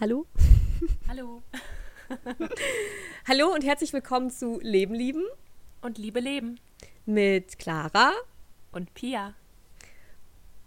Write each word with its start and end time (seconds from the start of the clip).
Hallo? 0.00 0.26
Hallo. 1.08 1.42
Hallo 3.28 3.52
und 3.52 3.64
herzlich 3.64 3.92
willkommen 3.92 4.30
zu 4.30 4.60
Leben 4.60 4.94
lieben 4.94 5.24
Und 5.82 5.98
Liebe 5.98 6.20
leben. 6.20 6.60
mit 7.04 7.58
Clara. 7.58 8.12
Und 8.72 8.94
Pia. 8.94 9.34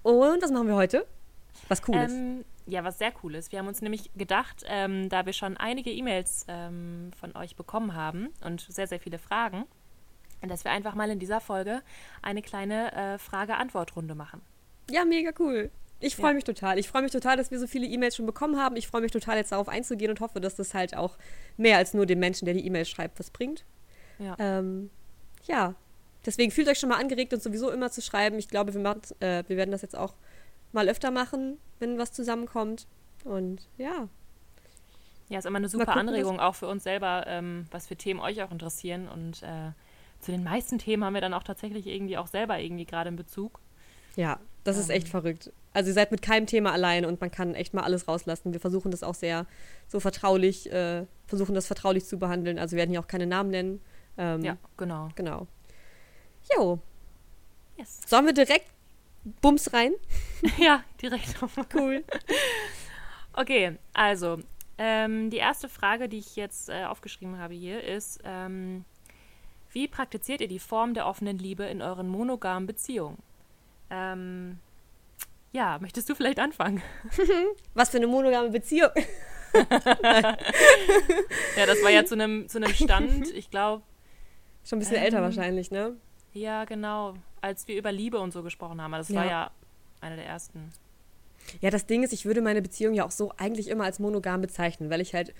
Und 0.04 0.42
was 0.42 0.52
machen 0.52 0.67
wir 0.67 0.76
heute? 0.76 1.08
Was 1.70 1.81
Cooles. 1.81 2.12
Ähm, 2.12 2.44
ja, 2.65 2.83
was 2.83 2.97
sehr 2.97 3.13
cool 3.24 3.36
ist. 3.36 3.52
Wir 3.52 3.60
haben 3.60 3.67
uns 3.67 3.81
nämlich 3.81 4.12
gedacht, 4.15 4.63
ähm, 4.67 5.10
da 5.10 5.26
wir 5.26 5.34
schon 5.34 5.58
einige 5.58 5.92
E-Mails 5.92 6.46
ähm, 6.48 7.12
von 7.20 7.36
euch 7.36 7.56
bekommen 7.56 7.96
haben 7.96 8.29
und 8.44 8.62
sehr, 8.62 8.88
sehr 8.88 9.00
viele 9.00 9.18
Fragen, 9.18 9.66
dass 10.42 10.63
wir 10.63 10.72
einfach 10.72 10.96
mal 10.96 11.10
in 11.10 11.20
dieser 11.20 11.40
Folge 11.40 11.82
eine 12.22 12.42
kleine 12.42 12.92
äh, 12.94 13.18
Frage-Antwort-Runde 13.18 14.16
machen. 14.16 14.42
ja, 14.90 15.06
mega 15.06 15.32
cool. 15.40 15.72
Ich 16.02 16.16
freue 16.16 16.27
Ja. 16.30 16.34
mich 16.34 16.44
total. 16.44 16.77
Ich 16.80 16.88
freue 16.90 17.02
mich 17.04 17.12
total, 17.12 17.38
dass 17.38 17.52
wir 17.52 17.59
so 17.59 17.68
viele 17.68 17.86
E-Mails 17.86 18.16
schon 18.16 18.26
bekommen 18.26 18.60
haben. 18.60 18.76
Ich 18.76 18.88
freue 18.88 19.02
mich 19.02 19.12
total, 19.12 19.38
jetzt 19.38 19.52
darauf 19.52 19.68
einzugehen 19.70 20.10
und 20.12 20.20
hoffe, 20.20 20.40
dass 20.41 20.55
das 20.55 20.74
halt 20.74 20.96
auch 20.96 21.18
mehr 21.58 21.77
als 21.77 21.94
nur 21.94 22.05
dem 22.05 22.20
Menschen, 22.20 22.46
der 22.46 22.54
die 22.54 22.66
E-Mail 22.66 22.86
schreibt, 22.86 23.20
was 23.20 23.30
bringt. 23.32 23.66
Ja. 24.20 24.36
Ähm, 24.40 24.90
ja, 25.46 25.76
deswegen 26.26 26.52
fühlt 26.52 26.68
euch 26.68 26.80
schon 26.80 26.90
mal 26.90 27.00
angeregt, 27.00 27.34
uns 27.34 27.44
sowieso 27.44 27.70
immer 27.72 27.90
zu 27.91 28.02
schreiben. 28.02 28.38
Ich 28.40 28.48
glaube, 28.48 28.74
wir, 28.74 28.82
machen, 28.82 29.02
äh, 29.20 29.44
wir 29.48 29.58
werden 29.58 29.72
das 29.72 29.82
jetzt 29.82 29.96
auch 29.98 30.16
mal 30.72 30.88
öfter 30.90 31.12
machen, 31.12 31.58
wenn 31.80 31.98
was 31.98 32.12
zusammenkommt. 32.12 32.88
Und 33.24 33.68
ja, 33.77 34.08
Ja, 35.30 35.40
ist 35.40 35.46
immer 35.46 35.58
eine 35.58 35.70
super 35.70 35.86
gucken, 35.86 35.99
Anregung 36.02 36.40
auch 36.40 36.55
für 36.55 36.68
uns 36.68 36.84
selber, 36.84 37.24
ähm, 37.27 37.66
was 37.72 37.88
für 37.88 37.96
Themen 37.96 38.20
euch 38.20 38.41
auch 38.44 38.52
interessieren. 38.52 39.08
Und 39.08 39.44
äh, 39.44 39.72
zu 40.20 40.32
den 40.32 40.44
meisten 40.44 40.77
Themen 40.77 41.04
haben 41.05 41.13
wir 41.13 41.22
dann 41.22 41.34
auch 41.34 41.44
tatsächlich 41.44 41.88
irgendwie 41.88 42.18
auch 42.18 42.27
selber 42.27 42.60
irgendwie 42.60 42.86
gerade 42.86 43.10
in 43.10 43.16
Bezug. 43.16 43.60
Ja, 44.16 44.40
das 44.64 44.78
ist 44.78 44.90
echt 44.90 45.08
Ähm. 45.08 45.12
verrückt. 45.12 45.52
Also 45.74 45.90
ihr 45.90 45.94
seid 45.94 46.12
mit 46.12 46.22
keinem 46.22 46.46
Thema 46.48 46.72
allein 46.72 47.06
und 47.06 47.22
man 47.22 47.32
kann 47.32 47.56
echt 47.56 47.74
mal 47.74 47.84
alles 47.84 48.08
rauslassen. 48.08 48.52
Wir 48.54 48.60
versuchen 48.60 48.92
das 48.92 49.04
auch 49.04 49.16
sehr 49.16 49.46
so 49.88 50.00
vertraulich, 50.00 50.72
äh, 50.72 51.05
versuchen 51.27 51.55
das 51.55 51.66
vertraulich 51.68 52.05
zu 52.05 52.20
behandeln. 52.20 52.60
Also 52.60 52.72
wir 52.74 52.80
werden 52.80 52.91
hier 52.91 53.00
auch 53.00 53.08
keine 53.08 53.26
Namen 53.27 53.50
nennen. 53.52 53.82
Ähm, 54.18 54.41
Ja, 54.44 54.58
genau. 54.77 55.10
Genau. 55.16 55.48
Jo, 56.55 56.80
Yes. 57.77 58.02
sollen 58.05 58.26
wir 58.26 58.34
direkt 58.34 58.66
Bums 59.41 59.72
rein? 59.74 59.94
ja, 60.58 60.84
direkt. 61.02 61.35
Cool. 61.74 62.04
Okay, 63.34 63.78
also 63.94 64.39
ähm, 64.78 65.30
die 65.30 65.38
erste 65.38 65.69
Frage, 65.69 66.09
die 66.09 66.17
ich 66.17 66.35
jetzt 66.35 66.69
äh, 66.69 66.85
aufgeschrieben 66.85 67.38
habe 67.38 67.53
hier, 67.53 67.83
ist, 67.83 68.19
ähm, 68.25 68.83
wie 69.72 69.88
praktiziert 69.88 70.41
ihr 70.41 70.47
die 70.50 70.59
Form 70.59 70.94
der 70.94 71.07
offenen 71.07 71.38
Liebe 71.38 71.63
in 71.63 71.81
euren 71.81 72.09
monogamen 72.09 72.67
Beziehungen? 72.67 73.17
Ähm, 73.92 74.58
ja, 75.52 75.78
möchtest 75.80 76.09
du 76.09 76.16
vielleicht 76.16 76.39
anfangen? 76.39 76.81
Was 77.73 77.89
für 77.89 77.97
eine 77.97 78.08
monogame 78.08 78.50
Beziehung. 78.50 78.89
Ja, 81.58 81.66
das 81.66 81.84
war 81.84 81.89
ja 81.92 82.06
zu 82.06 82.14
einem 82.16 82.47
zu 82.47 82.58
einem 82.58 82.73
Stand, 82.73 83.30
ich 83.34 83.50
glaube, 83.50 83.84
Schon 84.64 84.78
ein 84.78 84.80
bisschen 84.80 84.97
Ähm. 84.97 85.03
älter 85.03 85.22
wahrscheinlich, 85.22 85.72
ne? 85.72 85.95
ja 86.34 86.64
genau, 86.66 87.16
als 87.42 87.67
wir 87.67 87.75
über 87.78 87.92
Liebe 87.92 88.19
und 88.19 88.31
so 88.31 88.44
gesprochen 88.44 88.81
haben. 88.81 88.92
Das 88.94 89.14
war 89.14 89.25
Ja. 89.25 89.30
ja 89.30 89.52
einer 90.00 90.16
der 90.16 90.25
ersten. 90.25 90.72
Ja, 91.59 91.69
das 91.72 91.86
Ding 91.88 92.03
ist, 92.03 92.14
ich 92.14 92.25
würde 92.25 92.42
meine 92.42 92.62
Beziehung 92.62 92.94
ja 92.94 93.03
auch 93.06 93.12
so 93.12 93.34
eigentlich 93.38 93.67
immer 93.67 93.84
als 93.84 94.00
monogam 94.00 94.39
bezeichnen, 94.42 94.89
weil 94.89 95.02
ich 95.02 95.14
halt 95.14 95.34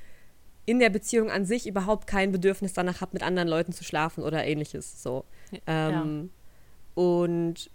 in 0.66 0.80
der 0.80 0.90
Beziehung 0.90 1.32
an 1.32 1.46
sich 1.46 1.66
überhaupt 1.68 2.08
kein 2.08 2.32
Bedürfnis 2.34 2.74
danach 2.74 3.00
habe, 3.02 3.12
mit 3.14 3.24
anderen 3.24 3.48
Leuten 3.48 3.72
zu 3.72 3.84
schlafen 3.86 4.24
oder 4.24 4.44
ähnliches. 4.46 5.02
So. 5.02 5.24
Ähm, 5.68 6.32
Und 6.96 7.70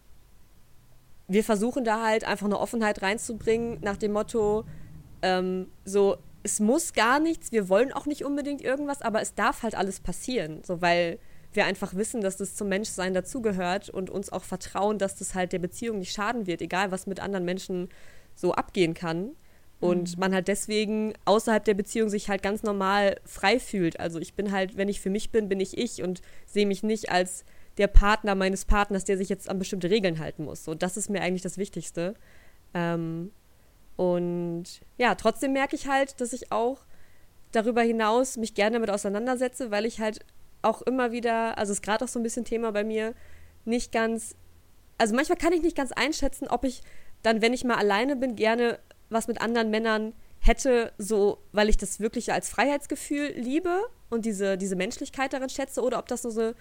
wir 1.29 1.45
versuchen 1.45 1.85
da 1.85 2.05
halt 2.05 2.25
einfach 2.25 2.47
eine 2.47 2.59
Offenheit 2.59 3.03
reinzubringen 3.03 3.79
nach 3.81 3.97
dem 3.97 4.13
Motto, 4.13 4.65
ähm, 5.23 5.69
so, 5.85 6.17
es 6.43 6.61
muss 6.61 6.93
gar 6.93 7.19
nichts, 7.19 7.51
wir 7.51 7.69
wollen 7.69 7.93
auch 7.93 8.07
nicht 8.07 8.25
unbedingt 8.25 8.63
irgendwas, 8.63 9.03
aber 9.03 9.21
es 9.21 9.35
darf 9.35 9.63
halt 9.63 9.75
alles 9.75 10.01
passieren, 10.01 10.63
so, 10.65 10.81
weil 10.81 11.19
wir 11.53 11.65
einfach 11.65 11.95
wissen, 11.95 12.21
dass 12.21 12.37
das 12.37 12.55
zum 12.55 12.69
Menschsein 12.69 13.15
dazugehört 13.15 13.89
und 13.89 14.11
uns 14.11 14.31
auch 14.31 14.45
vertrauen, 14.45 14.99
dass 14.99 15.17
das 15.17 15.35
halt 15.35 15.53
der 15.53 15.59
Beziehung 15.59 15.99
nicht 15.99 16.13
schaden 16.13 16.47
wird, 16.47 16.61
egal 16.61 16.93
was 16.93 17.07
mit 17.07 17.19
anderen 17.19 17.45
Menschen 17.45 17.89
so 18.35 18.53
abgehen 18.53 18.95
kann. 18.95 19.31
Und 19.79 20.17
man 20.17 20.33
halt 20.33 20.49
deswegen 20.49 21.13
außerhalb 21.27 21.63
der 21.63 21.75
Beziehung 21.75 22.09
sich 22.09 22.31
halt 22.31 22.43
ganz 22.43 22.63
normal 22.63 23.21
frei 23.25 23.61
fühlt. 23.61 24.01
Also 24.01 24.19
ich 24.19 24.33
bin 24.33 24.51
halt, 24.51 24.79
wenn 24.79 24.89
ich 24.89 25.03
für 25.03 25.11
mich 25.11 25.31
bin, 25.31 25.51
bin 25.51 25.61
ich 25.61 25.77
ich 25.77 26.03
und 26.03 26.23
sehe 26.47 26.67
mich 26.67 26.83
nicht 26.83 27.11
als 27.11 27.45
der 27.79 27.89
Partner 27.89 28.35
meines 28.35 28.65
Partners, 28.65 29.05
der 29.05 29.19
sich 29.19 29.29
jetzt 29.29 29.49
an 29.49 29.59
bestimmte 29.59 29.91
Regeln 29.91 30.19
halten 30.19 30.45
muss. 30.45 30.65
So, 30.65 30.75
das 30.75 30.97
ist 30.97 31.11
mir 31.11 31.21
eigentlich 31.21 31.43
das 31.43 31.59
Wichtigste. 31.59 32.15
Ähm, 32.75 33.31
und 33.97 34.65
ja, 34.99 35.15
trotzdem 35.15 35.53
merke 35.53 35.77
ich 35.77 35.89
halt, 35.89 36.21
dass 36.21 36.33
ich 36.33 36.53
auch 36.53 36.85
darüber 37.53 37.83
hinaus 37.83 38.37
mich 38.37 38.55
gerne 38.55 38.75
damit 38.75 38.91
auseinandersetze, 38.91 39.71
weil 39.71 39.87
ich 39.87 40.01
halt 40.01 40.21
auch 40.63 40.83
immer 40.83 41.13
wieder, 41.13 41.57
also 41.59 41.73
ist 41.73 41.83
gerade 41.83 42.05
auch 42.05 42.09
so 42.09 42.19
ein 42.19 42.23
bisschen 42.23 42.45
Thema 42.45 42.73
bei 42.73 42.85
mir, 42.85 43.15
nicht 43.65 43.93
ganz, 43.93 44.35
also 44.99 45.15
manchmal 45.15 45.39
kann 45.39 45.53
ich 45.53 45.63
nicht 45.63 45.77
ganz 45.77 45.93
einschätzen, 45.93 46.49
ob 46.49 46.65
ich 46.65 46.83
dann, 47.23 47.43
wenn 47.43 47.53
ich 47.53 47.65
mal 47.65 47.77
alleine 47.77 48.17
bin, 48.17 48.37
gerne 48.37 48.79
was 49.09 49.29
mit 49.29 49.41
anderen 49.41 49.71
Männern 49.71 50.13
hätte, 50.41 50.93
so, 50.99 51.39
weil 51.53 51.69
ich 51.69 51.77
das 51.77 52.01
wirklich 52.01 52.33
als 52.33 52.49
Freiheitsgefühl 52.49 53.33
liebe 53.37 53.83
und 54.11 54.25
diese, 54.25 54.57
diese 54.57 54.77
Menschlichkeit 54.77 55.33
darin 55.33 55.49
schätze, 55.49 55.83
oder 55.83 55.99
ob 55.99 56.07
das 56.07 56.23
so, 56.23 56.31
so, 56.31 56.53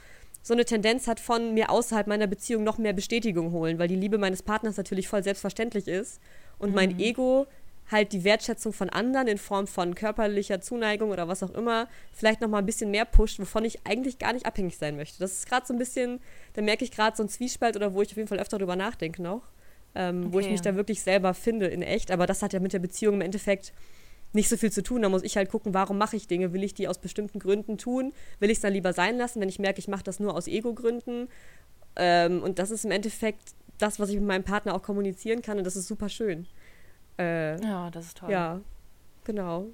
so 0.46 0.54
eine 0.54 0.64
Tendenz 0.64 1.08
hat 1.08 1.20
von 1.20 1.56
mir 1.56 1.72
außerhalb 1.72 2.06
meiner 2.06 2.28
Beziehung 2.28 2.64
noch 2.64 2.78
mehr 2.78 2.94
Bestätigung 2.94 3.52
holen, 3.52 3.80
weil 3.80 3.88
die 3.88 3.96
Liebe 3.96 4.20
meines 4.20 4.44
Partners 4.44 4.78
natürlich 4.78 5.08
voll 5.08 5.24
selbstverständlich 5.24 5.88
ist 5.88 6.22
und 6.60 6.76
mein 6.76 7.00
Ego 7.00 7.48
halt 7.90 8.14
die 8.14 8.24
Wertschätzung 8.24 8.72
von 8.72 8.92
anderen 8.92 9.28
in 9.28 9.40
Form 9.40 9.66
von 9.66 9.96
körperlicher 9.96 10.62
Zuneigung 10.62 11.10
oder 11.10 11.28
was 11.28 11.42
auch 11.42 11.50
immer 11.50 11.88
vielleicht 12.14 12.42
noch 12.42 12.48
mal 12.48 12.60
ein 12.60 12.66
bisschen 12.68 12.92
mehr 12.92 13.06
pusht, 13.06 13.40
wovon 13.40 13.66
ich 13.66 13.88
eigentlich 13.88 14.20
gar 14.20 14.34
nicht 14.34 14.46
abhängig 14.46 14.78
sein 14.78 14.96
möchte. 14.98 15.18
Das 15.18 15.32
ist 15.32 15.50
gerade 15.50 15.66
so 15.66 15.74
ein 15.74 15.80
bisschen, 15.80 16.20
da 16.54 16.62
merke 16.62 16.84
ich 16.84 16.92
gerade 16.92 17.18
so 17.18 17.24
einen 17.24 17.30
Zwiespalt 17.30 17.76
oder 17.76 17.96
wo 17.96 18.04
ich 18.04 18.12
auf 18.12 18.18
jeden 18.18 18.28
Fall 18.28 18.40
öfter 18.40 18.60
drüber 18.60 18.76
nachdenke 18.76 19.24
noch, 19.24 19.42
ähm, 19.96 20.32
wo 20.32 20.40
ich 20.40 20.46
Okay. 20.46 20.52
mich 20.52 20.62
da 20.62 20.76
wirklich 20.76 21.02
selber 21.02 21.34
finde 21.34 21.66
in 21.66 21.82
echt. 21.82 22.12
Aber 22.12 22.28
das 22.28 22.44
hat 22.44 22.54
ja 22.54 22.60
mit 22.60 22.74
der 22.74 22.80
Beziehung 22.80 23.16
im 23.16 23.22
Endeffekt 23.22 23.74
nicht 24.36 24.50
so 24.50 24.58
viel 24.58 24.72
zu 24.72 24.84
tun. 24.84 25.02
Da 25.02 25.10
muss 25.10 25.24
ich 25.24 25.38
halt 25.38 25.50
gucken, 25.50 25.74
warum 25.74 25.98
mache 25.98 26.16
ich 26.16 26.28
Dinge? 26.28 26.54
Will 26.54 26.64
ich 26.64 26.74
die 26.74 26.88
aus 26.88 26.98
bestimmten 27.00 27.40
Gründen 27.40 27.78
tun? 27.78 28.14
Will 28.40 28.50
ich 28.52 28.58
es 28.58 28.62
dann 28.62 28.74
lieber 28.74 28.94
sein 28.94 29.18
lassen, 29.18 29.42
wenn 29.42 29.50
ich 29.50 29.60
merke, 29.60 29.80
ich 29.80 29.88
mache 29.88 30.04
das 30.04 30.20
nur 30.20 30.36
aus 30.36 30.48
Ego-Gründen? 30.48 31.28
Ähm, 31.96 32.44
und 32.44 32.60
das 32.60 32.72
ist 32.72 32.86
im 32.86 32.92
Endeffekt 32.92 33.54
das, 33.78 34.00
was 34.00 34.10
ich 34.10 34.16
mit 34.16 34.26
meinem 34.26 34.44
Partner 34.44 34.74
auch 34.76 34.84
kommunizieren 34.84 35.42
kann 35.42 35.58
und 35.58 35.64
das 35.66 35.76
ist 35.76 35.88
super 35.88 36.10
schön. 36.10 36.46
Äh, 37.18 37.62
Ja, 37.64 37.90
das 37.90 38.08
ist 38.08 38.18
toll. 38.18 38.30
ja, 38.32 38.60
genau. 39.24 39.68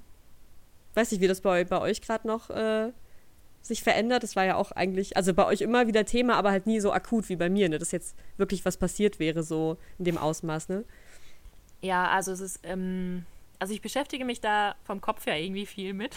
Weiß 0.94 1.10
nicht, 1.10 1.20
wie 1.20 1.28
das 1.28 1.40
bei, 1.40 1.64
bei 1.64 1.80
euch 1.80 2.00
gerade 2.00 2.26
noch 2.26 2.50
äh, 2.50 2.92
sich 3.62 3.82
verändert. 3.82 4.22
Das 4.22 4.36
war 4.36 4.44
ja 4.44 4.56
auch 4.56 4.72
eigentlich, 4.72 5.16
also 5.16 5.32
bei 5.34 5.46
euch 5.46 5.60
immer 5.60 5.86
wieder 5.86 6.04
Thema, 6.04 6.34
aber 6.36 6.50
halt 6.50 6.66
nie 6.66 6.80
so 6.80 6.92
akut 6.92 7.28
wie 7.28 7.36
bei 7.36 7.48
mir, 7.48 7.68
ne? 7.68 7.78
Dass 7.78 7.92
jetzt 7.92 8.14
wirklich 8.36 8.64
was 8.64 8.76
passiert 8.76 9.18
wäre, 9.18 9.42
so 9.42 9.78
in 9.98 10.04
dem 10.04 10.18
Ausmaß, 10.18 10.68
ne? 10.68 10.84
Ja, 11.80 12.08
also 12.10 12.30
es 12.32 12.40
ist, 12.40 12.60
ähm, 12.64 13.24
also 13.62 13.74
ich 13.74 13.80
beschäftige 13.80 14.24
mich 14.24 14.40
da 14.40 14.74
vom 14.82 15.00
Kopf 15.00 15.24
her 15.24 15.40
irgendwie 15.40 15.66
viel 15.66 15.92
mit. 15.92 16.16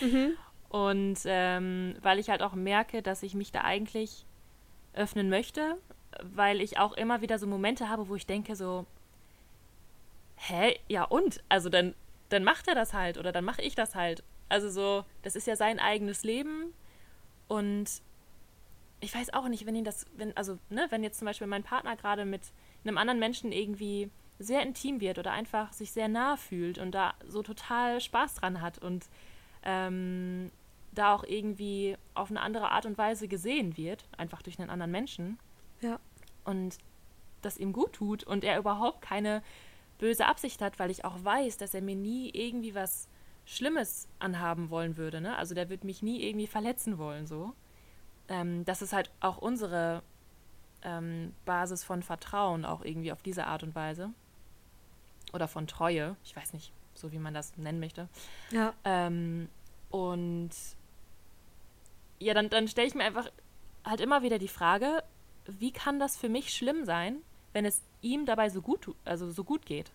Und 0.70 1.20
ähm, 1.24 1.94
weil 2.02 2.18
ich 2.18 2.30
halt 2.30 2.42
auch 2.42 2.54
merke, 2.54 3.00
dass 3.00 3.22
ich 3.22 3.34
mich 3.34 3.52
da 3.52 3.60
eigentlich 3.60 4.26
öffnen 4.94 5.30
möchte, 5.30 5.78
weil 6.20 6.60
ich 6.60 6.80
auch 6.80 6.94
immer 6.94 7.20
wieder 7.20 7.38
so 7.38 7.46
Momente 7.46 7.88
habe, 7.88 8.08
wo 8.08 8.16
ich 8.16 8.26
denke 8.26 8.56
so, 8.56 8.86
hä, 10.34 10.80
ja 10.88 11.04
und? 11.04 11.44
Also 11.48 11.68
dann, 11.68 11.94
dann 12.28 12.42
macht 12.42 12.66
er 12.66 12.74
das 12.74 12.92
halt 12.92 13.18
oder 13.18 13.30
dann 13.30 13.44
mache 13.44 13.62
ich 13.62 13.76
das 13.76 13.94
halt. 13.94 14.24
Also 14.48 14.68
so, 14.68 15.04
das 15.22 15.36
ist 15.36 15.46
ja 15.46 15.54
sein 15.54 15.78
eigenes 15.78 16.24
Leben 16.24 16.74
und 17.46 17.88
ich 18.98 19.14
weiß 19.14 19.32
auch 19.32 19.46
nicht, 19.46 19.64
wenn 19.64 19.76
ihn 19.76 19.84
das, 19.84 20.06
wenn, 20.16 20.36
also, 20.36 20.58
ne, 20.70 20.88
wenn 20.90 21.04
jetzt 21.04 21.20
zum 21.20 21.26
Beispiel 21.26 21.46
mein 21.46 21.62
Partner 21.62 21.94
gerade 21.94 22.24
mit 22.24 22.42
einem 22.82 22.98
anderen 22.98 23.20
Menschen 23.20 23.52
irgendwie 23.52 24.10
sehr 24.40 24.62
intim 24.62 25.00
wird 25.00 25.18
oder 25.18 25.32
einfach 25.32 25.72
sich 25.72 25.92
sehr 25.92 26.08
nah 26.08 26.36
fühlt 26.36 26.78
und 26.78 26.92
da 26.92 27.14
so 27.28 27.42
total 27.42 28.00
Spaß 28.00 28.34
dran 28.36 28.60
hat 28.62 28.78
und 28.78 29.08
ähm, 29.62 30.50
da 30.92 31.14
auch 31.14 31.22
irgendwie 31.24 31.96
auf 32.14 32.30
eine 32.30 32.40
andere 32.40 32.70
Art 32.70 32.86
und 32.86 32.98
Weise 32.98 33.28
gesehen 33.28 33.76
wird, 33.76 34.04
einfach 34.16 34.42
durch 34.42 34.58
einen 34.58 34.70
anderen 34.70 34.90
Menschen 34.90 35.38
Ja. 35.82 36.00
und 36.44 36.78
das 37.42 37.58
ihm 37.58 37.72
gut 37.72 37.92
tut 37.92 38.24
und 38.24 38.42
er 38.42 38.58
überhaupt 38.58 39.02
keine 39.02 39.42
böse 39.98 40.26
Absicht 40.26 40.62
hat, 40.62 40.78
weil 40.78 40.90
ich 40.90 41.04
auch 41.04 41.22
weiß, 41.22 41.58
dass 41.58 41.74
er 41.74 41.82
mir 41.82 41.94
nie 41.96 42.30
irgendwie 42.30 42.74
was 42.74 43.08
Schlimmes 43.44 44.08
anhaben 44.18 44.70
wollen 44.70 44.96
würde. 44.96 45.20
Ne? 45.20 45.36
Also 45.36 45.54
der 45.54 45.68
wird 45.68 45.84
mich 45.84 46.02
nie 46.02 46.22
irgendwie 46.22 46.46
verletzen 46.46 46.96
wollen, 46.98 47.26
so. 47.26 47.52
Ähm, 48.28 48.64
das 48.64 48.80
ist 48.80 48.92
halt 48.94 49.10
auch 49.20 49.36
unsere 49.38 50.02
ähm, 50.82 51.34
Basis 51.44 51.84
von 51.84 52.02
Vertrauen, 52.02 52.64
auch 52.64 52.82
irgendwie 52.84 53.12
auf 53.12 53.22
diese 53.22 53.46
Art 53.46 53.62
und 53.62 53.74
Weise. 53.74 54.10
Oder 55.32 55.48
von 55.48 55.66
Treue, 55.66 56.16
ich 56.24 56.34
weiß 56.34 56.52
nicht, 56.52 56.72
so 56.94 57.12
wie 57.12 57.18
man 57.18 57.34
das 57.34 57.56
nennen 57.56 57.80
möchte. 57.80 58.08
Ja. 58.50 58.74
Ähm, 58.84 59.48
und 59.90 60.50
ja, 62.18 62.34
dann, 62.34 62.50
dann 62.50 62.68
stelle 62.68 62.86
ich 62.86 62.94
mir 62.94 63.04
einfach 63.04 63.30
halt 63.84 64.00
immer 64.00 64.22
wieder 64.22 64.38
die 64.38 64.48
Frage, 64.48 65.02
wie 65.46 65.72
kann 65.72 65.98
das 65.98 66.16
für 66.16 66.28
mich 66.28 66.54
schlimm 66.54 66.84
sein, 66.84 67.16
wenn 67.52 67.64
es 67.64 67.82
ihm 68.02 68.26
dabei 68.26 68.50
so 68.50 68.60
gut, 68.60 68.94
also 69.04 69.30
so 69.30 69.44
gut 69.44 69.66
geht? 69.66 69.90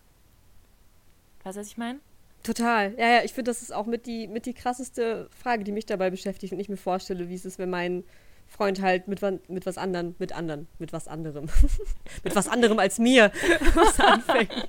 Weißt 1.44 1.56
du, 1.56 1.60
was 1.60 1.68
ich 1.68 1.76
meine? 1.76 2.00
Total. 2.42 2.94
Ja, 2.98 3.08
ja, 3.08 3.24
ich 3.24 3.32
finde, 3.32 3.50
das 3.50 3.62
ist 3.62 3.72
auch 3.72 3.86
mit 3.86 4.06
die, 4.06 4.28
mit 4.28 4.46
die 4.46 4.54
krasseste 4.54 5.28
Frage, 5.30 5.64
die 5.64 5.72
mich 5.72 5.86
dabei 5.86 6.10
beschäftigt 6.10 6.52
und 6.52 6.60
ich 6.60 6.68
mir 6.68 6.76
vorstelle, 6.76 7.28
wie 7.28 7.34
es 7.34 7.44
ist, 7.44 7.58
wenn 7.58 7.70
mein 7.70 8.04
Freund 8.48 8.80
halt 8.80 9.08
mit, 9.08 9.20
mit 9.48 9.66
was 9.66 9.76
anderen, 9.76 10.14
mit 10.18 10.32
anderen, 10.32 10.68
mit 10.78 10.92
was 10.92 11.08
anderem, 11.08 11.46
mit 12.24 12.34
was 12.34 12.48
anderem 12.48 12.78
als 12.78 12.98
mir 12.98 13.32
was 13.74 14.00
anfängt. 14.00 14.68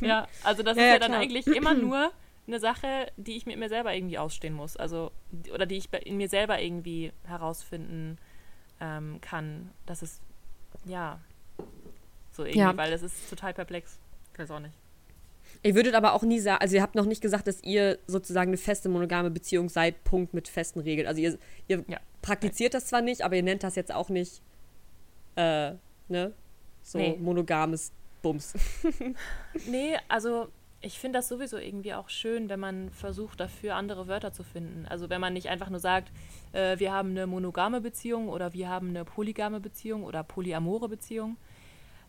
Ja, 0.00 0.26
also 0.42 0.62
das 0.62 0.76
ja, 0.76 0.82
ist 0.82 0.88
ja, 0.88 0.94
ja 0.94 0.98
dann 0.98 1.14
eigentlich 1.14 1.46
immer 1.46 1.74
nur 1.74 2.10
eine 2.46 2.60
Sache, 2.60 3.10
die 3.16 3.36
ich 3.36 3.46
mit 3.46 3.58
mir 3.58 3.68
selber 3.68 3.94
irgendwie 3.94 4.18
ausstehen 4.18 4.54
muss. 4.54 4.76
Also, 4.76 5.10
oder 5.52 5.66
die 5.66 5.76
ich 5.76 5.92
in 5.92 6.16
mir 6.16 6.28
selber 6.28 6.60
irgendwie 6.60 7.12
herausfinden 7.24 8.18
ähm, 8.80 9.18
kann. 9.20 9.70
Das 9.84 10.02
ist, 10.02 10.20
ja, 10.84 11.20
so 12.30 12.44
irgendwie, 12.44 12.58
ja. 12.58 12.76
weil 12.76 12.90
das 12.90 13.02
ist 13.02 13.30
total 13.30 13.54
perplex. 13.54 13.98
Ich 14.32 14.38
weiß 14.38 14.50
auch 14.50 14.60
nicht. 14.60 14.74
Ihr 15.66 15.74
würdet 15.74 15.94
aber 15.94 16.12
auch 16.12 16.22
nie 16.22 16.38
sagen, 16.38 16.60
also 16.60 16.76
ihr 16.76 16.82
habt 16.82 16.94
noch 16.94 17.06
nicht 17.06 17.20
gesagt, 17.20 17.48
dass 17.48 17.60
ihr 17.64 17.98
sozusagen 18.06 18.50
eine 18.50 18.56
feste 18.56 18.88
monogame 18.88 19.32
Beziehung 19.32 19.68
seid, 19.68 20.04
Punkt 20.04 20.32
mit 20.32 20.46
festen 20.46 20.78
Regeln. 20.78 21.08
Also 21.08 21.20
ihr, 21.20 21.38
ihr 21.66 21.84
ja. 21.88 21.98
praktiziert 22.22 22.72
das 22.72 22.86
zwar 22.86 23.02
nicht, 23.02 23.22
aber 23.22 23.34
ihr 23.34 23.42
nennt 23.42 23.64
das 23.64 23.74
jetzt 23.74 23.92
auch 23.92 24.08
nicht, 24.08 24.42
äh, 25.34 25.72
ne? 26.06 26.32
So 26.82 26.98
nee. 26.98 27.16
monogames 27.20 27.90
Bums. 28.22 28.54
nee, 29.66 29.96
also 30.06 30.46
ich 30.80 31.00
finde 31.00 31.18
das 31.18 31.26
sowieso 31.26 31.58
irgendwie 31.58 31.94
auch 31.94 32.10
schön, 32.10 32.48
wenn 32.48 32.60
man 32.60 32.90
versucht, 32.90 33.40
dafür 33.40 33.74
andere 33.74 34.06
Wörter 34.06 34.32
zu 34.32 34.44
finden. 34.44 34.86
Also 34.88 35.10
wenn 35.10 35.20
man 35.20 35.32
nicht 35.32 35.48
einfach 35.48 35.68
nur 35.68 35.80
sagt, 35.80 36.12
äh, 36.52 36.78
wir 36.78 36.92
haben 36.92 37.10
eine 37.10 37.26
monogame 37.26 37.80
Beziehung 37.80 38.28
oder 38.28 38.52
wir 38.52 38.68
haben 38.68 38.90
eine 38.90 39.04
polygame 39.04 39.58
Beziehung 39.58 40.04
oder 40.04 40.22
polyamore 40.22 40.88
Beziehung, 40.88 41.38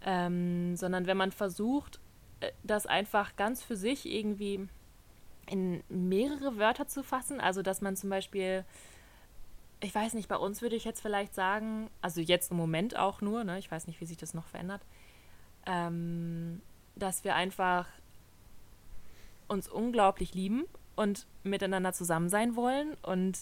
ähm, 0.06 0.76
sondern 0.76 1.08
wenn 1.08 1.18
man 1.18 1.32
versucht, 1.32 2.00
das 2.64 2.86
einfach 2.86 3.36
ganz 3.36 3.64
für 3.64 3.76
sich 3.76 4.06
irgendwie 4.06 4.68
in 5.50 5.84
mehrere 5.90 6.58
Wörter 6.58 6.88
zu 6.88 7.04
fassen. 7.04 7.40
Also 7.40 7.62
dass 7.62 7.82
man 7.82 7.96
zum 7.96 8.10
Beispiel, 8.10 8.66
ich 9.80 9.94
weiß 9.94 10.14
nicht, 10.14 10.28
bei 10.28 10.38
uns 10.38 10.62
würde 10.62 10.76
ich 10.76 10.86
jetzt 10.86 11.02
vielleicht 11.02 11.34
sagen, 11.34 11.90
also 12.02 12.22
jetzt 12.22 12.52
im 12.52 12.58
Moment 12.58 12.98
auch 12.98 13.22
nur, 13.22 13.44
ne, 13.44 13.58
ich 13.60 13.72
weiß 13.72 13.88
nicht, 13.88 14.00
wie 14.02 14.06
sich 14.06 14.18
das 14.18 14.34
noch 14.34 14.48
verändert, 14.48 14.82
ähm, 15.66 16.62
dass 16.96 17.24
wir 17.24 17.36
einfach 17.36 17.88
uns 19.48 19.70
unglaublich 19.70 20.34
lieben 20.34 20.66
und 20.96 21.26
miteinander 21.44 21.94
zusammen 21.94 22.28
sein 22.28 22.56
wollen 22.56 22.96
und 23.02 23.40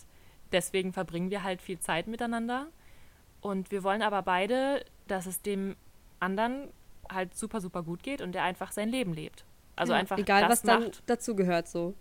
deswegen 0.51 0.93
verbringen 0.93 1.31
wir 1.31 1.43
halt 1.43 1.61
viel 1.61 1.79
Zeit 1.79 2.07
miteinander. 2.07 2.67
Und 3.41 3.71
wir 3.71 3.83
wollen 3.83 4.01
aber 4.01 4.21
beide, 4.21 4.83
dass 5.07 5.25
es 5.25 5.41
dem 5.41 5.75
anderen 6.19 6.69
halt 7.11 7.35
super, 7.35 7.61
super 7.61 7.83
gut 7.83 8.03
geht 8.03 8.21
und 8.21 8.33
der 8.33 8.43
einfach 8.43 8.71
sein 8.71 8.89
Leben 8.89 9.13
lebt. 9.13 9.45
Also 9.75 9.93
ja, 9.93 9.99
einfach 9.99 10.17
egal, 10.17 10.49
was 10.49 10.61
dann 10.61 10.83
macht, 10.83 11.03
dazu 11.05 11.35
gehört 11.35 11.67
so. 11.67 11.95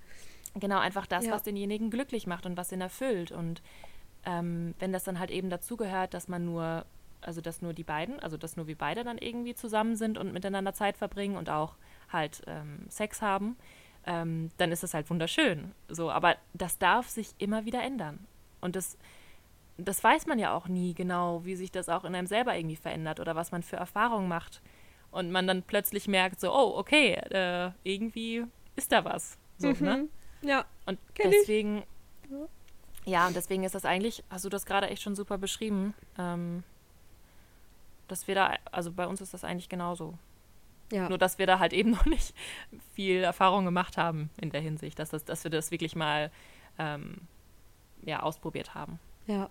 Genau, 0.55 0.79
einfach 0.79 1.07
das, 1.07 1.27
ja. 1.27 1.33
was 1.33 1.43
denjenigen 1.43 1.91
glücklich 1.91 2.27
macht 2.27 2.47
und 2.47 2.57
was 2.57 2.71
ihn 2.71 2.81
erfüllt. 2.81 3.33
Und 3.33 3.63
ähm, 4.25 4.75
wenn 4.79 4.93
das 4.93 5.05
dann 5.05 5.19
halt 5.19 5.31
eben 5.31 5.51
dazu 5.51 5.77
gehört, 5.77 6.15
dass 6.15 6.29
man 6.29 6.45
nur, 6.45 6.85
also 7.21 7.41
dass 7.41 7.63
nur 7.63 7.73
die 7.73 7.83
beiden, 7.83 8.21
also 8.21 8.37
dass 8.37 8.57
nur 8.57 8.67
wir 8.67 8.79
beide 8.79 9.03
dann 9.03 9.19
irgendwie 9.19 9.55
zusammen 9.55 9.97
sind 9.97 10.17
und 10.17 10.33
miteinander 10.33 10.73
Zeit 10.73 10.97
verbringen 10.97 11.37
und 11.37 11.51
auch 11.51 11.75
halt 12.13 12.43
ähm, 12.47 12.87
Sex 12.89 13.21
haben, 13.21 13.57
ähm, 14.07 14.51
dann 14.57 14.71
ist 14.71 14.83
das 14.83 14.95
halt 14.95 15.11
wunderschön. 15.11 15.73
So, 15.89 16.11
aber 16.11 16.37
das 16.53 16.79
darf 16.79 17.09
sich 17.09 17.35
immer 17.39 17.65
wieder 17.65 17.83
ändern. 17.83 18.27
Und 18.61 18.77
das, 18.77 18.97
das 19.77 20.05
weiß 20.05 20.27
man 20.27 20.39
ja 20.39 20.55
auch 20.55 20.69
nie 20.69 20.95
genau, 20.95 21.45
wie 21.45 21.57
sich 21.57 21.73
das 21.73 21.89
auch 21.89 22.05
in 22.05 22.15
einem 22.15 22.27
selber 22.27 22.57
irgendwie 22.57 22.77
verändert 22.77 23.19
oder 23.19 23.35
was 23.35 23.51
man 23.51 23.63
für 23.63 23.77
Erfahrungen 23.77 24.29
macht. 24.29 24.63
Und 25.15 25.31
man 25.31 25.47
dann 25.47 25.63
plötzlich 25.63 26.09
merkt, 26.09 26.41
so, 26.41 26.53
oh, 26.53 26.77
okay, 26.77 27.13
äh, 27.13 27.71
irgendwie 27.85 28.45
ist 28.75 28.91
da 28.91 29.05
was. 29.05 29.39
So, 29.59 29.69
mhm. 29.69 29.77
ne? 29.81 30.09
Ja. 30.43 30.65
Und 30.87 30.99
deswegen, 31.17 31.85
ich. 32.25 33.13
ja, 33.13 33.29
und 33.29 33.37
deswegen 33.37 33.63
ist 33.63 33.77
das 33.77 33.85
eigentlich, 33.85 34.25
hast 34.29 34.45
du 34.45 34.49
das 34.49 34.67
gerade 34.67 34.89
echt 34.89 35.03
schon 35.03 35.15
super 35.15 35.39
beschrieben, 35.39 35.95
ähm, 36.19 36.65
dass 38.09 38.27
wir 38.27 38.35
da, 38.35 38.57
also 38.73 38.91
bei 38.91 39.07
uns 39.07 39.21
ist 39.21 39.33
das 39.33 39.45
eigentlich 39.45 39.69
genauso. 39.69 40.19
Ja. 40.91 41.09
Nur, 41.09 41.17
dass 41.19 41.39
wir 41.39 41.47
da 41.47 41.61
halt 41.61 41.73
eben 41.73 41.91
noch 41.93 42.07
nicht 42.07 42.35
viel 42.95 43.23
Erfahrung 43.23 43.65
gemacht 43.65 43.97
haben 43.97 44.31
in 44.41 44.51
der 44.51 44.63
Hinsicht, 44.63 44.99
dass, 44.99 45.11
das, 45.11 45.25
dass 45.25 45.45
wir 45.45 45.53
das 45.53 45.71
wirklich 45.71 45.95
mal 45.95 46.33
ähm, 46.77 47.21
ja, 48.03 48.21
ausprobiert 48.21 48.75
haben. 48.75 48.99
Ja. 49.29 49.49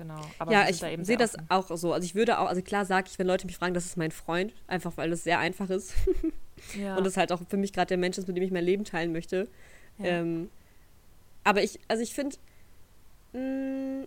Genau. 0.00 0.18
Aber 0.38 0.50
ja, 0.50 0.66
ich 0.66 0.78
sehe 0.78 1.18
das 1.18 1.36
auch 1.50 1.76
so. 1.76 1.92
Also 1.92 2.06
ich 2.06 2.14
würde 2.14 2.38
auch, 2.38 2.46
also 2.46 2.62
klar 2.62 2.86
sage 2.86 3.08
ich, 3.10 3.18
wenn 3.18 3.26
Leute 3.26 3.46
mich 3.46 3.58
fragen, 3.58 3.74
das 3.74 3.84
ist 3.84 3.98
mein 3.98 4.12
Freund, 4.12 4.54
einfach 4.66 4.96
weil 4.96 5.10
das 5.10 5.24
sehr 5.24 5.38
einfach 5.38 5.68
ist. 5.68 5.92
ja. 6.74 6.96
Und 6.96 7.04
das 7.04 7.18
halt 7.18 7.32
auch 7.32 7.42
für 7.46 7.58
mich 7.58 7.74
gerade 7.74 7.88
der 7.88 7.98
Mensch 7.98 8.16
ist, 8.16 8.26
mit 8.26 8.34
dem 8.34 8.42
ich 8.42 8.50
mein 8.50 8.64
Leben 8.64 8.84
teilen 8.84 9.12
möchte. 9.12 9.46
Ja. 9.98 10.06
Ähm, 10.06 10.48
aber 11.44 11.62
ich, 11.62 11.80
also 11.86 12.02
ich 12.02 12.14
finde, 12.14 12.34
mm, 13.34 14.06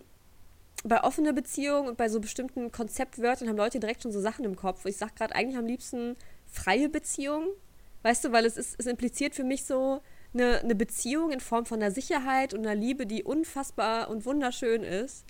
bei 0.82 1.04
offener 1.04 1.32
Beziehung 1.32 1.86
und 1.86 1.96
bei 1.96 2.08
so 2.08 2.18
bestimmten 2.18 2.72
Konzeptwörtern 2.72 3.48
haben 3.48 3.56
Leute 3.56 3.78
direkt 3.78 4.02
schon 4.02 4.10
so 4.10 4.20
Sachen 4.20 4.44
im 4.44 4.56
Kopf. 4.56 4.84
Ich 4.86 4.96
sage 4.96 5.12
gerade 5.14 5.36
eigentlich 5.36 5.56
am 5.56 5.66
liebsten 5.66 6.16
freie 6.48 6.88
Beziehung. 6.88 7.46
Weißt 8.02 8.24
du, 8.24 8.32
weil 8.32 8.46
es, 8.46 8.56
ist, 8.56 8.74
es 8.80 8.86
impliziert 8.86 9.36
für 9.36 9.44
mich 9.44 9.64
so 9.64 10.00
eine, 10.32 10.58
eine 10.58 10.74
Beziehung 10.74 11.30
in 11.30 11.38
Form 11.38 11.66
von 11.66 11.80
einer 11.80 11.92
Sicherheit 11.92 12.52
und 12.52 12.66
einer 12.66 12.74
Liebe, 12.74 13.06
die 13.06 13.22
unfassbar 13.22 14.10
und 14.10 14.26
wunderschön 14.26 14.82
ist. 14.82 15.24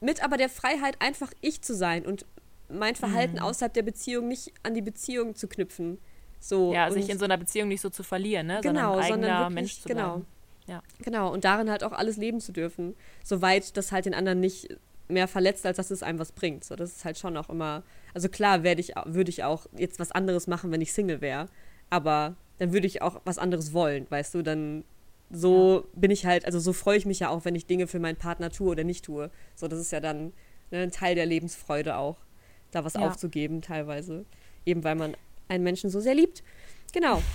Mit 0.00 0.22
aber 0.24 0.36
der 0.36 0.48
Freiheit, 0.48 0.96
einfach 1.00 1.30
ich 1.40 1.62
zu 1.62 1.74
sein 1.74 2.06
und 2.06 2.24
mein 2.68 2.94
Verhalten 2.94 3.36
mhm. 3.36 3.42
außerhalb 3.42 3.72
der 3.72 3.82
Beziehung 3.82 4.28
nicht 4.28 4.52
an 4.62 4.74
die 4.74 4.82
Beziehung 4.82 5.34
zu 5.34 5.48
knüpfen. 5.48 5.98
So, 6.38 6.72
ja, 6.72 6.90
sich 6.90 7.10
in 7.10 7.18
so 7.18 7.26
einer 7.26 7.36
Beziehung 7.36 7.68
nicht 7.68 7.82
so 7.82 7.90
zu 7.90 8.02
verlieren, 8.02 8.46
ne? 8.46 8.60
Genau, 8.62 8.94
sondern 8.94 9.00
ein 9.02 9.12
eigener 9.12 9.38
wirklich, 9.40 9.54
Mensch 9.54 9.80
zu 9.80 9.88
genau. 9.88 10.08
bleiben. 10.14 10.26
Ja. 10.66 10.82
Genau, 11.02 11.32
und 11.32 11.44
darin 11.44 11.68
halt 11.68 11.84
auch 11.84 11.92
alles 11.92 12.16
leben 12.16 12.40
zu 12.40 12.52
dürfen, 12.52 12.94
soweit 13.24 13.76
das 13.76 13.92
halt 13.92 14.06
den 14.06 14.14
anderen 14.14 14.40
nicht 14.40 14.68
mehr 15.08 15.28
verletzt, 15.28 15.66
als 15.66 15.76
dass 15.76 15.90
es 15.90 16.02
einem 16.02 16.18
was 16.18 16.32
bringt. 16.32 16.64
So, 16.64 16.76
das 16.76 16.92
ist 16.92 17.04
halt 17.04 17.18
schon 17.18 17.36
auch 17.36 17.50
immer. 17.50 17.82
Also 18.14 18.28
klar 18.28 18.62
werde 18.62 18.80
ich, 18.80 18.92
würde 19.04 19.30
ich 19.30 19.44
auch 19.44 19.66
jetzt 19.76 19.98
was 19.98 20.12
anderes 20.12 20.46
machen, 20.46 20.70
wenn 20.70 20.80
ich 20.80 20.92
Single 20.92 21.20
wäre. 21.20 21.48
Aber 21.90 22.36
dann 22.58 22.72
würde 22.72 22.86
ich 22.86 23.02
auch 23.02 23.20
was 23.24 23.38
anderes 23.38 23.72
wollen, 23.72 24.06
weißt 24.08 24.34
du? 24.34 24.42
Dann 24.42 24.84
so 25.30 25.80
ja. 25.80 26.00
bin 26.00 26.10
ich 26.10 26.26
halt, 26.26 26.44
also 26.44 26.58
so 26.58 26.72
freue 26.72 26.96
ich 26.96 27.06
mich 27.06 27.20
ja 27.20 27.28
auch, 27.28 27.44
wenn 27.44 27.54
ich 27.54 27.66
Dinge 27.66 27.86
für 27.86 28.00
meinen 28.00 28.16
Partner 28.16 28.50
tue 28.50 28.70
oder 28.70 28.84
nicht 28.84 29.04
tue. 29.04 29.30
So, 29.54 29.68
das 29.68 29.78
ist 29.78 29.92
ja 29.92 30.00
dann 30.00 30.32
ne, 30.70 30.82
ein 30.82 30.90
Teil 30.90 31.14
der 31.14 31.26
Lebensfreude 31.26 31.96
auch, 31.96 32.16
da 32.72 32.84
was 32.84 32.94
ja. 32.94 33.00
aufzugeben 33.00 33.62
teilweise. 33.62 34.24
Eben 34.66 34.84
weil 34.84 34.96
man 34.96 35.16
einen 35.48 35.64
Menschen 35.64 35.90
so 35.90 36.00
sehr 36.00 36.14
liebt. 36.14 36.42
Genau. 36.92 37.22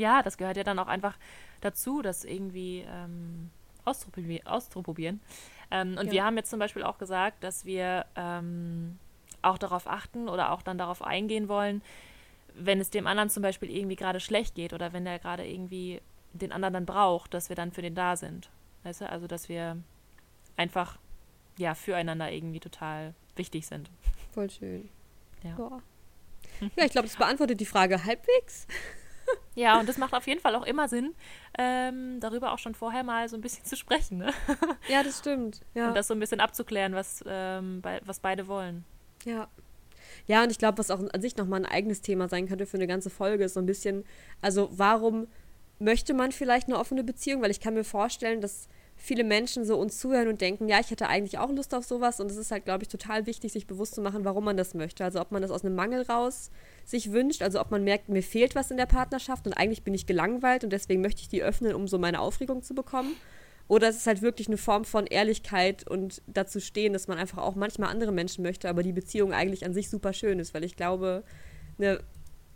Ja, 0.00 0.22
das 0.22 0.38
gehört 0.38 0.56
ja 0.56 0.62
dann 0.62 0.78
auch 0.78 0.86
einfach 0.86 1.18
dazu, 1.60 2.02
das 2.02 2.24
irgendwie 2.24 2.86
ähm, 2.88 3.50
auszuprobieren. 3.84 5.20
Ähm, 5.72 5.96
und 5.98 6.06
ja. 6.06 6.12
wir 6.12 6.24
haben 6.24 6.36
jetzt 6.36 6.50
zum 6.50 6.60
Beispiel 6.60 6.84
auch 6.84 6.98
gesagt, 6.98 7.42
dass 7.42 7.64
wir 7.64 8.06
ähm, 8.14 8.96
auch 9.42 9.58
darauf 9.58 9.88
achten 9.88 10.28
oder 10.28 10.52
auch 10.52 10.62
dann 10.62 10.78
darauf 10.78 11.02
eingehen 11.02 11.48
wollen, 11.48 11.82
wenn 12.54 12.80
es 12.80 12.90
dem 12.90 13.08
anderen 13.08 13.28
zum 13.28 13.42
Beispiel 13.42 13.70
irgendwie 13.70 13.96
gerade 13.96 14.20
schlecht 14.20 14.54
geht 14.54 14.72
oder 14.72 14.92
wenn 14.92 15.04
der 15.04 15.18
gerade 15.18 15.44
irgendwie 15.44 16.00
den 16.32 16.52
anderen 16.52 16.74
dann 16.74 16.86
braucht, 16.86 17.34
dass 17.34 17.48
wir 17.48 17.56
dann 17.56 17.72
für 17.72 17.82
den 17.82 17.94
da 17.94 18.16
sind. 18.16 18.50
Weißt 18.84 19.00
du? 19.00 19.08
Also, 19.08 19.26
dass 19.26 19.48
wir 19.48 19.76
einfach 20.56 20.98
ja 21.56 21.74
füreinander 21.74 22.30
irgendwie 22.30 22.60
total 22.60 23.14
wichtig 23.36 23.66
sind. 23.66 23.90
Voll 24.32 24.50
schön. 24.50 24.88
Ja. 25.42 25.54
Boah. 25.54 25.82
Ja, 26.76 26.84
ich 26.84 26.92
glaube, 26.92 27.08
das 27.08 27.16
beantwortet 27.16 27.60
die 27.60 27.66
Frage 27.66 28.04
halbwegs. 28.04 28.66
Ja, 29.54 29.78
und 29.78 29.86
das 29.86 29.98
macht 29.98 30.14
auf 30.14 30.26
jeden 30.26 30.40
Fall 30.40 30.54
auch 30.54 30.64
immer 30.64 30.88
Sinn, 30.88 31.14
ähm, 31.58 32.18
darüber 32.18 32.52
auch 32.52 32.58
schon 32.58 32.74
vorher 32.74 33.02
mal 33.04 33.28
so 33.28 33.36
ein 33.36 33.42
bisschen 33.42 33.64
zu 33.64 33.76
sprechen. 33.76 34.16
Ne? 34.16 34.32
Ja, 34.88 35.02
das 35.02 35.18
stimmt. 35.18 35.60
Ja. 35.74 35.88
Und 35.88 35.94
das 35.94 36.06
so 36.08 36.14
ein 36.14 36.20
bisschen 36.20 36.40
abzuklären, 36.40 36.94
was, 36.94 37.22
ähm, 37.26 37.82
bei, 37.82 38.00
was 38.06 38.20
beide 38.20 38.46
wollen. 38.46 38.86
Ja. 39.26 39.48
Ja, 40.26 40.44
und 40.44 40.50
ich 40.50 40.58
glaube, 40.58 40.78
was 40.78 40.90
auch 40.90 41.00
an 41.12 41.20
sich 41.20 41.36
nochmal 41.36 41.60
ein 41.60 41.70
eigenes 41.70 42.00
Thema 42.00 42.28
sein 42.28 42.48
könnte 42.48 42.64
für 42.64 42.78
eine 42.78 42.86
ganze 42.86 43.10
Folge, 43.10 43.44
ist 43.44 43.52
so 43.54 43.60
ein 43.60 43.66
bisschen, 43.66 44.04
also 44.40 44.70
warum 44.72 45.26
möchte 45.78 46.14
man 46.14 46.32
vielleicht 46.32 46.68
eine 46.68 46.78
offene 46.78 47.04
Beziehung? 47.04 47.42
Weil 47.42 47.50
ich 47.50 47.60
kann 47.60 47.74
mir 47.74 47.84
vorstellen, 47.84 48.40
dass 48.40 48.68
viele 48.98 49.22
Menschen 49.22 49.64
so 49.64 49.78
uns 49.78 49.98
zuhören 49.98 50.28
und 50.28 50.40
denken, 50.40 50.68
ja, 50.68 50.80
ich 50.80 50.90
hätte 50.90 51.08
eigentlich 51.08 51.38
auch 51.38 51.50
Lust 51.50 51.74
auf 51.74 51.84
sowas. 51.84 52.20
Und 52.20 52.30
es 52.30 52.36
ist 52.36 52.50
halt, 52.50 52.64
glaube 52.64 52.82
ich, 52.82 52.88
total 52.88 53.26
wichtig, 53.26 53.52
sich 53.52 53.66
bewusst 53.66 53.94
zu 53.94 54.02
machen, 54.02 54.24
warum 54.24 54.44
man 54.44 54.56
das 54.56 54.74
möchte. 54.74 55.04
Also 55.04 55.20
ob 55.20 55.30
man 55.30 55.40
das 55.40 55.50
aus 55.50 55.64
einem 55.64 55.76
Mangel 55.76 56.02
raus 56.02 56.50
sich 56.84 57.12
wünscht, 57.12 57.42
also 57.42 57.60
ob 57.60 57.70
man 57.70 57.84
merkt, 57.84 58.08
mir 58.08 58.22
fehlt 58.22 58.54
was 58.54 58.70
in 58.70 58.76
der 58.76 58.86
Partnerschaft 58.86 59.46
und 59.46 59.52
eigentlich 59.52 59.84
bin 59.84 59.94
ich 59.94 60.06
gelangweilt 60.06 60.64
und 60.64 60.70
deswegen 60.70 61.00
möchte 61.00 61.22
ich 61.22 61.28
die 61.28 61.42
öffnen, 61.42 61.74
um 61.74 61.86
so 61.86 61.98
meine 61.98 62.20
Aufregung 62.20 62.62
zu 62.62 62.74
bekommen. 62.74 63.14
Oder 63.68 63.88
es 63.90 63.96
ist 63.96 64.06
halt 64.06 64.22
wirklich 64.22 64.48
eine 64.48 64.56
Form 64.56 64.86
von 64.86 65.06
Ehrlichkeit 65.06 65.86
und 65.86 66.22
dazu 66.26 66.58
stehen, 66.58 66.94
dass 66.94 67.06
man 67.06 67.18
einfach 67.18 67.38
auch 67.38 67.54
manchmal 67.54 67.90
andere 67.90 68.12
Menschen 68.12 68.42
möchte, 68.42 68.68
aber 68.68 68.82
die 68.82 68.92
Beziehung 68.94 69.32
eigentlich 69.34 69.66
an 69.66 69.74
sich 69.74 69.90
super 69.90 70.14
schön 70.14 70.38
ist, 70.38 70.54
weil 70.54 70.64
ich 70.64 70.74
glaube, 70.74 71.22
eine 71.78 72.00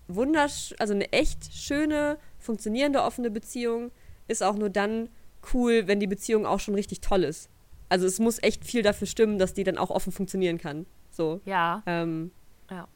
wundersch 0.09 0.75
also 0.79 0.95
eine 0.95 1.13
echt 1.13 1.53
schöne, 1.53 2.19
funktionierende 2.39 3.03
offene 3.03 3.31
Beziehung 3.31 3.91
ist 4.29 4.43
auch 4.43 4.55
nur 4.55 4.71
dann 4.71 5.09
cool, 5.53 5.87
wenn 5.87 6.01
die 6.01 6.07
Beziehung 6.07 6.47
auch 6.47 6.61
schon 6.61 6.75
richtig 6.75 7.01
toll 7.01 7.25
ist. 7.25 7.49
Also 7.89 8.07
es 8.07 8.19
muss 8.19 8.43
echt 8.43 8.65
viel 8.65 8.83
dafür 8.83 9.07
stimmen, 9.07 9.39
dass 9.39 9.55
die 9.55 9.65
dann 9.65 9.79
auch 9.79 9.91
offen 9.91 10.13
funktionieren 10.13 10.59
kann. 10.59 10.87
So. 11.11 11.41
Ja. 11.45 11.83
Ähm, 11.87 12.31
ja. 12.71 12.89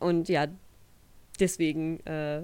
Und 0.00 0.28
ja, 0.28 0.48
deswegen, 1.38 2.00
äh, 2.00 2.42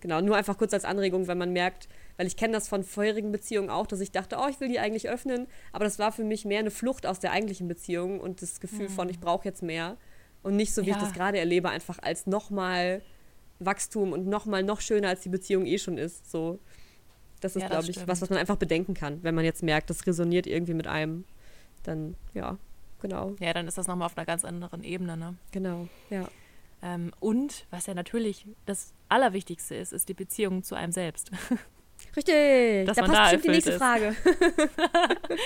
genau, 0.00 0.20
nur 0.20 0.36
einfach 0.36 0.58
kurz 0.58 0.74
als 0.74 0.84
Anregung, 0.84 1.28
wenn 1.28 1.38
man 1.38 1.52
merkt, 1.52 1.88
weil 2.16 2.26
ich 2.26 2.36
kenne 2.36 2.52
das 2.52 2.68
von 2.68 2.84
vorherigen 2.84 3.32
Beziehungen 3.32 3.70
auch, 3.70 3.86
dass 3.86 4.00
ich 4.00 4.10
dachte, 4.10 4.36
oh, 4.38 4.48
ich 4.48 4.60
will 4.60 4.68
die 4.68 4.80
eigentlich 4.80 5.08
öffnen, 5.08 5.46
aber 5.72 5.84
das 5.84 5.98
war 5.98 6.12
für 6.12 6.24
mich 6.24 6.44
mehr 6.44 6.58
eine 6.58 6.70
Flucht 6.70 7.06
aus 7.06 7.20
der 7.20 7.32
eigentlichen 7.32 7.68
Beziehung 7.68 8.20
und 8.20 8.42
das 8.42 8.60
Gefühl 8.60 8.88
mhm. 8.88 8.92
von, 8.92 9.08
ich 9.08 9.20
brauche 9.20 9.44
jetzt 9.44 9.62
mehr 9.62 9.96
und 10.42 10.56
nicht 10.56 10.74
so, 10.74 10.82
wie 10.82 10.90
ja. 10.90 10.96
ich 10.96 11.02
das 11.02 11.12
gerade 11.12 11.38
erlebe, 11.38 11.70
einfach 11.70 11.98
als 12.00 12.26
nochmal 12.26 13.02
Wachstum 13.58 14.12
und 14.12 14.26
nochmal 14.26 14.62
noch 14.62 14.80
schöner, 14.80 15.08
als 15.08 15.20
die 15.22 15.28
Beziehung 15.28 15.66
eh 15.66 15.78
schon 15.78 15.98
ist. 15.98 16.30
So, 16.30 16.58
das 17.40 17.56
ist, 17.56 17.62
ja, 17.62 17.68
glaube 17.68 17.90
ich, 17.90 18.06
was, 18.06 18.20
was 18.20 18.30
man 18.30 18.38
einfach 18.38 18.56
bedenken 18.56 18.94
kann, 18.94 19.22
wenn 19.22 19.34
man 19.34 19.44
jetzt 19.44 19.62
merkt, 19.62 19.90
das 19.90 20.06
resoniert 20.06 20.46
irgendwie 20.46 20.74
mit 20.74 20.86
einem, 20.86 21.24
dann 21.82 22.16
ja, 22.34 22.58
genau. 23.00 23.34
Ja, 23.40 23.52
dann 23.52 23.66
ist 23.66 23.78
das 23.78 23.86
nochmal 23.86 24.06
auf 24.06 24.16
einer 24.16 24.26
ganz 24.26 24.44
anderen 24.44 24.84
Ebene, 24.84 25.16
ne? 25.16 25.34
Genau, 25.52 25.88
ja. 26.10 26.28
Ähm, 26.82 27.12
und 27.20 27.66
was 27.70 27.86
ja 27.86 27.94
natürlich 27.94 28.46
das 28.66 28.92
Allerwichtigste 29.08 29.76
ist, 29.76 29.92
ist 29.92 30.08
die 30.08 30.14
Beziehung 30.14 30.64
zu 30.64 30.74
einem 30.74 30.92
selbst. 30.92 31.30
Richtig, 32.16 32.86
Dass 32.86 32.96
da 32.96 33.02
passt 33.02 33.14
da 33.14 33.22
bestimmt 33.22 33.44
die 33.44 33.48
nächste 33.50 33.70
ist. 33.72 33.78
Frage. 33.78 34.16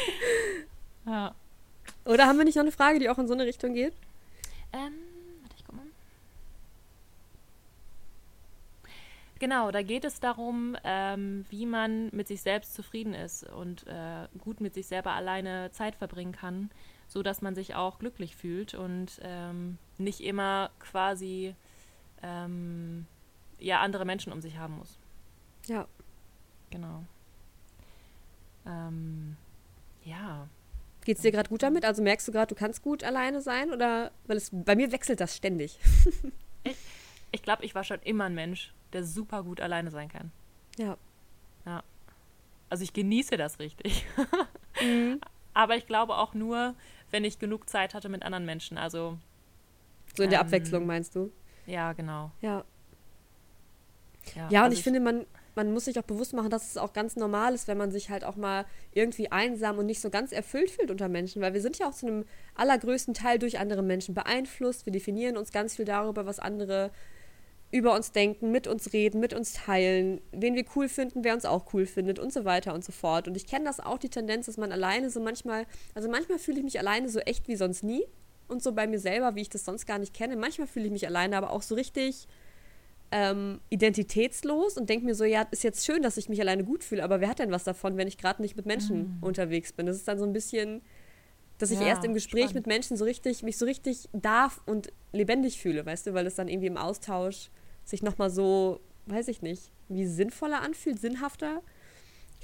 ja. 1.06 1.34
Oder 2.06 2.26
haben 2.26 2.38
wir 2.38 2.44
nicht 2.44 2.56
noch 2.56 2.62
eine 2.62 2.72
Frage, 2.72 2.98
die 2.98 3.10
auch 3.10 3.18
in 3.18 3.28
so 3.28 3.34
eine 3.34 3.44
Richtung 3.44 3.74
geht? 3.74 3.92
Ähm, 4.76 4.92
warte, 5.42 5.56
ich 5.56 5.64
guck 5.64 5.76
mal. 5.76 5.86
Genau, 9.38 9.70
da 9.70 9.82
geht 9.82 10.04
es 10.04 10.20
darum, 10.20 10.76
ähm, 10.84 11.44
wie 11.50 11.66
man 11.66 12.08
mit 12.12 12.28
sich 12.28 12.42
selbst 12.42 12.74
zufrieden 12.74 13.14
ist 13.14 13.44
und 13.44 13.86
äh, 13.86 14.28
gut 14.38 14.60
mit 14.60 14.74
sich 14.74 14.86
selber 14.86 15.12
alleine 15.12 15.70
Zeit 15.72 15.94
verbringen 15.94 16.32
kann, 16.32 16.70
so 17.08 17.22
dass 17.22 17.42
man 17.42 17.54
sich 17.54 17.74
auch 17.74 17.98
glücklich 17.98 18.34
fühlt 18.36 18.74
und 18.74 19.20
ähm, 19.22 19.78
nicht 19.98 20.20
immer 20.20 20.70
quasi 20.78 21.54
ähm, 22.22 23.06
ja 23.58 23.80
andere 23.80 24.04
Menschen 24.04 24.32
um 24.32 24.40
sich 24.40 24.56
haben 24.56 24.78
muss. 24.78 24.98
Ja. 25.66 25.86
Genau. 26.70 27.04
Ähm, 28.66 29.36
ja. 30.04 30.48
Geht 31.06 31.18
es 31.18 31.22
dir 31.22 31.30
gerade 31.30 31.48
gut 31.48 31.62
damit? 31.62 31.84
Also 31.84 32.02
merkst 32.02 32.26
du 32.26 32.32
gerade, 32.32 32.52
du 32.52 32.58
kannst 32.58 32.82
gut 32.82 33.04
alleine 33.04 33.40
sein? 33.40 33.70
Oder 33.70 34.10
weil 34.26 34.36
es 34.38 34.50
bei 34.52 34.74
mir 34.74 34.90
wechselt 34.90 35.20
das 35.20 35.36
ständig. 35.36 35.78
ich 36.64 36.76
ich 37.30 37.42
glaube, 37.42 37.64
ich 37.64 37.76
war 37.76 37.84
schon 37.84 38.00
immer 38.02 38.24
ein 38.24 38.34
Mensch, 38.34 38.74
der 38.92 39.04
super 39.04 39.44
gut 39.44 39.60
alleine 39.60 39.92
sein 39.92 40.08
kann. 40.08 40.32
Ja. 40.78 40.96
Ja. 41.64 41.84
Also 42.70 42.82
ich 42.82 42.92
genieße 42.92 43.36
das 43.36 43.60
richtig. 43.60 44.04
mhm. 44.82 45.20
Aber 45.54 45.76
ich 45.76 45.86
glaube 45.86 46.16
auch 46.16 46.34
nur, 46.34 46.74
wenn 47.12 47.22
ich 47.22 47.38
genug 47.38 47.70
Zeit 47.70 47.94
hatte 47.94 48.08
mit 48.08 48.24
anderen 48.24 48.44
Menschen. 48.44 48.76
Also 48.76 49.16
so 50.16 50.24
in 50.24 50.30
der 50.30 50.40
ähm, 50.40 50.46
Abwechslung 50.46 50.86
meinst 50.86 51.14
du? 51.14 51.30
Ja, 51.66 51.92
genau. 51.92 52.32
Ja. 52.40 52.64
Ja, 54.34 54.48
ja 54.50 54.60
und 54.60 54.64
also 54.64 54.72
ich, 54.72 54.78
ich 54.80 54.84
finde, 54.84 54.98
man, 54.98 55.24
man 55.56 55.72
muss 55.72 55.86
sich 55.86 55.98
auch 55.98 56.04
bewusst 56.04 56.34
machen, 56.34 56.50
dass 56.50 56.70
es 56.70 56.76
auch 56.76 56.92
ganz 56.92 57.16
normal 57.16 57.54
ist, 57.54 57.66
wenn 57.66 57.78
man 57.78 57.90
sich 57.90 58.10
halt 58.10 58.24
auch 58.24 58.36
mal 58.36 58.66
irgendwie 58.92 59.32
einsam 59.32 59.78
und 59.78 59.86
nicht 59.86 60.00
so 60.00 60.10
ganz 60.10 60.30
erfüllt 60.32 60.70
fühlt 60.70 60.90
unter 60.90 61.08
Menschen, 61.08 61.42
weil 61.42 61.54
wir 61.54 61.62
sind 61.62 61.78
ja 61.78 61.88
auch 61.88 61.94
zu 61.94 62.06
einem 62.06 62.24
allergrößten 62.54 63.14
Teil 63.14 63.38
durch 63.38 63.58
andere 63.58 63.82
Menschen 63.82 64.14
beeinflusst. 64.14 64.86
Wir 64.86 64.92
definieren 64.92 65.36
uns 65.36 65.50
ganz 65.52 65.76
viel 65.76 65.86
darüber, 65.86 66.26
was 66.26 66.38
andere 66.38 66.90
über 67.72 67.94
uns 67.94 68.12
denken, 68.12 68.52
mit 68.52 68.66
uns 68.66 68.92
reden, 68.92 69.18
mit 69.18 69.34
uns 69.34 69.54
teilen, 69.54 70.20
wen 70.30 70.54
wir 70.54 70.64
cool 70.76 70.88
finden, 70.88 71.24
wer 71.24 71.34
uns 71.34 71.44
auch 71.44 71.72
cool 71.74 71.84
findet 71.86 72.18
und 72.18 72.32
so 72.32 72.44
weiter 72.44 72.74
und 72.74 72.84
so 72.84 72.92
fort. 72.92 73.26
Und 73.26 73.36
ich 73.36 73.46
kenne 73.46 73.64
das 73.64 73.80
auch, 73.80 73.98
die 73.98 74.08
Tendenz, 74.08 74.46
dass 74.46 74.56
man 74.56 74.70
alleine 74.70 75.10
so 75.10 75.20
manchmal, 75.20 75.66
also 75.94 76.08
manchmal 76.08 76.38
fühle 76.38 76.58
ich 76.58 76.64
mich 76.64 76.78
alleine 76.78 77.08
so 77.08 77.18
echt 77.20 77.48
wie 77.48 77.56
sonst 77.56 77.82
nie 77.82 78.04
und 78.46 78.62
so 78.62 78.72
bei 78.72 78.86
mir 78.86 79.00
selber, 79.00 79.34
wie 79.34 79.40
ich 79.40 79.50
das 79.50 79.64
sonst 79.64 79.86
gar 79.86 79.98
nicht 79.98 80.14
kenne. 80.14 80.36
Manchmal 80.36 80.68
fühle 80.68 80.86
ich 80.86 80.92
mich 80.92 81.06
alleine, 81.06 81.36
aber 81.36 81.50
auch 81.50 81.62
so 81.62 81.74
richtig 81.74 82.28
ähm, 83.10 83.60
identitätslos 83.70 84.76
und 84.76 84.88
denke 84.88 85.06
mir 85.06 85.14
so, 85.14 85.24
ja, 85.24 85.46
ist 85.50 85.64
jetzt 85.64 85.86
schön, 85.86 86.02
dass 86.02 86.16
ich 86.16 86.28
mich 86.28 86.40
alleine 86.40 86.64
gut 86.64 86.84
fühle, 86.84 87.04
aber 87.04 87.20
wer 87.20 87.28
hat 87.28 87.38
denn 87.38 87.50
was 87.50 87.64
davon, 87.64 87.96
wenn 87.96 88.08
ich 88.08 88.18
gerade 88.18 88.42
nicht 88.42 88.56
mit 88.56 88.66
Menschen 88.66 89.18
mhm. 89.18 89.22
unterwegs 89.22 89.72
bin? 89.72 89.86
Das 89.86 89.96
ist 89.96 90.08
dann 90.08 90.18
so 90.18 90.24
ein 90.24 90.32
bisschen, 90.32 90.82
dass 91.58 91.70
ich 91.70 91.80
ja, 91.80 91.86
erst 91.86 92.04
im 92.04 92.14
Gespräch 92.14 92.44
spannend. 92.44 92.66
mit 92.66 92.66
Menschen 92.66 92.96
so 92.96 93.04
richtig, 93.04 93.42
mich 93.42 93.58
so 93.58 93.64
richtig 93.64 94.08
darf 94.12 94.60
und 94.66 94.92
lebendig 95.12 95.60
fühle, 95.60 95.86
weißt 95.86 96.06
du, 96.06 96.14
weil 96.14 96.26
es 96.26 96.34
dann 96.34 96.48
irgendwie 96.48 96.66
im 96.66 96.76
Austausch 96.76 97.50
sich 97.84 98.02
nochmal 98.02 98.30
so, 98.30 98.80
weiß 99.06 99.28
ich 99.28 99.42
nicht, 99.42 99.70
wie 99.88 100.06
sinnvoller 100.06 100.60
anfühlt, 100.60 101.00
sinnhafter. 101.00 101.62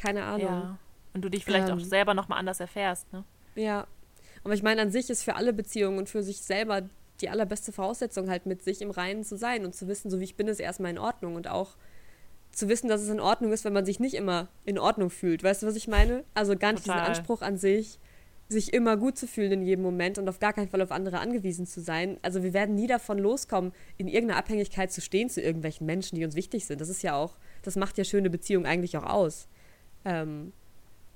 Keine 0.01 0.25
Ahnung. 0.25 0.47
Ja. 0.47 0.79
Und 1.15 1.23
du 1.23 1.29
dich 1.29 1.45
vielleicht 1.45 1.69
ähm, 1.69 1.77
auch 1.77 1.81
selber 1.81 2.15
nochmal 2.15 2.39
anders 2.39 2.61
erfährst, 2.61 3.13
ne? 3.13 3.25
Ja. 3.55 3.87
Aber 4.45 4.55
ich 4.55 4.63
meine, 4.63 4.81
an 4.83 4.91
sich 4.91 5.11
ist 5.11 5.23
für 5.23 5.37
alle 5.37 5.53
Beziehungen 5.53 5.99
und 5.99 6.09
für 6.09 6.23
sich 6.23 6.41
selber 6.41 6.83
die 7.23 7.31
allerbeste 7.31 7.73
Voraussetzung, 7.73 8.29
halt 8.29 8.47
mit 8.47 8.63
sich 8.63 8.83
im 8.83 8.91
Reinen 8.91 9.25
zu 9.25 9.37
sein 9.37 9.65
und 9.65 9.75
zu 9.75 9.89
wissen, 9.89 10.11
so 10.11 10.21
wie 10.21 10.25
ich 10.25 10.37
bin, 10.37 10.49
ist 10.49 10.61
erstmal 10.61 10.91
in 10.91 10.99
Ordnung 10.99 11.37
und 11.37 11.49
auch 11.49 11.77
zu 12.51 12.69
wissen, 12.69 12.89
dass 12.89 13.01
es 13.01 13.09
in 13.09 13.21
Ordnung 13.21 13.53
ist, 13.53 13.65
wenn 13.65 13.73
man 13.73 13.87
sich 13.87 13.99
nicht 13.99 14.15
immer 14.15 14.49
in 14.65 14.79
Ordnung 14.79 15.09
fühlt. 15.09 15.43
Weißt 15.43 15.63
du, 15.63 15.67
was 15.67 15.77
ich 15.77 15.89
meine? 15.89 16.25
Also 16.35 16.57
gar 16.57 16.73
nicht 16.73 16.85
Total. 16.85 17.01
diesen 17.01 17.17
Anspruch 17.17 17.41
an 17.41 17.57
sich, 17.57 17.99
sich 18.49 18.75
immer 18.75 18.99
gut 18.99 19.17
zu 19.17 19.27
fühlen 19.27 19.53
in 19.53 19.63
jedem 19.63 19.83
Moment 19.83 20.19
und 20.19 20.29
auf 20.29 20.39
gar 20.39 20.53
keinen 20.53 20.69
Fall 20.69 20.83
auf 20.83 20.91
andere 20.93 21.21
angewiesen 21.21 21.67
zu 21.67 21.81
sein. 21.81 22.19
Also 22.21 22.43
wir 22.43 22.53
werden 22.53 22.75
nie 22.75 22.87
davon 22.87 23.19
loskommen, 23.19 23.73
in 23.97 24.09
irgendeiner 24.09 24.39
Abhängigkeit 24.39 24.93
zu 24.93 25.01
stehen 25.01 25.31
zu 25.31 25.41
irgendwelchen 25.41 25.87
Menschen, 25.87 26.17
die 26.17 26.25
uns 26.25 26.35
wichtig 26.35 26.67
sind. 26.67 26.81
Das 26.81 26.91
ist 26.91 27.03
ja 27.03 27.17
auch, 27.17 27.39
das 27.63 27.77
macht 27.77 27.97
ja 27.97 28.05
schöne 28.05 28.29
Beziehungen 28.29 28.67
eigentlich 28.67 28.99
auch 28.99 29.07
aus. 29.07 29.49
Ähm, 30.05 30.53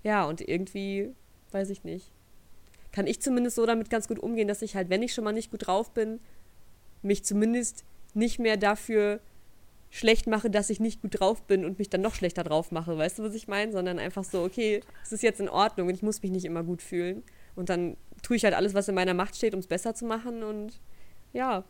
ja, 0.02 0.24
und 0.24 0.40
irgendwie, 0.40 1.12
weiß 1.50 1.68
ich 1.68 1.84
nicht 1.84 2.15
kann 2.96 3.06
ich 3.06 3.20
zumindest 3.20 3.56
so 3.56 3.66
damit 3.66 3.90
ganz 3.90 4.08
gut 4.08 4.18
umgehen, 4.18 4.48
dass 4.48 4.62
ich 4.62 4.74
halt, 4.74 4.88
wenn 4.88 5.02
ich 5.02 5.12
schon 5.12 5.22
mal 5.22 5.34
nicht 5.34 5.50
gut 5.50 5.66
drauf 5.66 5.92
bin, 5.92 6.18
mich 7.02 7.26
zumindest 7.26 7.84
nicht 8.14 8.38
mehr 8.38 8.56
dafür 8.56 9.20
schlecht 9.90 10.26
mache, 10.26 10.48
dass 10.48 10.70
ich 10.70 10.80
nicht 10.80 11.02
gut 11.02 11.20
drauf 11.20 11.42
bin 11.42 11.66
und 11.66 11.78
mich 11.78 11.90
dann 11.90 12.00
noch 12.00 12.14
schlechter 12.14 12.42
drauf 12.42 12.72
mache. 12.72 12.96
Weißt 12.96 13.18
du, 13.18 13.22
was 13.22 13.34
ich 13.34 13.48
meine? 13.48 13.70
Sondern 13.70 13.98
einfach 13.98 14.24
so, 14.24 14.42
okay, 14.42 14.82
es 15.02 15.12
ist 15.12 15.22
jetzt 15.22 15.40
in 15.40 15.50
Ordnung 15.50 15.88
und 15.88 15.94
ich 15.94 16.02
muss 16.02 16.22
mich 16.22 16.30
nicht 16.30 16.46
immer 16.46 16.64
gut 16.64 16.80
fühlen. 16.80 17.22
Und 17.54 17.68
dann 17.68 17.98
tue 18.22 18.36
ich 18.38 18.44
halt 18.44 18.54
alles, 18.54 18.72
was 18.72 18.88
in 18.88 18.94
meiner 18.94 19.12
Macht 19.12 19.36
steht, 19.36 19.52
um 19.52 19.60
es 19.60 19.66
besser 19.66 19.94
zu 19.94 20.06
machen 20.06 20.42
und 20.42 20.80
ja. 21.34 21.64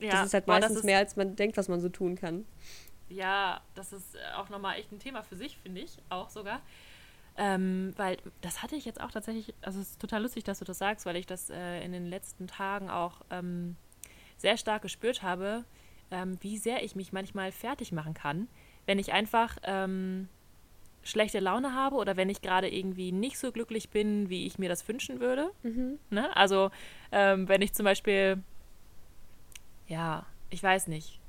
ja 0.00 0.10
das 0.10 0.26
ist 0.26 0.34
halt 0.34 0.46
meistens 0.48 0.80
ist 0.80 0.84
mehr, 0.84 0.98
als 0.98 1.16
man 1.16 1.34
denkt, 1.34 1.56
was 1.56 1.68
man 1.68 1.80
so 1.80 1.88
tun 1.88 2.14
kann. 2.14 2.44
Ja, 3.08 3.62
das 3.74 3.94
ist 3.94 4.18
auch 4.36 4.50
nochmal 4.50 4.78
echt 4.78 4.92
ein 4.92 4.98
Thema 4.98 5.22
für 5.22 5.36
sich, 5.36 5.56
finde 5.56 5.80
ich, 5.80 5.96
auch 6.10 6.28
sogar. 6.28 6.60
Ähm, 7.36 7.94
weil 7.96 8.18
das 8.42 8.62
hatte 8.62 8.76
ich 8.76 8.84
jetzt 8.84 9.00
auch 9.00 9.10
tatsächlich, 9.10 9.54
also 9.62 9.80
es 9.80 9.92
ist 9.92 10.00
total 10.00 10.22
lustig, 10.22 10.44
dass 10.44 10.58
du 10.58 10.64
das 10.64 10.78
sagst, 10.78 11.06
weil 11.06 11.16
ich 11.16 11.26
das 11.26 11.48
äh, 11.48 11.82
in 11.82 11.92
den 11.92 12.06
letzten 12.06 12.46
Tagen 12.46 12.90
auch 12.90 13.22
ähm, 13.30 13.76
sehr 14.36 14.56
stark 14.58 14.82
gespürt 14.82 15.22
habe, 15.22 15.64
ähm, 16.10 16.36
wie 16.40 16.58
sehr 16.58 16.84
ich 16.84 16.94
mich 16.94 17.12
manchmal 17.12 17.50
fertig 17.50 17.90
machen 17.90 18.12
kann, 18.12 18.48
wenn 18.84 18.98
ich 18.98 19.12
einfach 19.12 19.56
ähm, 19.62 20.28
schlechte 21.02 21.40
Laune 21.40 21.74
habe 21.74 21.96
oder 21.96 22.16
wenn 22.16 22.28
ich 22.28 22.42
gerade 22.42 22.68
irgendwie 22.68 23.12
nicht 23.12 23.38
so 23.38 23.50
glücklich 23.50 23.88
bin, 23.88 24.28
wie 24.28 24.46
ich 24.46 24.58
mir 24.58 24.68
das 24.68 24.86
wünschen 24.86 25.20
würde. 25.20 25.50
Mhm. 25.62 25.98
Ne? 26.10 26.36
Also 26.36 26.70
ähm, 27.12 27.48
wenn 27.48 27.62
ich 27.62 27.72
zum 27.72 27.84
Beispiel, 27.84 28.42
ja, 29.88 30.26
ich 30.50 30.62
weiß 30.62 30.88
nicht, 30.88 31.21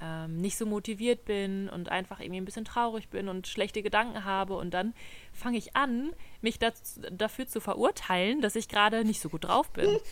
ähm, 0.00 0.40
nicht 0.40 0.56
so 0.58 0.66
motiviert 0.66 1.24
bin 1.24 1.68
und 1.68 1.88
einfach 1.88 2.20
irgendwie 2.20 2.40
ein 2.40 2.44
bisschen 2.44 2.64
traurig 2.64 3.08
bin 3.08 3.28
und 3.28 3.46
schlechte 3.46 3.82
Gedanken 3.82 4.24
habe 4.24 4.56
und 4.56 4.72
dann 4.72 4.94
fange 5.32 5.58
ich 5.58 5.76
an, 5.76 6.12
mich 6.40 6.58
das, 6.58 7.00
dafür 7.10 7.46
zu 7.46 7.60
verurteilen, 7.60 8.40
dass 8.40 8.56
ich 8.56 8.68
gerade 8.68 9.04
nicht 9.04 9.20
so 9.20 9.28
gut 9.28 9.44
drauf 9.44 9.70
bin. 9.70 9.98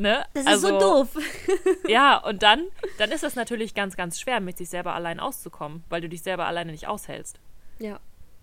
Ne? 0.00 0.24
Das 0.32 0.42
ist 0.42 0.48
also, 0.48 0.68
so 0.68 0.78
doof. 0.78 1.16
ja, 1.88 2.18
und 2.18 2.44
dann, 2.44 2.68
dann 2.98 3.10
ist 3.10 3.24
es 3.24 3.34
natürlich 3.34 3.74
ganz, 3.74 3.96
ganz 3.96 4.20
schwer, 4.20 4.38
mit 4.38 4.56
sich 4.56 4.68
selber 4.68 4.94
allein 4.94 5.18
auszukommen, 5.18 5.82
weil 5.88 6.00
du 6.00 6.08
dich 6.08 6.22
selber 6.22 6.46
alleine 6.46 6.70
nicht 6.70 6.86
aushältst. 6.86 7.40
Ja. 7.80 7.98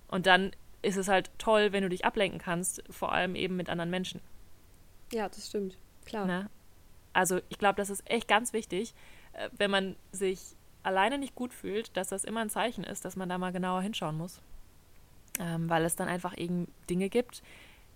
Und 0.10 0.26
dann 0.26 0.52
ist 0.82 0.98
es 0.98 1.08
halt 1.08 1.32
toll, 1.38 1.72
wenn 1.72 1.84
du 1.84 1.90
dich 1.90 2.04
ablenken 2.04 2.40
kannst, 2.40 2.84
vor 2.90 3.14
allem 3.14 3.36
eben 3.36 3.56
mit 3.56 3.70
anderen 3.70 3.90
Menschen. 3.90 4.20
Ja, 5.14 5.30
das 5.30 5.48
stimmt. 5.48 5.78
Klar. 6.06 6.26
Ne? 6.26 6.50
Also 7.14 7.40
ich 7.48 7.58
glaube, 7.58 7.78
das 7.78 7.90
ist 7.90 8.10
echt 8.10 8.28
ganz 8.28 8.52
wichtig, 8.52 8.94
wenn 9.58 9.72
man 9.72 9.96
sich 10.12 10.40
alleine 10.84 11.18
nicht 11.18 11.36
gut 11.36 11.54
fühlt, 11.54 11.96
dass 11.98 12.10
das 12.10 12.24
immer 12.24 12.42
ein 12.42 12.50
Zeichen 12.50 12.84
ist, 12.84 13.06
dass 13.06 13.16
man 13.16 13.30
da 13.30 13.38
mal 13.38 13.52
genauer 13.52 13.82
hinschauen 13.82 14.18
muss. 14.18 14.42
Ähm, 15.40 15.70
weil 15.70 15.84
es 15.84 15.96
dann 15.96 16.08
einfach 16.08 16.38
eben 16.38 16.72
Dinge 16.90 17.10
gibt, 17.10 17.44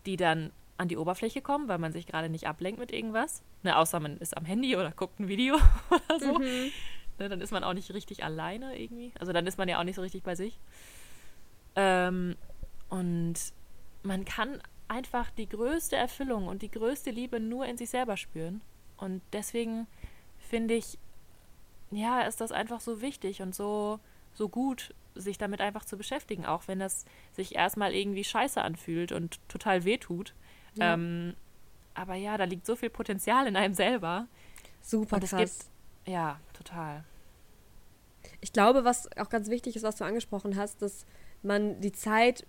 die 0.06 0.18
dann 0.18 0.52
an 0.78 0.88
die 0.88 0.98
Oberfläche 0.98 1.42
kommen, 1.42 1.68
weil 1.68 1.78
man 1.78 1.92
sich 1.92 2.08
gerade 2.08 2.30
nicht 2.30 2.48
ablenkt 2.48 2.80
mit 2.80 2.92
irgendwas. 2.92 3.44
Ne, 3.64 3.78
außer 3.78 4.00
man 4.00 4.18
ist 4.18 4.36
am 4.36 4.46
Handy 4.46 4.76
oder 4.76 4.92
guckt 4.92 5.20
ein 5.20 5.28
Video 5.28 5.56
oder 5.90 6.20
so. 6.20 6.40
Mhm. 6.40 6.72
Ne, 7.20 7.30
dann 7.30 7.42
ist 7.42 7.52
man 7.52 7.64
auch 7.64 7.74
nicht 7.74 7.94
richtig 7.94 8.24
alleine 8.24 8.80
irgendwie. 8.80 9.12
Also 9.20 9.34
dann 9.34 9.46
ist 9.46 9.58
man 9.58 9.68
ja 9.70 9.80
auch 9.80 9.84
nicht 9.84 9.96
so 9.96 10.02
richtig 10.02 10.24
bei 10.24 10.36
sich. 10.36 10.60
Ähm, 11.76 12.36
und 12.90 13.36
man 14.04 14.26
kann 14.26 14.62
einfach 14.88 15.30
die 15.32 15.48
größte 15.48 15.96
Erfüllung 15.96 16.48
und 16.48 16.62
die 16.62 16.72
größte 16.72 17.12
Liebe 17.12 17.40
nur 17.40 17.66
in 17.66 17.78
sich 17.78 17.90
selber 17.90 18.18
spüren. 18.18 18.62
Und 18.98 19.22
deswegen 19.34 19.88
finde 20.40 20.74
ich, 20.74 20.98
ja, 21.92 22.22
ist 22.22 22.42
das 22.42 22.52
einfach 22.52 22.82
so 22.82 23.02
wichtig 23.02 23.42
und 23.42 23.56
so, 23.56 24.00
so 24.34 24.50
gut, 24.50 24.94
sich 25.16 25.38
damit 25.38 25.62
einfach 25.62 25.86
zu 25.86 25.98
beschäftigen, 25.98 26.46
auch 26.46 26.68
wenn 26.68 26.80
das 26.80 27.06
sich 27.34 27.56
erstmal 27.56 27.94
irgendwie 27.94 28.24
scheiße 28.24 28.62
anfühlt 28.62 29.12
und 29.12 29.40
total 29.50 29.84
wehtut. 29.84 30.34
Ja. 30.76 30.94
Ähm, 30.94 31.36
aber 31.94 32.16
ja, 32.16 32.38
da 32.38 32.46
liegt 32.46 32.66
so 32.66 32.76
viel 32.76 32.90
Potenzial 32.90 33.48
in 33.48 33.56
einem 33.56 33.74
selber. 33.74 34.28
Super 34.82 35.18
und 35.18 35.26
krass. 35.26 35.60
Gibt, 35.60 36.10
ja, 36.14 36.40
total. 36.54 37.04
ich 38.42 38.54
glaube, 38.54 38.86
was 38.86 39.10
auch 39.18 39.30
ganz 39.30 39.50
wichtig 39.50 39.76
ist, 39.76 39.84
was 39.84 39.98
du 39.98 40.06
angesprochen 40.06 40.56
hast, 40.56 40.82
dass 40.82 41.06
man 41.42 41.82
die 41.82 41.92
Zeit, 41.92 42.46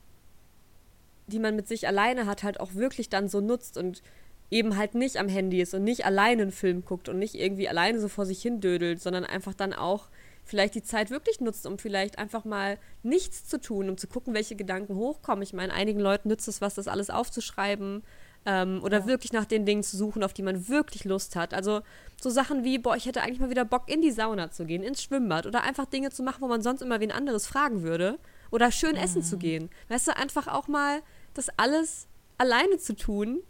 die 1.26 1.38
man 1.38 1.56
mit 1.56 1.68
sich 1.68 1.86
alleine 1.86 2.26
hat, 2.26 2.42
halt 2.42 2.60
auch 2.60 2.74
wirklich 2.74 3.08
dann 3.08 3.28
so 3.28 3.40
nutzt 3.40 3.76
und 3.76 4.02
eben 4.50 4.76
halt 4.76 4.94
nicht 4.94 5.16
am 5.18 5.28
Handy 5.28 5.60
ist 5.60 5.74
und 5.74 5.84
nicht 5.84 6.04
alleine 6.04 6.42
einen 6.42 6.52
Film 6.52 6.84
guckt 6.84 7.08
und 7.08 7.18
nicht 7.18 7.34
irgendwie 7.34 7.68
alleine 7.68 8.00
so 8.00 8.08
vor 8.08 8.26
sich 8.26 8.42
hin 8.42 8.60
dödelt, 8.60 9.00
sondern 9.00 9.24
einfach 9.24 9.54
dann 9.54 9.72
auch 9.72 10.08
vielleicht 10.44 10.74
die 10.74 10.82
Zeit 10.82 11.10
wirklich 11.10 11.40
nutzt, 11.40 11.66
um 11.66 11.78
vielleicht 11.78 12.18
einfach 12.18 12.44
mal 12.44 12.78
nichts 13.04 13.46
zu 13.46 13.60
tun, 13.60 13.88
um 13.88 13.96
zu 13.96 14.08
gucken, 14.08 14.34
welche 14.34 14.56
Gedanken 14.56 14.96
hochkommen. 14.96 15.42
Ich 15.42 15.52
meine, 15.52 15.72
einigen 15.72 16.00
Leuten 16.00 16.28
nützt 16.28 16.48
es 16.48 16.60
was, 16.60 16.74
das 16.74 16.88
alles 16.88 17.10
aufzuschreiben 17.10 18.02
ähm, 18.46 18.80
oder 18.82 19.00
ja. 19.00 19.06
wirklich 19.06 19.32
nach 19.32 19.44
den 19.44 19.64
Dingen 19.64 19.84
zu 19.84 19.96
suchen, 19.96 20.24
auf 20.24 20.32
die 20.32 20.42
man 20.42 20.68
wirklich 20.68 21.04
Lust 21.04 21.36
hat. 21.36 21.54
Also 21.54 21.82
so 22.20 22.30
Sachen 22.30 22.64
wie, 22.64 22.78
boah, 22.78 22.96
ich 22.96 23.06
hätte 23.06 23.22
eigentlich 23.22 23.38
mal 23.38 23.50
wieder 23.50 23.64
Bock, 23.64 23.88
in 23.88 24.02
die 24.02 24.10
Sauna 24.10 24.50
zu 24.50 24.64
gehen, 24.64 24.82
ins 24.82 25.02
Schwimmbad 25.02 25.46
oder 25.46 25.62
einfach 25.62 25.86
Dinge 25.86 26.10
zu 26.10 26.24
machen, 26.24 26.40
wo 26.40 26.48
man 26.48 26.62
sonst 26.62 26.82
immer 26.82 26.98
wen 26.98 27.12
anderes 27.12 27.46
fragen 27.46 27.82
würde 27.82 28.18
oder 28.50 28.72
schön 28.72 28.96
mhm. 28.96 29.02
essen 29.02 29.22
zu 29.22 29.38
gehen. 29.38 29.70
Weißt 29.88 30.08
du, 30.08 30.16
einfach 30.16 30.48
auch 30.48 30.66
mal 30.66 31.00
das 31.34 31.48
alles 31.56 32.08
alleine 32.38 32.78
zu 32.78 32.96
tun 32.96 33.42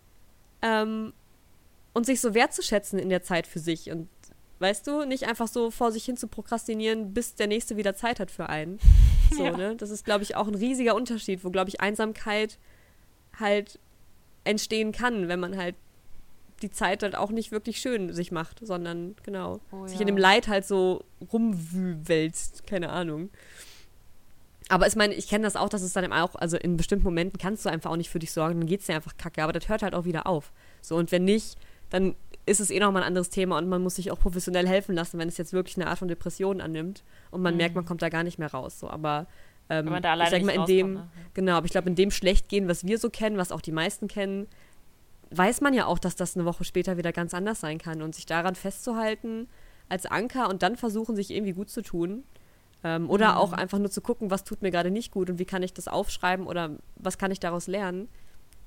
ähm, 0.62 1.12
und 1.92 2.06
sich 2.06 2.20
so 2.20 2.34
wertzuschätzen 2.34 2.98
in 2.98 3.08
der 3.08 3.22
Zeit 3.22 3.46
für 3.46 3.58
sich 3.58 3.90
und 3.90 4.08
weißt 4.60 4.86
du, 4.86 5.04
nicht 5.04 5.26
einfach 5.26 5.48
so 5.48 5.70
vor 5.70 5.90
sich 5.90 6.04
hin 6.04 6.16
zu 6.16 6.28
prokrastinieren, 6.28 7.12
bis 7.14 7.34
der 7.34 7.46
nächste 7.46 7.76
wieder 7.76 7.94
Zeit 7.94 8.20
hat 8.20 8.30
für 8.30 8.48
einen. 8.48 8.78
So, 9.32 9.44
ja. 9.44 9.56
ne? 9.56 9.76
Das 9.76 9.90
ist, 9.90 10.04
glaube 10.04 10.24
ich, 10.24 10.34
auch 10.34 10.48
ein 10.48 10.56
riesiger 10.56 10.96
Unterschied, 10.96 11.44
wo, 11.44 11.50
glaube 11.50 11.68
ich, 11.68 11.80
Einsamkeit 11.80 12.58
halt 13.38 13.78
entstehen 14.42 14.90
kann, 14.90 15.28
wenn 15.28 15.38
man 15.38 15.56
halt 15.56 15.76
die 16.62 16.70
Zeit 16.72 17.04
halt 17.04 17.14
auch 17.14 17.30
nicht 17.30 17.52
wirklich 17.52 17.80
schön 17.80 18.12
sich 18.12 18.32
macht, 18.32 18.58
sondern 18.60 19.14
genau, 19.22 19.60
oh, 19.70 19.86
sich 19.86 19.98
ja. 19.98 20.00
in 20.00 20.08
dem 20.08 20.16
Leid 20.16 20.48
halt 20.48 20.66
so 20.66 21.04
rumwälzt, 21.32 22.66
keine 22.66 22.90
Ahnung. 22.90 23.30
Aber 24.70 24.86
ich 24.86 24.94
meine, 24.94 25.14
ich 25.14 25.26
kenne 25.26 25.42
das 25.42 25.56
auch, 25.56 25.68
dass 25.68 25.82
es 25.82 25.92
dann 25.94 26.12
auch, 26.12 26.36
also 26.36 26.56
in 26.56 26.76
bestimmten 26.76 27.04
Momenten 27.04 27.40
kannst 27.40 27.66
du 27.66 27.68
einfach 27.68 27.90
auch 27.90 27.96
nicht 27.96 28.08
für 28.08 28.20
dich 28.20 28.30
sorgen, 28.30 28.60
dann 28.60 28.68
geht 28.68 28.80
es 28.80 28.86
dir 28.86 28.94
einfach 28.94 29.16
kacke, 29.16 29.42
aber 29.42 29.52
das 29.52 29.68
hört 29.68 29.82
halt 29.82 29.94
auch 29.94 30.04
wieder 30.04 30.28
auf. 30.28 30.52
So, 30.80 30.94
und 30.94 31.10
wenn 31.10 31.24
nicht, 31.24 31.56
dann 31.90 32.14
ist 32.46 32.60
es 32.60 32.70
eh 32.70 32.78
nochmal 32.78 33.02
ein 33.02 33.08
anderes 33.08 33.30
Thema 33.30 33.58
und 33.58 33.68
man 33.68 33.82
muss 33.82 33.96
sich 33.96 34.12
auch 34.12 34.18
professionell 34.20 34.68
helfen 34.68 34.94
lassen, 34.94 35.18
wenn 35.18 35.26
es 35.26 35.38
jetzt 35.38 35.52
wirklich 35.52 35.76
eine 35.76 35.88
Art 35.88 35.98
von 35.98 36.06
Depression 36.06 36.60
annimmt 36.60 37.02
und 37.32 37.42
man 37.42 37.54
mhm. 37.54 37.58
merkt, 37.58 37.74
man 37.74 37.84
kommt 37.84 38.00
da 38.00 38.10
gar 38.10 38.22
nicht 38.22 38.38
mehr 38.38 38.52
raus. 38.52 38.78
So, 38.78 38.88
aber 38.88 39.26
ähm, 39.68 39.86
wenn 39.86 39.92
man 39.94 40.02
da 40.02 40.12
alleine 40.12 40.36
ich 40.36 40.44
sag 40.44 40.46
mal, 40.46 40.60
in 40.60 40.66
dem, 40.66 40.94
ne? 40.94 41.08
genau, 41.34 41.56
aber 41.56 41.66
ich 41.66 41.72
glaube, 41.72 41.88
in 41.88 41.96
dem 41.96 42.12
Schlechtgehen, 42.12 42.68
was 42.68 42.86
wir 42.86 42.98
so 42.98 43.10
kennen, 43.10 43.38
was 43.38 43.50
auch 43.50 43.60
die 43.60 43.72
meisten 43.72 44.06
kennen, 44.06 44.46
weiß 45.30 45.62
man 45.62 45.74
ja 45.74 45.86
auch, 45.86 45.98
dass 45.98 46.14
das 46.14 46.36
eine 46.36 46.44
Woche 46.44 46.62
später 46.62 46.96
wieder 46.96 47.10
ganz 47.12 47.34
anders 47.34 47.58
sein 47.58 47.78
kann 47.78 48.02
und 48.02 48.14
sich 48.14 48.24
daran 48.24 48.54
festzuhalten 48.54 49.48
als 49.88 50.06
Anker 50.06 50.48
und 50.48 50.62
dann 50.62 50.76
versuchen, 50.76 51.16
sich 51.16 51.32
irgendwie 51.32 51.54
gut 51.54 51.70
zu 51.70 51.82
tun, 51.82 52.22
ähm, 52.84 53.10
oder 53.10 53.32
mhm. 53.32 53.36
auch 53.38 53.52
einfach 53.52 53.78
nur 53.78 53.90
zu 53.90 54.00
gucken, 54.00 54.30
was 54.30 54.44
tut 54.44 54.62
mir 54.62 54.70
gerade 54.70 54.90
nicht 54.90 55.12
gut 55.12 55.30
und 55.30 55.38
wie 55.38 55.44
kann 55.44 55.62
ich 55.62 55.72
das 55.72 55.88
aufschreiben 55.88 56.46
oder 56.46 56.70
was 56.96 57.18
kann 57.18 57.30
ich 57.30 57.40
daraus 57.40 57.66
lernen, 57.66 58.08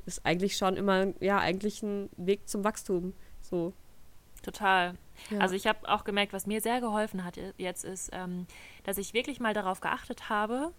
ist 0.06 0.26
eigentlich 0.26 0.58
schon 0.58 0.76
immer, 0.76 1.14
ja, 1.22 1.40
eigentlich 1.40 1.82
ein 1.84 2.10
Weg 2.18 2.48
zum 2.48 2.64
Wachstum. 2.64 3.14
So. 3.42 3.74
Total. 4.42 4.96
Ja. 5.30 5.40
Also 5.40 5.56
ich 5.56 5.68
habe 5.68 5.88
auch 5.88 6.04
gemerkt, 6.04 6.34
was 6.34 6.46
mir 6.46 6.60
sehr 6.60 6.82
geholfen 6.82 7.24
hat 7.24 7.40
jetzt 7.58 7.86
ist, 7.86 8.10
ähm, 8.12 8.46
dass 8.84 8.98
ich 8.98 9.14
wirklich 9.14 9.40
mal 9.40 9.54
darauf 9.54 9.80
geachtet 9.80 10.30
habe, 10.30 10.74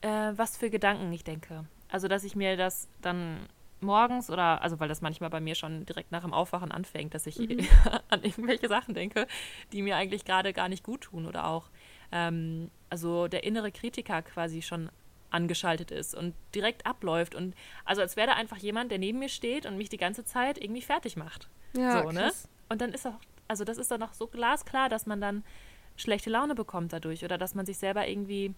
äh, 0.00 0.32
was 0.36 0.56
für 0.56 0.70
Gedanken 0.70 1.12
ich 1.12 1.22
denke. 1.22 1.66
Also 1.90 2.08
dass 2.08 2.24
ich 2.24 2.34
mir 2.34 2.56
das 2.56 2.88
dann 3.02 3.38
morgens 3.80 4.30
oder, 4.30 4.62
also 4.62 4.80
weil 4.80 4.88
das 4.88 5.02
manchmal 5.02 5.30
bei 5.30 5.40
mir 5.40 5.54
schon 5.54 5.84
direkt 5.84 6.10
nach 6.10 6.22
dem 6.22 6.32
Aufwachen 6.32 6.72
anfängt, 6.72 7.14
dass 7.14 7.26
ich 7.26 7.38
mhm. 7.38 7.66
an 8.08 8.22
irgendwelche 8.22 8.68
Sachen 8.68 8.94
denke, 8.94 9.26
die 9.72 9.82
mir 9.82 9.96
eigentlich 9.96 10.24
gerade 10.24 10.52
gar 10.52 10.68
nicht 10.68 10.82
gut 10.82 11.02
tun 11.02 11.26
oder 11.26 11.46
auch 11.46 11.68
ähm, 12.14 12.70
also 12.88 13.28
der 13.28 13.44
innere 13.44 13.72
Kritiker 13.72 14.22
quasi 14.22 14.62
schon 14.62 14.88
angeschaltet 15.30 15.90
ist 15.90 16.14
und 16.14 16.32
direkt 16.54 16.86
abläuft 16.86 17.34
und 17.34 17.54
also 17.84 18.00
als 18.00 18.16
wäre 18.16 18.28
da 18.28 18.34
einfach 18.34 18.56
jemand, 18.56 18.92
der 18.92 18.98
neben 18.98 19.18
mir 19.18 19.28
steht 19.28 19.66
und 19.66 19.76
mich 19.76 19.88
die 19.88 19.96
ganze 19.96 20.24
Zeit 20.24 20.62
irgendwie 20.62 20.80
fertig 20.80 21.16
macht. 21.16 21.50
Ja, 21.76 22.04
so, 22.04 22.12
ne? 22.12 22.32
Und 22.68 22.80
dann 22.80 22.92
ist 22.92 23.04
auch, 23.04 23.18
also 23.48 23.64
das 23.64 23.76
ist 23.76 23.90
dann 23.90 23.98
noch 23.98 24.14
so 24.14 24.28
glasklar, 24.28 24.88
dass 24.88 25.06
man 25.06 25.20
dann 25.20 25.44
schlechte 25.96 26.30
Laune 26.30 26.54
bekommt 26.54 26.92
dadurch 26.92 27.24
oder 27.24 27.36
dass 27.36 27.56
man 27.56 27.66
sich 27.66 27.78
selber 27.78 28.06
irgendwie, 28.06 28.54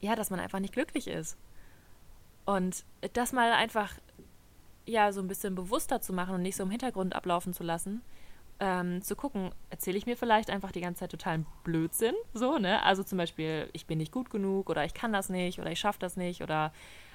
ja, 0.00 0.16
dass 0.16 0.30
man 0.30 0.40
einfach 0.40 0.58
nicht 0.58 0.72
glücklich 0.72 1.06
ist. 1.06 1.36
Und 2.46 2.84
das 3.12 3.32
mal 3.32 3.52
einfach, 3.52 3.92
ja, 4.86 5.12
so 5.12 5.20
ein 5.20 5.28
bisschen 5.28 5.54
bewusster 5.54 6.00
zu 6.00 6.14
machen 6.14 6.34
und 6.34 6.42
nicht 6.42 6.56
so 6.56 6.62
im 6.62 6.70
Hintergrund 6.70 7.14
ablaufen 7.14 7.52
zu 7.52 7.62
lassen, 7.62 8.00
ähm, 8.60 9.02
zu 9.02 9.14
gucken, 9.14 9.50
erzähle 9.70 9.98
ich 9.98 10.06
mir 10.06 10.16
vielleicht 10.16 10.50
einfach 10.50 10.72
die 10.72 10.80
ganze 10.80 11.00
Zeit 11.00 11.10
totalen 11.10 11.46
Blödsinn, 11.62 12.14
so, 12.34 12.58
ne? 12.58 12.82
Also 12.82 13.02
zum 13.02 13.18
Beispiel, 13.18 13.68
ich 13.72 13.86
bin 13.86 13.98
nicht 13.98 14.12
gut 14.12 14.30
genug 14.30 14.68
oder 14.68 14.84
ich 14.84 14.94
kann 14.94 15.12
das 15.12 15.28
nicht 15.28 15.60
oder 15.60 15.70
ich 15.70 15.78
schaffe 15.78 16.00
das 16.00 16.16
nicht 16.16 16.42
oder 16.42 16.72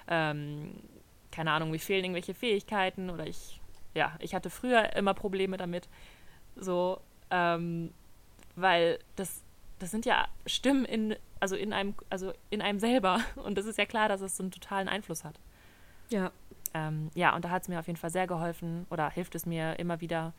ähm, 0.08 0.75
keine 1.32 1.51
Ahnung, 1.51 1.71
mir 1.71 1.79
fehlen 1.79 2.06
irgendwelche 2.06 2.34
Fähigkeiten 2.34 3.10
oder 3.10 3.25
ich, 3.27 3.60
ja, 3.93 4.13
ich 4.19 4.36
hatte 4.36 4.49
früher 4.49 4.95
immer 4.95 5.13
Probleme 5.13 5.58
damit, 5.58 5.89
so, 6.56 6.99
ähm, 7.32 7.91
weil 8.56 8.99
das, 9.15 9.41
das 9.79 9.91
sind 9.91 10.06
ja 10.06 10.27
Stimmen 10.45 10.86
in, 10.86 11.15
also 11.39 11.56
in 11.56 11.73
einem, 11.73 11.95
also 12.10 12.32
in 12.51 12.62
einem 12.62 12.79
selber 12.79 13.19
und 13.36 13.58
das 13.58 13.65
ist 13.65 13.77
ja 13.77 13.86
klar, 13.86 14.08
dass 14.08 14.21
es 14.21 14.38
so 14.38 14.43
einen 14.43 14.51
totalen 14.51 14.88
Einfluss 14.88 15.23
hat. 15.23 15.39
Ja. 16.10 16.32
Ähm, 16.75 17.12
ja, 17.13 17.36
und 17.36 17.45
da 17.45 17.49
hat 17.49 17.63
es 17.63 17.67
mir 17.67 17.79
auf 17.79 17.88
jeden 17.88 17.97
Fall 17.97 18.10
sehr 18.10 18.27
geholfen 18.27 18.88
oder 18.89 19.10
hilft 19.10 19.36
es 19.36 19.45
mir 19.45 19.77
immer 19.79 20.01
wieder, 20.01 20.34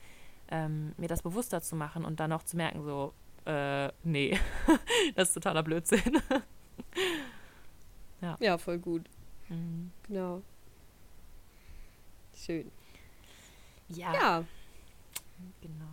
ähm, 0.48 0.94
mir 0.96 1.08
das 1.08 1.22
bewusster 1.22 1.60
zu 1.60 1.76
machen 1.76 2.04
und 2.04 2.20
dann 2.20 2.32
auch 2.32 2.42
zu 2.42 2.56
merken, 2.56 2.84
so, 2.84 3.12
äh, 3.46 3.90
nee, 4.02 4.38
das 5.14 5.28
ist 5.28 5.34
totaler 5.34 5.62
Blödsinn. 5.62 6.20
ja. 8.20 8.36
ja, 8.40 8.58
voll 8.58 8.78
gut. 8.78 9.08
Mhm. 9.48 9.90
Genau. 10.08 10.42
Schön. 12.34 12.70
Ja. 13.88 14.14
Ja. 14.14 14.44
Genau. 15.60 15.84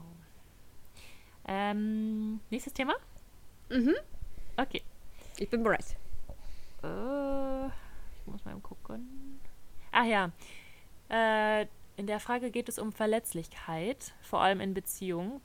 Ähm, 1.48 2.40
nächstes 2.50 2.74
Thema? 2.74 2.94
Mhm. 3.70 3.96
Okay. 4.58 4.82
Ich 5.38 5.50
bin 5.50 5.64
bereit. 5.64 5.98
Äh, 6.84 7.68
ich 7.68 8.28
muss 8.28 8.46
mal 8.46 8.56
gucken. 8.62 9.40
Ach 9.92 10.06
ja. 10.06 10.32
Äh, 11.10 11.68
in 12.02 12.08
der 12.08 12.20
Frage 12.20 12.50
geht 12.50 12.68
es 12.68 12.80
um 12.80 12.92
Verletzlichkeit, 12.92 14.16
vor 14.24 14.42
allem 14.42 14.60
in 14.60 14.74
Beziehungen, 14.74 15.40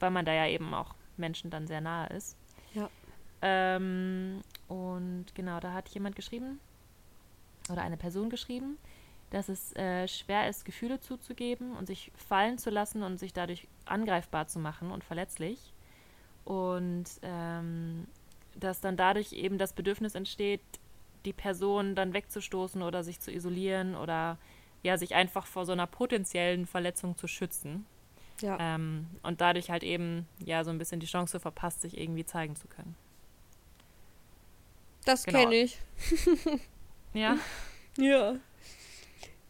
weil 0.00 0.10
man 0.10 0.24
da 0.24 0.32
ja 0.32 0.48
eben 0.48 0.74
auch 0.74 0.96
Menschen 1.16 1.50
dann 1.50 1.68
sehr 1.68 1.80
nahe 1.80 2.08
ist. 2.08 2.36
Ja. 2.74 2.90
Ähm, 3.42 4.40
und 4.66 5.26
genau, 5.36 5.60
da 5.60 5.72
hat 5.74 5.88
jemand 5.90 6.16
geschrieben, 6.16 6.58
oder 7.70 7.82
eine 7.82 7.96
Person 7.96 8.28
geschrieben, 8.28 8.76
dass 9.30 9.48
es 9.48 9.72
äh, 9.76 10.08
schwer 10.08 10.48
ist, 10.48 10.64
Gefühle 10.64 10.98
zuzugeben 10.98 11.76
und 11.76 11.86
sich 11.86 12.10
fallen 12.16 12.58
zu 12.58 12.70
lassen 12.70 13.04
und 13.04 13.18
sich 13.18 13.32
dadurch 13.32 13.68
angreifbar 13.84 14.48
zu 14.48 14.58
machen 14.58 14.90
und 14.90 15.04
verletzlich. 15.04 15.72
Und 16.44 17.06
ähm, 17.22 18.08
dass 18.56 18.80
dann 18.80 18.96
dadurch 18.96 19.32
eben 19.32 19.58
das 19.58 19.74
Bedürfnis 19.74 20.16
entsteht, 20.16 20.62
die 21.24 21.32
Person 21.32 21.94
dann 21.94 22.14
wegzustoßen 22.14 22.82
oder 22.82 23.04
sich 23.04 23.20
zu 23.20 23.30
isolieren 23.30 23.94
oder 23.94 24.38
ja, 24.82 24.96
sich 24.96 25.14
einfach 25.14 25.46
vor 25.46 25.66
so 25.66 25.72
einer 25.72 25.86
potenziellen 25.86 26.66
Verletzung 26.66 27.16
zu 27.16 27.26
schützen. 27.26 27.86
Ja. 28.40 28.56
Ähm, 28.60 29.06
und 29.22 29.40
dadurch 29.40 29.70
halt 29.70 29.82
eben 29.82 30.26
ja 30.44 30.62
so 30.64 30.70
ein 30.70 30.78
bisschen 30.78 31.00
die 31.00 31.06
Chance 31.06 31.40
verpasst, 31.40 31.80
sich 31.80 31.98
irgendwie 31.98 32.24
zeigen 32.24 32.54
zu 32.56 32.68
können. 32.68 32.94
Das 35.04 35.24
genau. 35.24 35.40
kenne 35.40 35.54
ich. 35.56 35.78
ja. 37.14 37.36
Ja. 38.00 38.36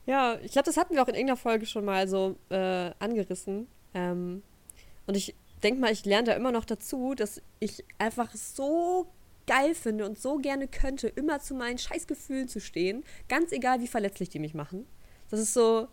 Ja, 0.06 0.38
ich 0.42 0.52
glaube, 0.52 0.64
das 0.64 0.78
hatten 0.78 0.94
wir 0.94 1.02
auch 1.02 1.08
in 1.08 1.14
irgendeiner 1.14 1.36
Folge 1.36 1.66
schon 1.66 1.84
mal 1.84 2.08
so 2.08 2.38
äh, 2.48 2.92
angerissen. 2.98 3.66
Ähm, 3.92 4.42
und 5.06 5.18
ich 5.18 5.34
denke 5.62 5.80
mal, 5.80 5.92
ich 5.92 6.06
lerne 6.06 6.28
da 6.28 6.32
immer 6.32 6.50
noch 6.50 6.64
dazu, 6.64 7.14
dass 7.14 7.42
ich 7.60 7.84
einfach 7.98 8.34
so 8.34 9.06
geil 9.46 9.74
finde 9.74 10.06
und 10.06 10.18
so 10.18 10.36
gerne 10.36 10.66
könnte, 10.66 11.08
immer 11.08 11.40
zu 11.40 11.54
meinen 11.54 11.76
Scheißgefühlen 11.76 12.48
zu 12.48 12.58
stehen, 12.58 13.04
ganz 13.28 13.52
egal, 13.52 13.80
wie 13.80 13.86
verletzlich 13.86 14.30
die 14.30 14.38
mich 14.38 14.54
machen. 14.54 14.86
Das 15.30 15.40
ist 15.40 15.54
so, 15.54 15.88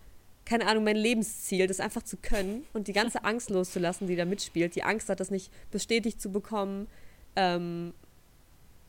keine 0.46 0.68
Ahnung, 0.68 0.84
mein 0.84 0.96
Lebensziel, 0.96 1.68
das 1.68 1.80
einfach 1.80 2.04
zu 2.04 2.18
können 2.18 2.66
und 2.74 2.88
die 2.88 2.94
ganze 2.94 3.24
Angst 3.24 3.50
loszulassen, 3.50 4.08
die 4.08 4.16
da 4.16 4.26
mitspielt. 4.26 4.76
Die 4.76 4.84
Angst 4.84 5.10
hat, 5.10 5.20
das 5.20 5.32
nicht 5.32 5.52
bestätigt 5.72 6.22
zu 6.22 6.32
bekommen. 6.32 6.88
Ähm, 7.36 7.94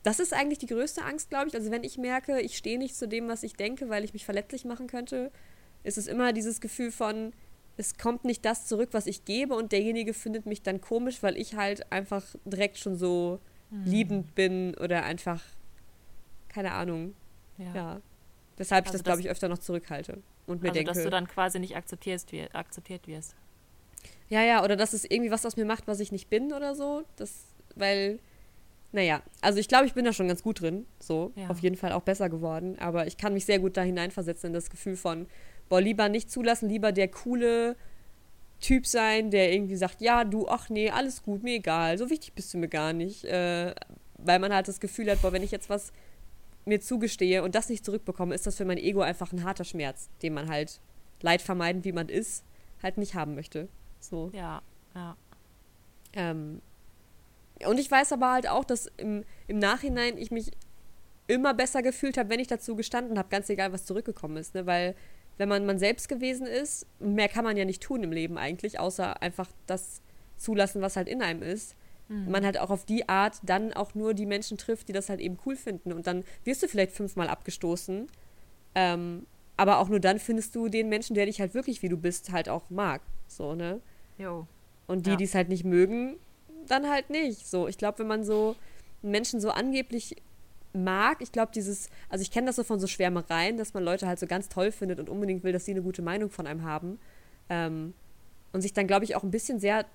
das 0.03 0.19
ist 0.19 0.33
eigentlich 0.33 0.59
die 0.59 0.67
größte 0.67 1.03
Angst, 1.03 1.29
glaube 1.29 1.47
ich. 1.47 1.55
Also 1.55 1.71
wenn 1.71 1.83
ich 1.83 1.97
merke, 1.97 2.39
ich 2.41 2.57
stehe 2.57 2.77
nicht 2.77 2.95
zu 2.95 3.07
dem, 3.07 3.27
was 3.27 3.41
ich 3.41 3.53
denke, 3.53 3.89
weil 3.89 4.03
ich 4.03 4.13
mich 4.13 4.23
verletzlich 4.23 4.65
machen 4.65 4.87
könnte, 4.87 5.31
ist 5.83 5.97
es 5.97 6.07
immer 6.07 6.31
dieses 6.31 6.61
Gefühl 6.61 6.91
von, 6.91 7.33
es 7.75 7.97
kommt 7.97 8.23
nicht 8.23 8.45
das 8.45 8.67
zurück, 8.67 8.89
was 8.91 9.07
ich 9.07 9.25
gebe 9.25 9.55
und 9.55 9.71
derjenige 9.71 10.13
findet 10.13 10.45
mich 10.45 10.61
dann 10.61 10.79
komisch, 10.79 11.23
weil 11.23 11.37
ich 11.37 11.55
halt 11.55 11.91
einfach 11.91 12.23
direkt 12.45 12.77
schon 12.77 12.97
so 12.97 13.39
mhm. 13.71 13.83
liebend 13.85 14.35
bin 14.35 14.75
oder 14.75 15.03
einfach, 15.03 15.41
keine 16.49 16.71
Ahnung. 16.73 17.15
Ja. 17.57 17.73
ja. 17.73 18.01
Weshalb 18.57 18.85
also 18.85 18.95
ich 18.95 18.99
das, 18.99 19.03
glaube 19.03 19.21
ich, 19.21 19.29
öfter 19.29 19.49
noch 19.49 19.59
zurückhalte 19.59 20.19
und 20.47 20.61
mir 20.63 20.69
also, 20.69 20.79
denke. 20.79 20.93
dass 20.93 21.03
du 21.03 21.09
dann 21.09 21.27
quasi 21.27 21.59
nicht 21.59 21.75
akzeptierst, 21.75 22.31
wie, 22.31 22.49
akzeptiert 22.51 23.07
wirst. 23.07 23.35
Ja, 24.29 24.41
ja, 24.41 24.63
oder 24.63 24.75
dass 24.75 24.93
es 24.93 25.05
irgendwie 25.05 25.31
was 25.31 25.45
aus 25.45 25.55
mir 25.55 25.65
macht, 25.65 25.87
was 25.87 25.99
ich 25.99 26.11
nicht 26.11 26.29
bin 26.29 26.51
oder 26.53 26.75
so. 26.75 27.03
Das, 27.15 27.45
weil 27.75 28.19
naja, 28.91 29.21
also 29.41 29.59
ich 29.59 29.67
glaube, 29.67 29.85
ich 29.85 29.93
bin 29.93 30.05
da 30.05 30.13
schon 30.13 30.27
ganz 30.27 30.43
gut 30.43 30.61
drin. 30.61 30.85
So, 30.99 31.31
ja. 31.35 31.49
auf 31.49 31.59
jeden 31.59 31.75
Fall 31.75 31.91
auch 31.91 32.01
besser 32.01 32.29
geworden. 32.29 32.77
Aber 32.79 33.07
ich 33.07 33.17
kann 33.17 33.33
mich 33.33 33.45
sehr 33.45 33.59
gut 33.59 33.77
da 33.77 33.81
hineinversetzen 33.81 34.47
in 34.47 34.53
das 34.53 34.69
Gefühl 34.69 34.95
von, 34.95 35.27
boah, 35.69 35.81
lieber 35.81 36.09
nicht 36.09 36.31
zulassen, 36.31 36.69
lieber 36.69 36.91
der 36.91 37.09
coole 37.09 37.75
Typ 38.59 38.87
sein, 38.87 39.29
der 39.29 39.53
irgendwie 39.53 39.75
sagt, 39.75 40.01
ja, 40.01 40.23
du, 40.23 40.47
ach 40.47 40.69
nee, 40.69 40.89
alles 40.89 41.21
gut, 41.21 41.43
mir 41.43 41.55
egal, 41.55 41.97
so 41.97 42.09
wichtig 42.09 42.33
bist 42.33 42.53
du 42.53 42.57
mir 42.57 42.69
gar 42.69 42.93
nicht. 42.93 43.25
Äh, 43.25 43.75
weil 44.17 44.39
man 44.39 44.53
halt 44.53 44.67
das 44.67 44.79
Gefühl 44.79 45.11
hat, 45.11 45.21
boah, 45.21 45.31
wenn 45.31 45.43
ich 45.43 45.51
jetzt 45.51 45.69
was 45.69 45.91
mir 46.67 46.81
zugestehe 46.81 47.43
und 47.43 47.55
das 47.55 47.69
nicht 47.69 47.85
zurückbekomme, 47.85 48.35
ist 48.35 48.45
das 48.45 48.57
für 48.57 48.65
mein 48.65 48.77
Ego 48.77 49.01
einfach 49.01 49.31
ein 49.31 49.43
harter 49.43 49.63
Schmerz, 49.63 50.09
den 50.21 50.33
man 50.33 50.49
halt 50.49 50.79
leid 51.21 51.41
vermeiden, 51.41 51.83
wie 51.83 51.91
man 51.91 52.09
ist, 52.09 52.43
halt 52.83 52.97
nicht 52.97 53.15
haben 53.15 53.35
möchte. 53.35 53.69
So. 53.99 54.29
Ja, 54.33 54.61
ja. 54.93 55.17
Ähm, 56.13 56.61
und 57.65 57.79
ich 57.79 57.89
weiß 57.89 58.13
aber 58.13 58.31
halt 58.31 58.47
auch, 58.47 58.63
dass 58.63 58.87
im, 58.97 59.23
im 59.47 59.59
Nachhinein 59.59 60.17
ich 60.17 60.29
mich 60.29 60.51
immer 61.27 61.53
besser 61.53 61.81
gefühlt 61.81 62.17
habe, 62.17 62.29
wenn 62.29 62.39
ich 62.39 62.47
dazu 62.47 62.75
gestanden 62.75 63.17
habe, 63.17 63.29
ganz 63.29 63.49
egal, 63.49 63.73
was 63.73 63.85
zurückgekommen 63.85 64.37
ist. 64.37 64.53
Ne? 64.53 64.65
Weil 64.65 64.95
wenn 65.37 65.49
man 65.49 65.65
man 65.65 65.79
selbst 65.79 66.09
gewesen 66.09 66.47
ist, 66.47 66.85
mehr 66.99 67.29
kann 67.29 67.43
man 67.43 67.57
ja 67.57 67.65
nicht 67.65 67.83
tun 67.83 68.03
im 68.03 68.11
Leben 68.11 68.37
eigentlich, 68.37 68.79
außer 68.79 69.21
einfach 69.21 69.49
das 69.65 70.01
zulassen, 70.37 70.81
was 70.81 70.95
halt 70.95 71.07
in 71.07 71.21
einem 71.21 71.41
ist. 71.41 71.75
Mhm. 72.09 72.31
Man 72.31 72.45
halt 72.45 72.59
auch 72.59 72.69
auf 72.69 72.85
die 72.85 73.07
Art 73.09 73.39
dann 73.43 73.73
auch 73.73 73.95
nur 73.95 74.13
die 74.13 74.25
Menschen 74.25 74.57
trifft, 74.57 74.87
die 74.87 74.93
das 74.93 75.09
halt 75.09 75.19
eben 75.19 75.37
cool 75.45 75.55
finden. 75.55 75.91
Und 75.91 76.07
dann 76.07 76.23
wirst 76.43 76.63
du 76.63 76.67
vielleicht 76.67 76.91
fünfmal 76.91 77.27
abgestoßen. 77.27 78.07
Ähm, 78.75 79.25
aber 79.57 79.79
auch 79.79 79.89
nur 79.89 79.99
dann 79.99 80.19
findest 80.19 80.55
du 80.55 80.69
den 80.69 80.87
Menschen, 80.87 81.15
der 81.15 81.25
dich 81.25 81.41
halt 81.41 81.53
wirklich, 81.53 81.81
wie 81.81 81.89
du 81.89 81.97
bist, 81.97 82.31
halt 82.31 82.47
auch 82.47 82.69
mag. 82.69 83.01
So, 83.27 83.55
ne? 83.55 83.81
Jo. 84.17 84.47
Und 84.85 85.05
die, 85.05 85.11
ja. 85.11 85.15
die 85.15 85.23
es 85.23 85.35
halt 85.35 85.49
nicht 85.49 85.65
mögen, 85.65 86.17
dann 86.67 86.89
halt 86.89 87.09
nicht. 87.09 87.47
So, 87.47 87.67
ich 87.67 87.77
glaube, 87.77 87.99
wenn 87.99 88.07
man 88.07 88.23
so 88.23 88.55
Menschen 89.01 89.41
so 89.41 89.49
angeblich 89.49 90.15
mag, 90.73 91.21
ich 91.21 91.31
glaube, 91.31 91.51
dieses, 91.53 91.89
also 92.09 92.21
ich 92.21 92.31
kenne 92.31 92.47
das 92.47 92.55
so 92.55 92.63
von 92.63 92.79
so 92.79 92.87
Schwärmereien, 92.87 93.57
dass 93.57 93.73
man 93.73 93.83
Leute 93.83 94.07
halt 94.07 94.19
so 94.19 94.27
ganz 94.27 94.47
toll 94.47 94.71
findet 94.71 94.99
und 94.99 95.09
unbedingt 95.09 95.43
will, 95.43 95.53
dass 95.53 95.65
sie 95.65 95.71
eine 95.71 95.81
gute 95.81 96.01
Meinung 96.01 96.29
von 96.29 96.47
einem 96.47 96.63
haben. 96.63 96.99
Ähm, 97.49 97.93
und 98.53 98.61
sich 98.61 98.73
dann, 98.73 98.87
glaube 98.87 99.05
ich, 99.05 99.15
auch 99.15 99.23
ein 99.23 99.31
bisschen 99.31 99.59
sehr 99.59 99.85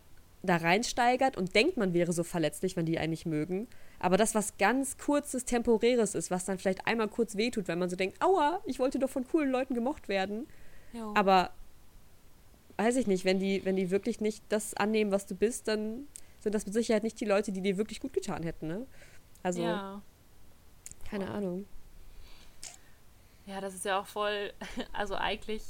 da 0.43 0.57
reinsteigert 0.57 1.37
und 1.37 1.55
denkt, 1.55 1.77
man 1.77 1.95
wäre 1.95 2.13
so 2.13 2.25
verletzlich, 2.25 2.77
wenn 2.77 2.87
die 2.87 2.99
einen 2.99 3.11
nicht 3.11 3.27
mögen. 3.27 3.69
Aber 4.01 4.17
das, 4.17 4.35
was 4.35 4.57
ganz 4.59 4.99
kurzes, 4.99 5.45
temporäres 5.45 6.15
ist, 6.15 6.31
was 6.31 6.45
dann 6.45 6.59
vielleicht 6.59 6.87
einmal 6.87 7.09
kurz 7.09 7.37
wehtut, 7.37 7.69
wenn 7.69 7.79
man 7.79 7.89
so 7.89 7.97
denkt, 7.97 8.21
aua, 8.21 8.61
ich 8.67 8.79
wollte 8.79 8.99
doch 8.99 9.11
von 9.11 9.27
coolen 9.27 9.51
Leuten 9.51 9.75
gemocht 9.75 10.09
werden. 10.09 10.49
Jo. 10.93 11.13
Aber 11.15 11.53
weiß 12.77 12.97
ich 12.97 13.07
nicht, 13.07 13.25
wenn 13.25 13.39
die, 13.39 13.65
wenn 13.65 13.77
die 13.77 13.91
wirklich 13.91 14.21
nicht 14.21 14.43
das 14.49 14.75
annehmen, 14.75 15.13
was 15.13 15.27
du 15.27 15.37
bist, 15.37 15.69
dann 15.69 16.09
sind 16.41 16.55
das 16.55 16.67
mit 16.67 16.75
Sicherheit 16.75 17.05
nicht 17.05 17.21
die 17.21 17.25
Leute, 17.25 17.53
die 17.53 17.61
dir 17.61 17.77
wirklich 17.77 18.01
gut 18.01 18.13
getan 18.13 18.43
hätten, 18.43 18.67
ne? 18.67 18.87
Also, 19.45 19.63
ja. 19.63 20.03
keine 21.09 21.31
Ahnung. 21.31 21.67
Ja, 23.47 23.61
das 23.61 23.75
ist 23.75 23.85
ja 23.85 24.01
auch 24.01 24.07
voll, 24.07 24.53
also 24.93 25.15
eigentlich 25.15 25.63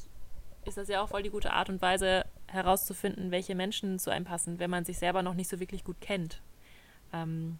ist 0.65 0.77
das 0.77 0.89
ja 0.89 1.03
auch 1.03 1.09
voll 1.09 1.23
die 1.23 1.31
gute 1.31 1.53
Art 1.53 1.69
und 1.69 1.83
Weise 1.83 2.25
herauszufinden, 2.53 3.31
welche 3.31 3.55
Menschen 3.55 3.99
zu 3.99 4.11
einem 4.11 4.25
passen, 4.25 4.59
wenn 4.59 4.71
man 4.71 4.85
sich 4.85 4.99
selber 4.99 5.23
noch 5.23 5.35
nicht 5.35 5.49
so 5.49 5.61
wirklich 5.61 5.85
gut 5.85 6.01
kennt. 6.01 6.43
Ähm, 7.13 7.59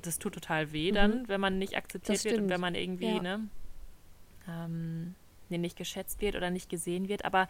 das 0.00 0.18
tut 0.18 0.34
total 0.34 0.72
weh 0.72 0.90
mhm. 0.90 0.94
dann, 0.94 1.28
wenn 1.28 1.40
man 1.40 1.58
nicht 1.58 1.76
akzeptiert 1.76 2.24
wird 2.24 2.38
und 2.38 2.48
wenn 2.48 2.60
man 2.60 2.74
irgendwie, 2.74 3.16
ja. 3.16 3.22
ne, 3.22 3.48
ähm, 4.48 5.14
nicht 5.48 5.76
geschätzt 5.76 6.22
wird 6.22 6.34
oder 6.34 6.50
nicht 6.50 6.70
gesehen 6.70 7.08
wird. 7.08 7.26
Aber 7.26 7.46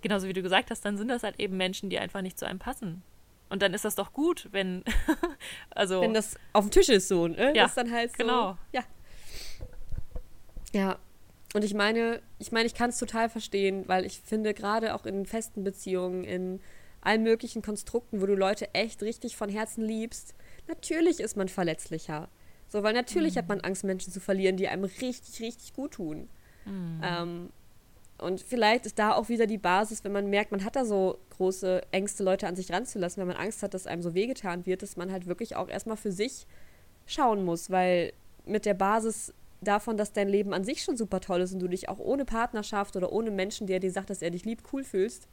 genauso 0.00 0.26
wie 0.26 0.32
du 0.32 0.42
gesagt 0.42 0.70
hast, 0.70 0.84
dann 0.84 0.98
sind 0.98 1.08
das 1.08 1.22
halt 1.22 1.38
eben 1.38 1.56
Menschen, 1.56 1.90
die 1.90 1.98
einfach 1.98 2.22
nicht 2.22 2.38
zu 2.38 2.46
einem 2.46 2.58
passen. 2.58 3.02
Und 3.48 3.62
dann 3.62 3.72
ist 3.72 3.84
das 3.84 3.94
doch 3.94 4.12
gut, 4.12 4.48
wenn, 4.50 4.82
also. 5.70 6.00
Wenn 6.00 6.14
das 6.14 6.36
auf 6.52 6.64
dem 6.64 6.70
Tisch 6.72 6.88
ist 6.88 7.06
so, 7.06 7.28
ne? 7.28 7.52
Ja, 7.54 7.64
das 7.64 7.74
dann 7.74 7.92
halt 7.92 8.10
so, 8.10 8.16
genau. 8.18 8.58
Ja. 8.72 8.82
Ja. 10.72 10.98
Und 11.56 11.64
ich 11.64 11.72
meine, 11.72 12.20
ich 12.38 12.52
meine, 12.52 12.66
ich 12.66 12.74
kann 12.74 12.90
es 12.90 12.98
total 12.98 13.30
verstehen, 13.30 13.84
weil 13.86 14.04
ich 14.04 14.20
finde, 14.20 14.52
gerade 14.52 14.94
auch 14.94 15.06
in 15.06 15.24
festen 15.24 15.64
Beziehungen, 15.64 16.22
in 16.22 16.60
allen 17.00 17.22
möglichen 17.22 17.62
Konstrukten, 17.62 18.20
wo 18.20 18.26
du 18.26 18.34
Leute 18.34 18.74
echt 18.74 19.02
richtig 19.02 19.38
von 19.38 19.48
Herzen 19.48 19.82
liebst, 19.82 20.34
natürlich 20.68 21.18
ist 21.18 21.34
man 21.34 21.48
verletzlicher. 21.48 22.28
So, 22.68 22.82
weil 22.82 22.92
natürlich 22.92 23.36
mhm. 23.36 23.38
hat 23.38 23.48
man 23.48 23.60
Angst, 23.62 23.84
Menschen 23.84 24.12
zu 24.12 24.20
verlieren, 24.20 24.58
die 24.58 24.68
einem 24.68 24.84
richtig, 24.84 25.40
richtig 25.40 25.72
gut 25.72 25.92
tun. 25.92 26.28
Mhm. 26.66 27.00
Ähm, 27.02 27.50
und 28.18 28.42
vielleicht 28.42 28.84
ist 28.84 28.98
da 28.98 29.14
auch 29.14 29.30
wieder 29.30 29.46
die 29.46 29.56
Basis, 29.56 30.04
wenn 30.04 30.12
man 30.12 30.28
merkt, 30.28 30.52
man 30.52 30.62
hat 30.62 30.76
da 30.76 30.84
so 30.84 31.18
große 31.38 31.80
Ängste, 31.90 32.22
Leute 32.22 32.48
an 32.48 32.56
sich 32.56 32.70
ranzulassen, 32.70 33.22
wenn 33.22 33.28
man 33.28 33.38
Angst 33.38 33.62
hat, 33.62 33.72
dass 33.72 33.86
einem 33.86 34.02
so 34.02 34.12
wehgetan 34.12 34.66
wird, 34.66 34.82
dass 34.82 34.98
man 34.98 35.10
halt 35.10 35.26
wirklich 35.26 35.56
auch 35.56 35.70
erstmal 35.70 35.96
für 35.96 36.12
sich 36.12 36.46
schauen 37.06 37.46
muss, 37.46 37.70
weil 37.70 38.12
mit 38.44 38.66
der 38.66 38.74
Basis 38.74 39.32
davon, 39.60 39.96
dass 39.96 40.12
dein 40.12 40.28
Leben 40.28 40.52
an 40.52 40.64
sich 40.64 40.82
schon 40.82 40.96
super 40.96 41.20
toll 41.20 41.40
ist 41.40 41.52
und 41.52 41.60
du 41.60 41.68
dich 41.68 41.88
auch 41.88 41.98
ohne 41.98 42.24
Partnerschaft 42.24 42.96
oder 42.96 43.12
ohne 43.12 43.30
Menschen, 43.30 43.66
der 43.66 43.80
dir 43.80 43.90
sagt, 43.90 44.10
dass 44.10 44.22
er 44.22 44.30
dich 44.30 44.44
liebt, 44.44 44.64
cool 44.72 44.84
fühlst, 44.84 45.28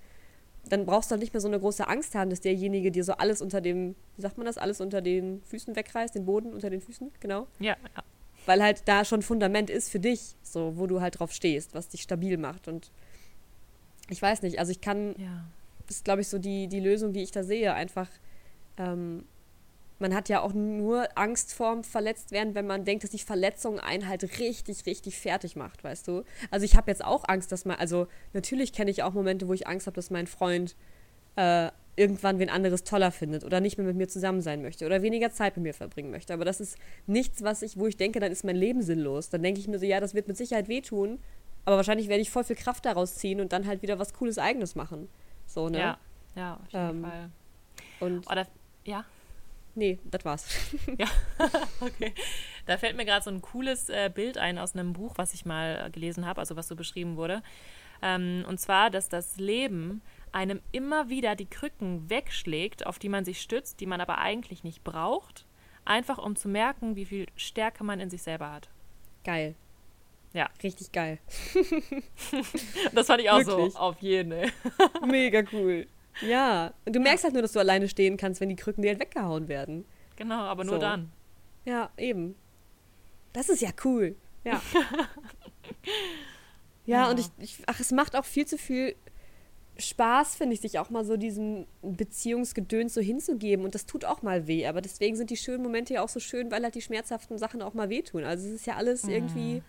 dann 0.70 0.86
brauchst 0.86 1.12
du 1.12 1.14
halt 1.14 1.22
nicht 1.22 1.34
mehr 1.34 1.42
so 1.42 1.50
eine 1.50 1.60
große 1.60 1.88
Angst 1.88 2.16
haben, 2.16 2.30
dass 2.30 2.40
derjenige 2.40 2.92
dir 2.92 3.04
so 3.04 3.14
alles 3.14 3.42
unter 3.42 3.60
dem, 3.60 3.96
wie 4.16 4.22
sagt 4.22 4.38
man 4.38 4.46
das, 4.46 4.58
alles 4.58 4.80
unter 4.80 5.02
den 5.02 5.42
Füßen 5.44 5.76
wegreißt, 5.76 6.16
den 6.16 6.26
Boden 6.26 6.54
unter 6.54 6.70
den 6.70 6.80
Füßen, 6.80 7.12
genau. 7.20 7.48
Ja, 7.60 7.76
ja 7.96 8.04
weil 8.46 8.62
halt 8.62 8.84
da 8.86 9.06
schon 9.06 9.22
Fundament 9.22 9.70
ist 9.70 9.90
für 9.90 10.00
dich, 10.00 10.36
so 10.44 10.78
wo 10.78 10.88
du 10.88 11.02
halt 11.02 11.20
drauf 11.20 11.32
stehst, 11.32 11.74
was 11.74 11.90
dich 11.90 12.02
stabil 12.02 12.38
macht. 12.38 12.68
Und 12.68 12.92
ich 14.10 14.22
weiß 14.22 14.42
nicht, 14.42 14.60
also 14.60 14.72
ich 14.72 14.82
kann, 14.82 15.16
ja. 15.18 15.46
das 15.88 15.98
ist 15.98 16.06
glaube 16.06 16.22
ich 16.22 16.28
so 16.28 16.40
die, 16.40 16.68
die 16.68 16.80
Lösung, 16.80 17.14
die 17.14 17.24
ich 17.24 17.32
da 17.32 17.44
sehe, 17.44 17.74
einfach, 17.74 18.10
ähm, 18.78 19.26
man 20.00 20.14
hat 20.14 20.30
ja 20.30 20.42
auch 20.42 20.54
nur 20.54 21.08
Angst 21.16 21.54
vorm 21.54 21.84
verletzt 21.84 22.32
werden, 22.32 22.56
wenn 22.56 22.68
man 22.68 22.84
denkt, 22.86 23.04
dass 23.04 23.12
die 23.12 23.20
Verletzung 23.20 23.80
einen 23.80 24.08
halt 24.08 24.40
richtig, 24.40 24.86
richtig 24.86 25.18
fertig 25.18 25.56
macht, 25.56 25.84
weißt 25.84 26.08
du? 26.08 26.24
Also 26.52 26.66
ich 26.66 26.76
habe 26.76 26.92
jetzt 26.92 27.04
auch 27.04 27.24
Angst, 27.28 27.52
dass 27.52 27.66
man, 27.66 27.78
also 27.78 28.08
natürlich 28.34 28.74
kenne 28.74 28.92
ich 28.92 29.04
auch 29.04 29.14
Momente, 29.14 29.48
wo 29.48 29.54
ich 29.54 29.68
Angst 29.68 29.88
habe, 29.88 29.96
dass 29.96 30.10
mein 30.10 30.28
Freund 30.28 30.76
äh, 31.36 31.70
irgendwann 31.96 32.40
wen 32.40 32.50
anderes 32.50 32.84
toller 32.84 33.12
findet 33.12 33.44
oder 33.44 33.60
nicht 33.60 33.78
mehr 33.78 33.86
mit 33.86 33.96
mir 33.96 34.08
zusammen 34.08 34.42
sein 34.42 34.62
möchte 34.62 34.86
oder 34.86 35.02
weniger 35.02 35.32
Zeit 35.32 35.56
mit 35.58 35.64
mir 35.64 35.74
verbringen 35.74 36.12
möchte. 36.12 36.34
Aber 36.34 36.46
das 36.46 36.60
ist 36.60 36.78
nichts, 37.06 37.44
was 37.44 37.62
ich, 37.62 37.78
wo 37.78 37.88
ich 37.88 37.98
denke, 37.98 38.20
dann 38.20 38.32
ist 38.32 38.44
mein 38.44 38.56
Leben 38.56 38.82
sinnlos. 38.82 39.30
Dann 39.30 39.44
denke 39.44 39.60
ich 39.60 39.68
mir 39.68 39.78
so, 39.78 39.86
ja, 39.86 40.00
das 40.00 40.14
wird 40.14 40.28
mit 40.28 40.38
Sicherheit 40.38 40.68
wehtun, 40.68 41.20
aber 41.66 41.78
wahrscheinlich 41.78 42.10
werde 42.10 42.22
ich 42.22 42.32
voll 42.32 42.44
viel 42.44 42.56
Kraft 42.56 42.86
daraus 42.86 43.16
ziehen 43.16 43.40
und 43.40 43.54
dann 43.54 43.68
halt 43.68 43.82
wieder 43.84 44.00
was 44.00 44.14
Cooles 44.14 44.38
Eigenes 44.40 44.76
machen. 44.76 45.08
So, 45.46 45.70
ne? 45.70 45.80
Ja, 45.80 45.98
ja, 46.36 46.56
auf 46.56 46.72
jeden 46.72 46.90
ähm, 46.90 47.02
Fall. 47.04 47.30
Und 48.00 48.32
Oder, 48.32 48.48
ja. 48.86 49.06
Nee, 49.76 50.00
das 50.04 50.24
war's. 50.24 50.48
ja, 50.98 51.08
okay. 51.80 52.14
Da 52.66 52.78
fällt 52.78 52.96
mir 52.96 53.06
gerade 53.06 53.24
so 53.24 53.32
ein 53.32 53.42
cooles 53.42 53.90
äh, 53.90 54.12
Bild 54.14 54.38
ein 54.38 54.58
aus 54.58 54.76
einem 54.76 54.94
Buch, 54.94 55.14
was 55.16 55.34
ich 55.34 55.46
mal 55.46 55.90
gelesen 55.92 56.26
habe, 56.26 56.40
also 56.40 56.56
was 56.56 56.68
so 56.68 56.76
beschrieben 56.76 57.18
wurde. 57.18 57.42
Ähm, 58.02 58.46
und 58.48 58.60
zwar, 58.60 58.90
dass 58.90 59.10
das 59.10 59.38
Leben 59.38 60.02
einem 60.32 60.62
immer 60.72 61.10
wieder 61.10 61.36
die 61.36 61.46
Krücken 61.46 62.10
wegschlägt, 62.10 62.86
auf 62.86 63.00
die 63.00 63.10
man 63.10 63.26
sich 63.26 63.42
stützt, 63.42 63.80
die 63.80 63.86
man 63.86 64.02
aber 64.02 64.18
eigentlich 64.18 64.64
nicht 64.64 64.84
braucht, 64.84 65.46
einfach 65.86 66.18
um 66.18 66.36
zu 66.36 66.50
merken, 66.50 66.96
wie 66.96 67.06
viel 67.06 67.28
Stärke 67.36 67.84
man 67.84 68.00
in 68.00 68.10
sich 68.10 68.24
selber 68.24 68.52
hat. 68.52 68.70
Geil. 69.24 69.56
Ja. 70.34 70.50
Richtig 70.64 70.92
geil. 70.92 71.20
das 72.94 73.08
fand 73.08 73.22
ich 73.22 73.30
auch 73.30 73.38
Wirklich? 73.46 73.74
so 73.74 73.80
auf 73.80 74.02
jeden. 74.02 74.52
Mega 75.06 75.44
cool. 75.52 75.88
Ja. 76.22 76.74
Und 76.86 76.96
du 76.96 77.00
merkst 77.00 77.24
halt 77.24 77.34
nur, 77.34 77.42
dass 77.42 77.54
du 77.54 77.60
alleine 77.60 77.88
stehen 77.88 78.18
kannst, 78.18 78.42
wenn 78.42 78.50
die 78.50 78.56
Krücken 78.56 78.82
dir 78.82 78.90
halt 78.90 79.00
weggehauen 79.00 79.48
werden. 79.48 79.86
Genau, 80.16 80.42
aber 80.42 80.64
nur 80.64 80.76
so. 80.76 80.82
dann. 80.82 81.12
Ja, 81.66 81.92
eben. 81.98 82.36
Das 83.32 83.50
ist 83.50 83.62
ja 83.62 83.70
cool. 83.84 84.16
Ja. 84.44 84.62
ja, 86.86 87.04
ja, 87.04 87.10
und 87.10 87.20
ich, 87.20 87.28
ich, 87.40 87.64
ach, 87.66 87.80
es 87.80 87.92
macht 87.92 88.16
auch 88.16 88.26
viel 88.26 88.46
zu 88.46 88.58
viel 88.58 88.96
Spaß, 89.78 90.36
finde 90.36 90.54
ich, 90.54 90.62
sich 90.62 90.78
auch 90.78 90.92
mal 90.92 91.04
so 91.04 91.18
diesem 91.18 91.66
Beziehungsgedöns 91.82 92.94
so 92.94 93.02
hinzugeben. 93.02 93.66
Und 93.66 93.74
das 93.74 93.86
tut 93.86 94.06
auch 94.06 94.22
mal 94.22 94.48
weh. 94.48 94.68
Aber 94.68 94.82
deswegen 94.82 95.16
sind 95.16 95.30
die 95.30 95.38
schönen 95.38 95.64
Momente 95.64 95.96
ja 95.96 96.04
auch 96.04 96.10
so 96.10 96.20
schön, 96.20 96.52
weil 96.52 96.64
halt 96.64 96.76
die 96.76 96.82
schmerzhaften 96.82 97.38
Sachen 97.38 97.62
auch 97.62 97.74
mal 97.74 97.90
wehtun. 97.90 98.24
Also 98.24 98.48
es 98.48 98.54
ist 98.54 98.68
ja 98.68 98.76
alles 98.76 99.04
mhm. 99.04 99.10
irgendwie. 99.10 99.64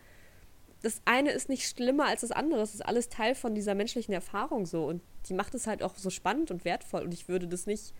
Das 0.84 1.00
eine 1.06 1.30
ist 1.30 1.48
nicht 1.48 1.66
schlimmer 1.66 2.04
als 2.06 2.20
das 2.20 2.30
andere. 2.30 2.60
Es 2.60 2.74
ist 2.74 2.84
alles 2.84 3.08
Teil 3.08 3.34
von 3.34 3.54
dieser 3.54 3.74
menschlichen 3.74 4.12
Erfahrung 4.12 4.66
so. 4.66 4.84
Und 4.84 5.00
die 5.28 5.34
macht 5.34 5.54
es 5.54 5.66
halt 5.66 5.82
auch 5.82 5.96
so 5.96 6.10
spannend 6.10 6.50
und 6.50 6.66
wertvoll. 6.66 7.02
Und 7.02 7.14
ich 7.14 7.26
würde 7.26 7.48
das 7.48 7.66
nicht 7.66 7.94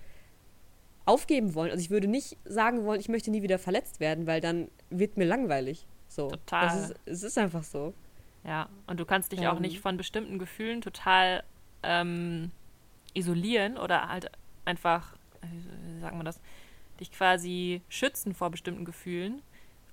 aufgeben 1.07 1.55
wollen. 1.55 1.71
Also 1.71 1.81
ich 1.81 1.91
würde 1.91 2.09
nicht 2.09 2.37
sagen 2.45 2.85
wollen, 2.85 3.01
ich 3.01 3.09
möchte 3.09 3.31
nie 3.31 3.43
wieder 3.43 3.59
verletzt 3.59 4.01
werden, 4.01 4.27
weil 4.27 4.43
dann 4.43 4.69
wird 4.91 5.17
mir 5.17 5.25
langweilig. 5.25 5.87
So. 6.09 6.29
Total. 6.29 6.79
Ist, 6.79 6.95
es 7.07 7.23
ist 7.23 7.39
einfach 7.39 7.65
so. 7.65 7.95
Ja, 8.45 8.69
und 8.87 9.01
du 9.01 9.07
kannst 9.07 9.33
dich 9.33 9.41
ähm, 9.41 9.47
auch 9.47 9.61
nicht 9.61 9.81
von 9.81 9.97
bestimmten 9.97 10.39
Gefühlen 10.39 10.83
total 10.83 11.43
ähm, 11.83 12.51
isolieren 13.15 13.79
oder 13.79 14.09
halt 14.09 14.31
einfach, 14.67 15.17
wie 15.41 16.01
sagt 16.01 16.15
man 16.15 16.27
das, 16.27 16.39
dich 17.01 17.11
quasi 17.11 17.81
schützen 17.89 18.35
vor 18.35 18.51
bestimmten 18.51 18.85
Gefühlen 18.85 19.41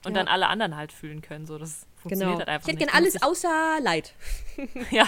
und 0.06 0.12
ja. 0.12 0.20
dann 0.20 0.28
alle 0.28 0.48
anderen 0.48 0.76
halt 0.76 0.92
fühlen 0.92 1.22
können. 1.22 1.46
So, 1.46 1.58
das 1.58 1.88
funktioniert 2.02 2.30
genau. 2.30 2.40
halt 2.40 2.50
einfach 2.50 2.68
ich 2.68 2.74
hätte 2.74 2.86
gerne 2.86 2.94
alles 2.94 3.22
außer 3.22 3.80
Leid. 3.82 4.14
ja, 4.92 5.08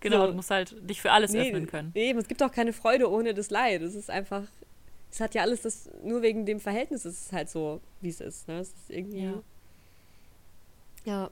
genau. 0.00 0.22
So. 0.22 0.26
Du 0.28 0.34
musst 0.34 0.50
halt 0.50 0.74
dich 0.88 1.00
für 1.00 1.10
alles 1.10 1.32
nee, 1.32 1.48
öffnen 1.48 1.66
können. 1.66 1.92
Eben, 1.94 2.18
es 2.18 2.28
gibt 2.28 2.42
auch 2.42 2.52
keine 2.52 2.72
Freude 2.72 3.10
ohne 3.10 3.34
das 3.34 3.50
Leid. 3.50 3.82
Es 3.82 3.94
ist 3.94 4.10
einfach, 4.10 4.44
es 5.10 5.20
hat 5.20 5.34
ja 5.34 5.42
alles 5.42 5.62
das, 5.62 5.88
nur 6.04 6.22
wegen 6.22 6.46
dem 6.46 6.60
Verhältnis 6.60 7.04
ist 7.04 7.26
es 7.26 7.32
halt 7.32 7.48
so, 7.48 7.80
wie 8.00 8.10
es 8.10 8.20
ist. 8.20 8.46
Ne? 8.48 8.58
Es 8.58 8.68
ist 8.68 8.90
irgendwie. 8.90 9.24
Ja. 9.24 9.42
ja. 11.04 11.30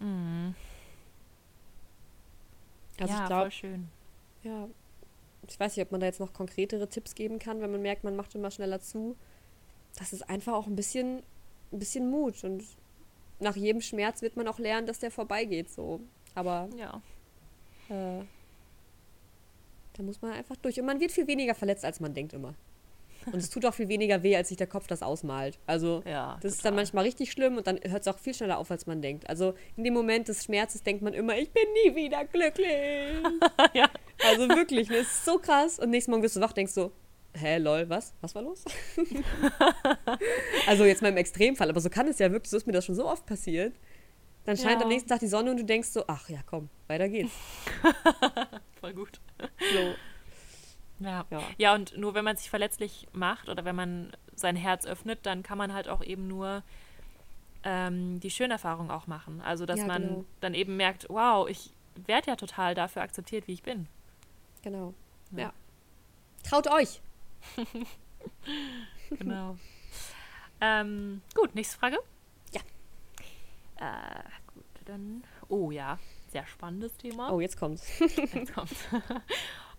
Mhm. 0.00 0.54
Also 3.00 3.14
ja, 3.14 3.20
ich 3.20 3.26
glaube. 3.26 3.50
schön. 3.50 3.88
Ja. 4.42 4.68
Ich 5.46 5.58
weiß 5.58 5.76
nicht, 5.76 5.86
ob 5.86 5.92
man 5.92 6.00
da 6.00 6.06
jetzt 6.06 6.20
noch 6.20 6.32
konkretere 6.32 6.88
Tipps 6.88 7.14
geben 7.14 7.38
kann, 7.38 7.60
wenn 7.60 7.70
man 7.70 7.80
merkt, 7.80 8.04
man 8.04 8.16
macht 8.16 8.34
immer 8.34 8.50
schneller 8.50 8.80
zu. 8.80 9.16
Das 9.96 10.12
ist 10.12 10.28
einfach 10.28 10.52
auch 10.52 10.66
ein 10.66 10.76
bisschen, 10.76 11.22
ein 11.72 11.78
bisschen 11.78 12.10
Mut. 12.10 12.44
Und 12.44 12.64
nach 13.40 13.56
jedem 13.56 13.80
Schmerz 13.80 14.22
wird 14.22 14.36
man 14.36 14.48
auch 14.48 14.58
lernen, 14.58 14.86
dass 14.86 14.98
der 14.98 15.10
vorbeigeht. 15.10 15.70
So. 15.70 16.00
Aber 16.34 16.68
ja. 16.76 17.00
Äh, 17.88 18.24
da 19.94 20.02
muss 20.02 20.22
man 20.22 20.32
einfach 20.32 20.56
durch. 20.56 20.78
Und 20.80 20.86
man 20.86 21.00
wird 21.00 21.12
viel 21.12 21.26
weniger 21.26 21.54
verletzt, 21.54 21.84
als 21.84 22.00
man 22.00 22.14
denkt 22.14 22.32
immer. 22.32 22.54
Und 23.26 23.36
es 23.36 23.50
tut 23.50 23.66
auch 23.66 23.74
viel 23.74 23.88
weniger 23.88 24.22
weh, 24.22 24.36
als 24.36 24.48
sich 24.48 24.56
der 24.56 24.66
Kopf 24.66 24.86
das 24.86 25.02
ausmalt. 25.02 25.58
Also 25.66 26.02
ja, 26.06 26.34
das 26.34 26.40
total. 26.40 26.50
ist 26.50 26.64
dann 26.64 26.74
manchmal 26.76 27.04
richtig 27.04 27.30
schlimm 27.32 27.56
und 27.56 27.66
dann 27.66 27.78
hört 27.82 28.02
es 28.02 28.08
auch 28.08 28.18
viel 28.18 28.32
schneller 28.32 28.58
auf, 28.58 28.70
als 28.70 28.86
man 28.86 29.02
denkt. 29.02 29.28
Also 29.28 29.54
in 29.76 29.84
dem 29.84 29.94
Moment 29.94 30.28
des 30.28 30.44
Schmerzes 30.44 30.82
denkt 30.82 31.02
man 31.02 31.12
immer, 31.14 31.36
ich 31.36 31.50
bin 31.50 31.64
nie 31.84 31.94
wieder 31.94 32.24
glücklich. 32.24 33.22
ja. 33.74 33.90
Also 34.24 34.48
wirklich, 34.48 34.88
das 34.88 34.96
ne, 34.96 35.02
ist 35.02 35.24
so 35.24 35.38
krass. 35.38 35.78
Und 35.78 35.90
nächsten 35.90 36.10
Morgen 36.10 36.22
wirst 36.22 36.36
du 36.36 36.40
wach, 36.40 36.52
denkst 36.52 36.72
so, 36.72 36.92
hä, 37.38 37.58
lol, 37.58 37.88
was? 37.88 38.14
Was 38.20 38.34
war 38.34 38.42
los? 38.42 38.64
also 40.66 40.84
jetzt 40.84 41.02
mal 41.02 41.08
im 41.08 41.16
Extremfall, 41.16 41.70
aber 41.70 41.80
so 41.80 41.90
kann 41.90 42.08
es 42.08 42.18
ja 42.18 42.30
wirklich, 42.30 42.50
so 42.50 42.56
ist 42.56 42.66
mir 42.66 42.72
das 42.72 42.84
schon 42.84 42.94
so 42.94 43.06
oft 43.08 43.26
passiert. 43.26 43.74
Dann 44.44 44.56
scheint 44.56 44.80
ja. 44.80 44.82
am 44.82 44.88
nächsten 44.88 45.08
Tag 45.08 45.20
die 45.20 45.28
Sonne 45.28 45.50
und 45.50 45.58
du 45.58 45.64
denkst 45.64 45.88
so, 45.88 46.04
ach 46.06 46.28
ja, 46.28 46.38
komm, 46.46 46.70
weiter 46.86 47.08
geht's. 47.08 47.32
Voll 48.80 48.94
gut. 48.94 49.20
So. 49.72 51.04
Ja. 51.04 51.26
ja. 51.30 51.42
ja, 51.58 51.74
und 51.74 51.96
nur 51.96 52.14
wenn 52.14 52.24
man 52.24 52.36
sich 52.36 52.50
verletzlich 52.50 53.06
macht 53.12 53.48
oder 53.48 53.64
wenn 53.64 53.76
man 53.76 54.12
sein 54.34 54.56
Herz 54.56 54.86
öffnet, 54.86 55.20
dann 55.24 55.42
kann 55.42 55.58
man 55.58 55.74
halt 55.74 55.88
auch 55.88 56.02
eben 56.02 56.28
nur 56.28 56.62
ähm, 57.62 58.20
die 58.20 58.30
schöne 58.30 58.54
Erfahrung 58.54 58.90
auch 58.90 59.06
machen. 59.06 59.40
Also, 59.40 59.66
dass 59.66 59.80
ja, 59.80 59.86
man 59.86 60.02
genau. 60.02 60.24
dann 60.40 60.54
eben 60.54 60.76
merkt, 60.76 61.06
wow, 61.08 61.48
ich 61.48 61.72
werde 62.06 62.28
ja 62.28 62.36
total 62.36 62.74
dafür 62.74 63.02
akzeptiert, 63.02 63.46
wie 63.48 63.52
ich 63.52 63.62
bin. 63.62 63.86
Genau. 64.62 64.94
Ja. 65.32 65.38
ja. 65.38 65.52
Traut 66.42 66.68
euch. 66.68 67.00
genau. 69.10 69.56
ähm, 70.60 71.22
gut, 71.34 71.54
nächste 71.54 71.78
Frage. 71.78 71.98
Ja. 72.52 72.60
Äh, 73.76 74.22
gut, 74.54 74.64
dann. 74.84 75.24
Oh 75.48 75.70
ja, 75.70 75.98
sehr 76.28 76.46
spannendes 76.46 76.96
Thema. 76.96 77.32
Oh, 77.32 77.40
jetzt 77.40 77.58
kommt's. 77.58 77.98
jetzt 77.98 78.54
kommt's. 78.54 78.84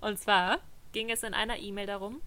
Und 0.01 0.19
zwar 0.19 0.59
ging 0.91 1.09
es 1.09 1.23
in 1.23 1.33
einer 1.33 1.57
E-Mail 1.57 1.87
darum, 1.87 2.21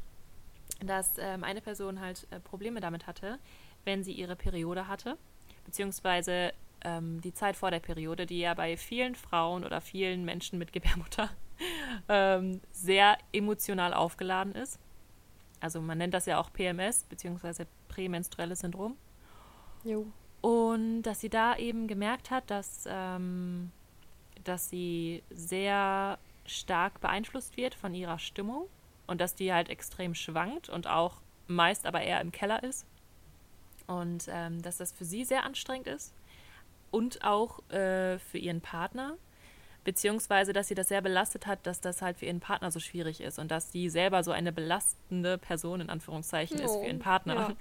dass 0.80 1.16
ähm, 1.18 1.44
eine 1.44 1.60
Person 1.60 2.00
halt 2.00 2.26
äh, 2.30 2.40
Probleme 2.40 2.80
damit 2.80 3.06
hatte, 3.06 3.38
wenn 3.84 4.04
sie 4.04 4.12
ihre 4.12 4.36
Periode 4.36 4.88
hatte, 4.88 5.16
beziehungsweise 5.64 6.52
ähm, 6.84 7.20
die 7.20 7.34
Zeit 7.34 7.56
vor 7.56 7.70
der 7.70 7.80
Periode, 7.80 8.26
die 8.26 8.40
ja 8.40 8.54
bei 8.54 8.76
vielen 8.76 9.14
Frauen 9.14 9.64
oder 9.64 9.80
vielen 9.80 10.24
Menschen 10.24 10.58
mit 10.58 10.72
Gebärmutter 10.72 11.30
ähm, 12.08 12.60
sehr 12.72 13.18
emotional 13.32 13.94
aufgeladen 13.94 14.54
ist. 14.54 14.78
Also 15.62 15.80
man 15.80 15.96
nennt 15.98 16.12
das 16.12 16.26
ja 16.26 16.40
auch 16.40 16.52
PMS, 16.52 17.04
beziehungsweise 17.04 17.66
prämenstruelles 17.88 18.60
Syndrom. 18.60 18.96
Jo. 19.84 20.06
Und 20.40 21.02
dass 21.02 21.20
sie 21.20 21.30
da 21.30 21.56
eben 21.56 21.86
gemerkt 21.86 22.30
hat, 22.30 22.50
dass, 22.50 22.84
ähm, 22.88 23.70
dass 24.42 24.68
sie 24.68 25.22
sehr 25.30 26.18
stark 26.44 27.00
beeinflusst 27.00 27.56
wird 27.56 27.74
von 27.74 27.94
ihrer 27.94 28.18
Stimmung 28.18 28.66
und 29.06 29.20
dass 29.20 29.36
die 29.36 29.52
halt 29.52 29.68
extrem 29.68 30.16
schwankt 30.16 30.68
und 30.68 30.88
auch 30.88 31.22
meist 31.46 31.86
aber 31.86 32.02
eher 32.02 32.20
im 32.20 32.32
Keller 32.32 32.64
ist. 32.64 32.84
Und 33.86 34.26
ähm, 34.28 34.62
dass 34.62 34.78
das 34.78 34.90
für 34.90 35.04
sie 35.04 35.24
sehr 35.24 35.44
anstrengend 35.44 35.86
ist 35.86 36.12
und 36.90 37.22
auch 37.22 37.60
äh, 37.70 38.18
für 38.18 38.38
ihren 38.38 38.60
Partner, 38.60 39.16
beziehungsweise 39.84 40.52
dass 40.52 40.68
sie 40.68 40.74
das 40.74 40.88
sehr 40.88 41.02
belastet 41.02 41.46
hat, 41.46 41.66
dass 41.66 41.80
das 41.80 42.02
halt 42.02 42.18
für 42.18 42.26
ihren 42.26 42.40
Partner 42.40 42.70
so 42.70 42.80
schwierig 42.80 43.20
ist 43.20 43.38
und 43.38 43.50
dass 43.50 43.72
sie 43.72 43.88
selber 43.88 44.22
so 44.22 44.30
eine 44.30 44.52
belastende 44.52 45.38
Person 45.38 45.80
in 45.80 45.90
Anführungszeichen 45.90 46.60
oh, 46.60 46.64
ist 46.64 46.76
für 46.76 46.86
ihren 46.86 46.98
Partner. 46.98 47.34
Ja. 47.34 47.56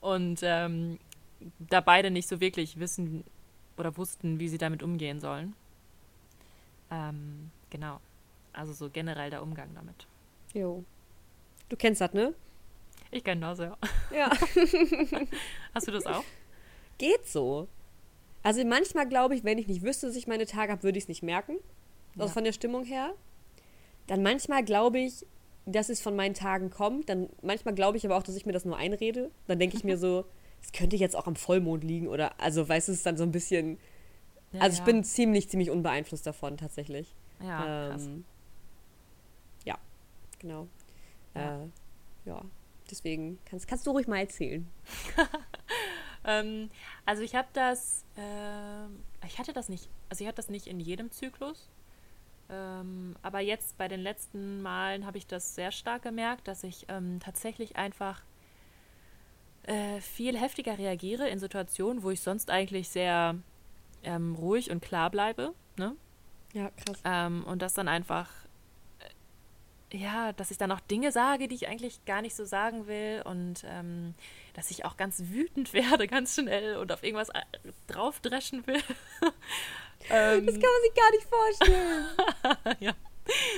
Und 0.00 0.40
ähm, 0.42 0.98
da 1.58 1.80
beide 1.80 2.10
nicht 2.10 2.28
so 2.28 2.40
wirklich 2.40 2.78
wissen 2.78 3.24
oder 3.76 3.96
wussten, 3.96 4.38
wie 4.38 4.48
sie 4.48 4.58
damit 4.58 4.82
umgehen 4.82 5.20
sollen. 5.20 5.54
Ähm, 6.90 7.50
genau. 7.70 8.00
Also 8.52 8.72
so 8.72 8.90
generell 8.90 9.30
der 9.30 9.42
Umgang 9.42 9.74
damit. 9.74 10.06
Jo. 10.52 10.84
Du 11.68 11.76
kennst 11.76 12.00
das, 12.00 12.12
ne? 12.12 12.34
Ich 13.10 13.24
kenne 13.24 13.40
das, 13.40 13.58
ja. 13.58 13.76
Ja. 14.14 14.30
Hast 15.74 15.88
du 15.88 15.92
das 15.92 16.06
auch? 16.06 16.24
Geht 16.98 17.26
so. 17.26 17.68
Also 18.42 18.64
manchmal 18.64 19.08
glaube 19.08 19.34
ich, 19.34 19.44
wenn 19.44 19.58
ich 19.58 19.68
nicht 19.68 19.82
wüsste, 19.82 20.06
dass 20.06 20.16
ich 20.16 20.26
meine 20.26 20.46
Tage 20.46 20.72
habe, 20.72 20.82
würde 20.82 20.98
ich 20.98 21.04
es 21.04 21.08
nicht 21.08 21.22
merken. 21.22 21.58
Also 22.14 22.26
ja. 22.26 22.32
von 22.32 22.44
der 22.44 22.52
Stimmung 22.52 22.84
her. 22.84 23.14
Dann 24.06 24.22
manchmal 24.22 24.64
glaube 24.64 24.98
ich, 24.98 25.26
dass 25.64 25.88
es 25.88 26.00
von 26.00 26.16
meinen 26.16 26.34
Tagen 26.34 26.70
kommt. 26.70 27.08
Dann 27.08 27.28
manchmal 27.40 27.74
glaube 27.74 27.96
ich 27.96 28.04
aber 28.04 28.16
auch, 28.16 28.22
dass 28.22 28.36
ich 28.36 28.46
mir 28.46 28.52
das 28.52 28.64
nur 28.64 28.76
einrede. 28.76 29.30
Dann 29.46 29.58
denke 29.58 29.76
ich 29.76 29.84
mir 29.84 29.96
so, 29.96 30.24
es 30.62 30.72
könnte 30.72 30.96
jetzt 30.96 31.16
auch 31.16 31.26
am 31.26 31.36
Vollmond 31.36 31.84
liegen 31.84 32.08
oder 32.08 32.40
also 32.40 32.68
weißt 32.68 32.88
du, 32.88 32.92
es 32.92 32.98
ist 32.98 33.06
dann 33.06 33.16
so 33.16 33.22
ein 33.22 33.32
bisschen. 33.32 33.78
Ja, 34.52 34.60
also 34.60 34.74
ich 34.74 34.80
ja. 34.80 34.84
bin 34.84 35.04
ziemlich, 35.04 35.48
ziemlich 35.48 35.70
unbeeinflusst 35.70 36.26
davon 36.26 36.56
tatsächlich. 36.56 37.14
Ja, 37.40 37.88
krass. 37.90 38.06
Ähm, 38.06 38.24
genau. 40.42 40.68
Ja, 41.34 41.62
äh, 41.62 41.66
ja. 42.26 42.42
deswegen 42.90 43.38
kannst, 43.46 43.66
kannst 43.66 43.86
du 43.86 43.92
ruhig 43.92 44.06
mal 44.06 44.18
erzählen. 44.18 44.68
ähm, 46.24 46.70
also 47.04 47.22
ich 47.22 47.34
habe 47.34 47.48
das, 47.52 48.04
äh, 48.16 49.26
ich 49.26 49.38
hatte 49.38 49.52
das 49.52 49.68
nicht, 49.68 49.88
also 50.08 50.22
ich 50.22 50.28
hatte 50.28 50.36
das 50.36 50.50
nicht 50.50 50.66
in 50.66 50.80
jedem 50.80 51.10
Zyklus. 51.10 51.68
Ähm, 52.50 53.16
aber 53.22 53.40
jetzt 53.40 53.78
bei 53.78 53.88
den 53.88 54.00
letzten 54.00 54.62
Malen 54.62 55.06
habe 55.06 55.18
ich 55.18 55.26
das 55.26 55.54
sehr 55.54 55.72
stark 55.72 56.02
gemerkt, 56.02 56.48
dass 56.48 56.64
ich 56.64 56.86
ähm, 56.88 57.18
tatsächlich 57.20 57.76
einfach 57.76 58.20
äh, 59.62 60.00
viel 60.00 60.38
heftiger 60.38 60.76
reagiere 60.76 61.28
in 61.28 61.38
Situationen, 61.38 62.02
wo 62.02 62.10
ich 62.10 62.20
sonst 62.20 62.50
eigentlich 62.50 62.88
sehr 62.88 63.36
ähm, 64.02 64.34
ruhig 64.34 64.70
und 64.70 64.82
klar 64.82 65.08
bleibe. 65.08 65.54
Ne? 65.76 65.96
Ja, 66.52 66.70
krass. 66.70 67.00
Ähm, 67.04 67.44
und 67.44 67.62
das 67.62 67.74
dann 67.74 67.88
einfach 67.88 68.28
ja, 69.94 70.32
dass 70.32 70.50
ich 70.50 70.58
dann 70.58 70.72
auch 70.72 70.80
Dinge 70.80 71.12
sage, 71.12 71.48
die 71.48 71.54
ich 71.54 71.68
eigentlich 71.68 72.04
gar 72.04 72.22
nicht 72.22 72.34
so 72.34 72.44
sagen 72.44 72.86
will 72.86 73.22
und 73.24 73.64
ähm, 73.66 74.14
dass 74.54 74.70
ich 74.70 74.84
auch 74.84 74.96
ganz 74.96 75.22
wütend 75.26 75.72
werde, 75.72 76.06
ganz 76.06 76.34
schnell 76.34 76.76
und 76.76 76.92
auf 76.92 77.02
irgendwas 77.02 77.30
äh, 77.30 77.40
draufdreschen 77.86 78.66
will. 78.66 78.76
ähm, 80.10 80.46
das 80.46 80.54
kann 80.54 80.70
man 80.70 80.82
sich 80.82 80.94
gar 80.94 81.10
nicht 81.10 81.28
vorstellen. 81.28 82.06
ja. 82.80 82.92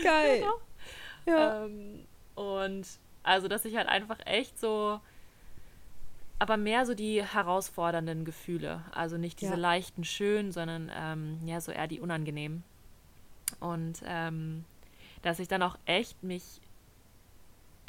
Geil. 0.02 0.40
Genau. 0.40 0.60
Ja. 1.26 1.64
Ähm, 1.64 2.06
und 2.34 2.86
also, 3.22 3.48
dass 3.48 3.64
ich 3.64 3.76
halt 3.76 3.88
einfach 3.88 4.18
echt 4.26 4.58
so, 4.60 5.00
aber 6.38 6.56
mehr 6.56 6.84
so 6.84 6.94
die 6.94 7.24
herausfordernden 7.24 8.24
Gefühle, 8.24 8.82
also 8.92 9.16
nicht 9.16 9.40
diese 9.40 9.54
ja. 9.54 9.58
leichten, 9.58 10.04
schönen, 10.04 10.52
sondern 10.52 10.92
ähm, 10.94 11.38
ja, 11.46 11.60
so 11.60 11.72
eher 11.72 11.86
die 11.86 12.00
unangenehmen. 12.00 12.64
Und 13.60 14.02
ähm, 14.04 14.64
dass 15.24 15.38
ich 15.38 15.48
dann 15.48 15.62
auch 15.62 15.76
echt 15.86 16.22
mich 16.22 16.60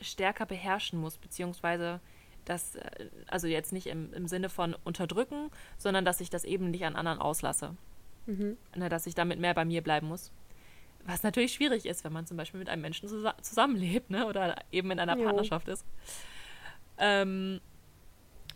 stärker 0.02 0.46
beherrschen 0.46 1.00
muss, 1.00 1.18
beziehungsweise 1.18 2.00
das, 2.46 2.76
äh, 2.76 3.10
also 3.28 3.48
jetzt 3.48 3.74
nicht 3.74 3.88
im, 3.88 4.14
im 4.14 4.28
Sinne 4.28 4.50
von 4.50 4.76
unterdrücken, 4.84 5.52
sondern 5.78 6.06
dass 6.06 6.22
ich 6.22 6.30
das 6.30 6.44
eben 6.44 6.72
nicht 6.72 6.86
an 6.86 6.96
anderen 6.96 7.20
auslasse. 7.20 7.76
Mhm. 8.26 8.58
Ne, 8.76 8.90
dass 8.90 9.06
ich 9.06 9.16
damit 9.16 9.40
mehr 9.40 9.54
bei 9.54 9.66
mir 9.66 9.84
bleiben 9.84 10.08
muss. 10.08 10.32
Was 11.06 11.22
natürlich 11.22 11.54
schwierig 11.54 11.86
ist, 11.86 12.04
wenn 12.04 12.14
man 12.14 12.26
zum 12.26 12.38
Beispiel 12.38 12.60
mit 12.60 12.70
einem 12.70 12.82
Menschen 12.82 13.08
zusammenlebt 13.42 14.10
ne? 14.10 14.26
oder 14.26 14.56
eben 14.72 14.90
in 14.90 15.00
einer 15.00 15.18
jo. 15.18 15.26
Partnerschaft 15.26 15.68
ist. 15.68 15.86
Ähm, 16.98 17.62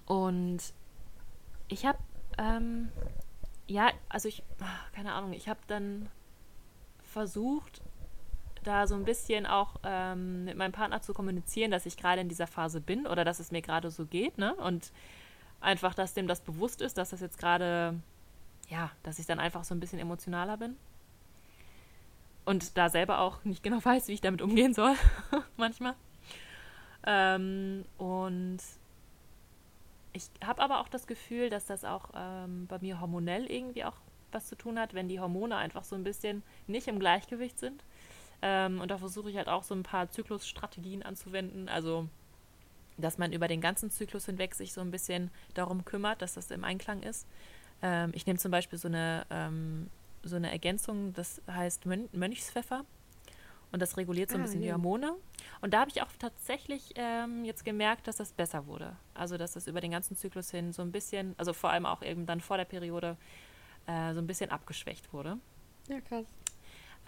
und 0.08 0.74
ich 1.68 1.86
habe, 1.86 2.00
ähm, 2.40 2.90
ja, 3.68 3.92
also 4.08 4.28
ich, 4.28 4.42
keine 4.94 5.14
Ahnung, 5.14 5.34
ich 5.34 5.48
habe 5.48 5.60
dann 5.68 6.10
versucht, 7.04 7.82
da 8.64 8.88
so 8.88 8.96
ein 8.96 9.06
bisschen 9.06 9.46
auch 9.46 9.76
ähm, 9.84 10.46
mit 10.46 10.58
meinem 10.58 10.72
Partner 10.72 11.02
zu 11.02 11.14
kommunizieren, 11.14 11.72
dass 11.72 11.86
ich 11.86 11.98
gerade 11.98 12.22
in 12.22 12.30
dieser 12.30 12.48
Phase 12.48 12.82
bin 12.82 13.08
oder 13.08 13.26
dass 13.26 13.40
es 13.40 13.52
mir 13.52 13.62
gerade 13.62 13.90
so 13.92 14.06
geht, 14.06 14.38
ne? 14.38 14.56
Und 14.56 14.92
einfach, 15.62 15.94
dass 15.94 16.14
dem 16.14 16.28
das 16.28 16.42
bewusst 16.42 16.82
ist, 16.82 16.98
dass 16.98 17.10
das 17.10 17.22
jetzt 17.22 17.38
gerade, 17.38 18.00
ja, 18.70 18.92
dass 19.04 19.20
ich 19.20 19.26
dann 19.26 19.40
einfach 19.40 19.64
so 19.64 19.76
ein 19.76 19.80
bisschen 19.80 20.00
emotionaler 20.00 20.58
bin. 20.58 20.78
Und 22.46 22.78
da 22.78 22.90
selber 22.90 23.20
auch 23.20 23.44
nicht 23.44 23.64
genau 23.64 23.84
weiß, 23.84 24.08
wie 24.08 24.14
ich 24.14 24.22
damit 24.22 24.42
umgehen 24.42 24.74
soll, 24.74 24.96
manchmal. 25.58 25.96
Ähm, 27.06 27.86
und 27.98 28.60
ich 30.14 30.30
habe 30.44 30.62
aber 30.62 30.82
auch 30.82 30.90
das 30.90 31.08
Gefühl, 31.08 31.50
dass 31.50 31.66
das 31.66 31.86
auch 31.86 32.10
ähm, 32.16 32.68
bei 32.68 32.80
mir 32.80 33.00
hormonell 33.00 33.46
irgendwie 33.46 33.86
auch 33.86 33.96
was 34.32 34.48
zu 34.48 34.56
tun 34.56 34.80
hat, 34.80 34.94
wenn 34.94 35.08
die 35.08 35.20
Hormone 35.20 35.56
einfach 35.56 35.84
so 35.84 35.96
ein 35.96 36.04
bisschen 36.04 36.44
nicht 36.68 36.88
im 36.88 37.00
Gleichgewicht 37.00 37.60
sind. 37.60 37.84
Ähm, 38.42 38.82
und 38.82 38.90
da 38.90 38.98
versuche 38.98 39.30
ich 39.30 39.38
halt 39.38 39.50
auch 39.50 39.64
so 39.64 39.76
ein 39.76 39.84
paar 39.84 40.10
Zyklusstrategien 40.10 41.04
anzuwenden. 41.04 41.70
Also 41.70 42.08
dass 43.02 43.18
man 43.18 43.32
über 43.32 43.48
den 43.48 43.62
ganzen 43.62 43.90
Zyklus 43.92 44.26
hinweg 44.26 44.56
sich 44.56 44.74
so 44.74 44.82
ein 44.82 44.92
bisschen 44.92 45.32
darum 45.54 45.86
kümmert, 45.86 46.22
dass 46.22 46.34
das 46.34 46.52
im 46.52 46.64
Einklang 46.64 47.02
ist. 47.02 47.28
Ähm, 47.82 48.12
ich 48.14 48.26
nehme 48.26 48.40
zum 48.40 48.52
Beispiel 48.52 48.78
so 48.78 48.88
eine, 48.88 49.26
ähm, 49.30 49.90
so 50.24 50.36
eine 50.36 50.52
Ergänzung, 50.52 51.14
das 51.14 51.42
heißt 51.48 51.86
Mön 51.86 52.10
Mönchspfeffer. 52.12 52.86
Und 53.72 53.82
das 53.82 53.98
reguliert 53.98 54.32
so 54.32 54.36
ein 54.36 54.42
ah, 54.42 54.46
bisschen 54.46 54.62
ja. 54.62 54.68
die 54.70 54.74
Hormone. 54.74 55.14
Und 55.62 55.76
da 55.76 55.82
habe 55.82 55.92
ich 55.92 56.02
auch 56.02 56.08
tatsächlich 56.18 56.94
ähm, 56.96 57.46
jetzt 57.46 57.64
gemerkt, 57.64 58.08
dass 58.08 58.16
das 58.16 58.32
besser 58.32 58.66
wurde. 58.66 58.96
Also, 59.14 59.38
dass 59.38 59.54
das 59.54 59.68
über 59.68 59.80
den 59.80 59.92
ganzen 59.92 60.18
Zyklus 60.18 60.50
hin 60.50 60.74
so 60.74 60.82
ein 60.82 60.92
bisschen, 60.92 61.36
also 61.38 61.54
vor 61.54 61.70
allem 61.70 61.86
auch 61.86 62.02
eben 62.02 62.26
dann 62.26 62.42
vor 62.42 62.58
der 62.58 62.66
Periode, 62.66 63.16
äh, 63.86 64.14
so 64.14 64.20
ein 64.20 64.28
bisschen 64.28 64.50
abgeschwächt 64.50 65.14
wurde. 65.14 65.38
Ja, 65.88 66.02
krass. 66.02 66.26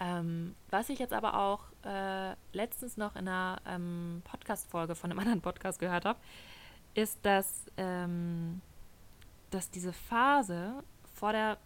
Ähm, 0.02 0.56
was 0.70 0.88
ich 0.88 0.98
jetzt 0.98 1.12
aber 1.12 1.38
auch 1.38 1.60
äh, 1.84 2.34
letztens 2.52 2.96
noch 2.96 3.14
in 3.14 3.28
einer 3.28 3.60
ähm, 3.66 4.22
Podcast-Folge 4.24 4.96
von 4.96 5.10
einem 5.10 5.18
anderen 5.20 5.40
Podcast 5.40 5.78
gehört 5.78 6.04
habe, 6.04 6.18
ist, 6.94 7.24
dass, 7.24 7.66
ähm, 7.76 8.60
dass 9.50 9.70
diese 9.70 9.92
Phase 9.92 10.82
vor 11.14 11.30
der 11.30 11.56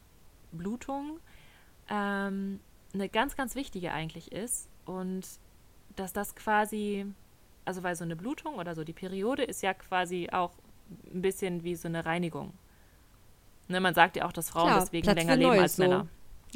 Blutung 0.52 1.18
ähm, 1.88 2.60
eine 2.92 3.08
ganz, 3.08 3.36
ganz 3.36 3.54
wichtige 3.54 3.92
eigentlich 3.92 4.32
ist 4.32 4.68
und 4.84 5.26
dass 5.96 6.12
das 6.12 6.34
quasi, 6.34 7.06
also 7.64 7.82
weil 7.82 7.96
so 7.96 8.04
eine 8.04 8.16
Blutung 8.16 8.56
oder 8.56 8.74
so 8.74 8.84
die 8.84 8.92
Periode 8.92 9.44
ist 9.44 9.62
ja 9.62 9.72
quasi 9.72 10.28
auch 10.30 10.52
ein 11.10 11.22
bisschen 11.22 11.64
wie 11.64 11.74
so 11.74 11.88
eine 11.88 12.04
Reinigung. 12.04 12.52
Ne, 13.68 13.80
man 13.80 13.94
sagt 13.94 14.16
ja 14.16 14.26
auch, 14.26 14.32
dass 14.32 14.50
Frauen 14.50 14.68
Klar, 14.68 14.80
deswegen 14.80 15.04
Platz 15.04 15.16
länger 15.16 15.36
leben 15.36 15.58
als 15.58 15.76
so. 15.76 15.82
Männer. 15.82 16.06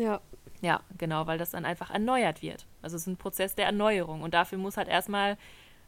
Ja. 0.00 0.20
Ja, 0.62 0.82
genau, 0.98 1.26
weil 1.26 1.38
das 1.38 1.50
dann 1.50 1.64
einfach 1.64 1.90
erneuert 1.90 2.42
wird. 2.42 2.66
Also 2.82 2.96
es 2.96 3.02
ist 3.02 3.06
ein 3.06 3.16
Prozess 3.16 3.54
der 3.54 3.66
Erneuerung 3.66 4.22
und 4.22 4.34
dafür 4.34 4.58
muss 4.58 4.76
halt 4.76 4.88
erstmal 4.88 5.38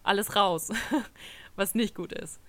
alles 0.03 0.35
raus, 0.35 0.71
was 1.57 1.75
nicht 1.75 1.95
gut 1.95 2.13
ist. 2.13 2.41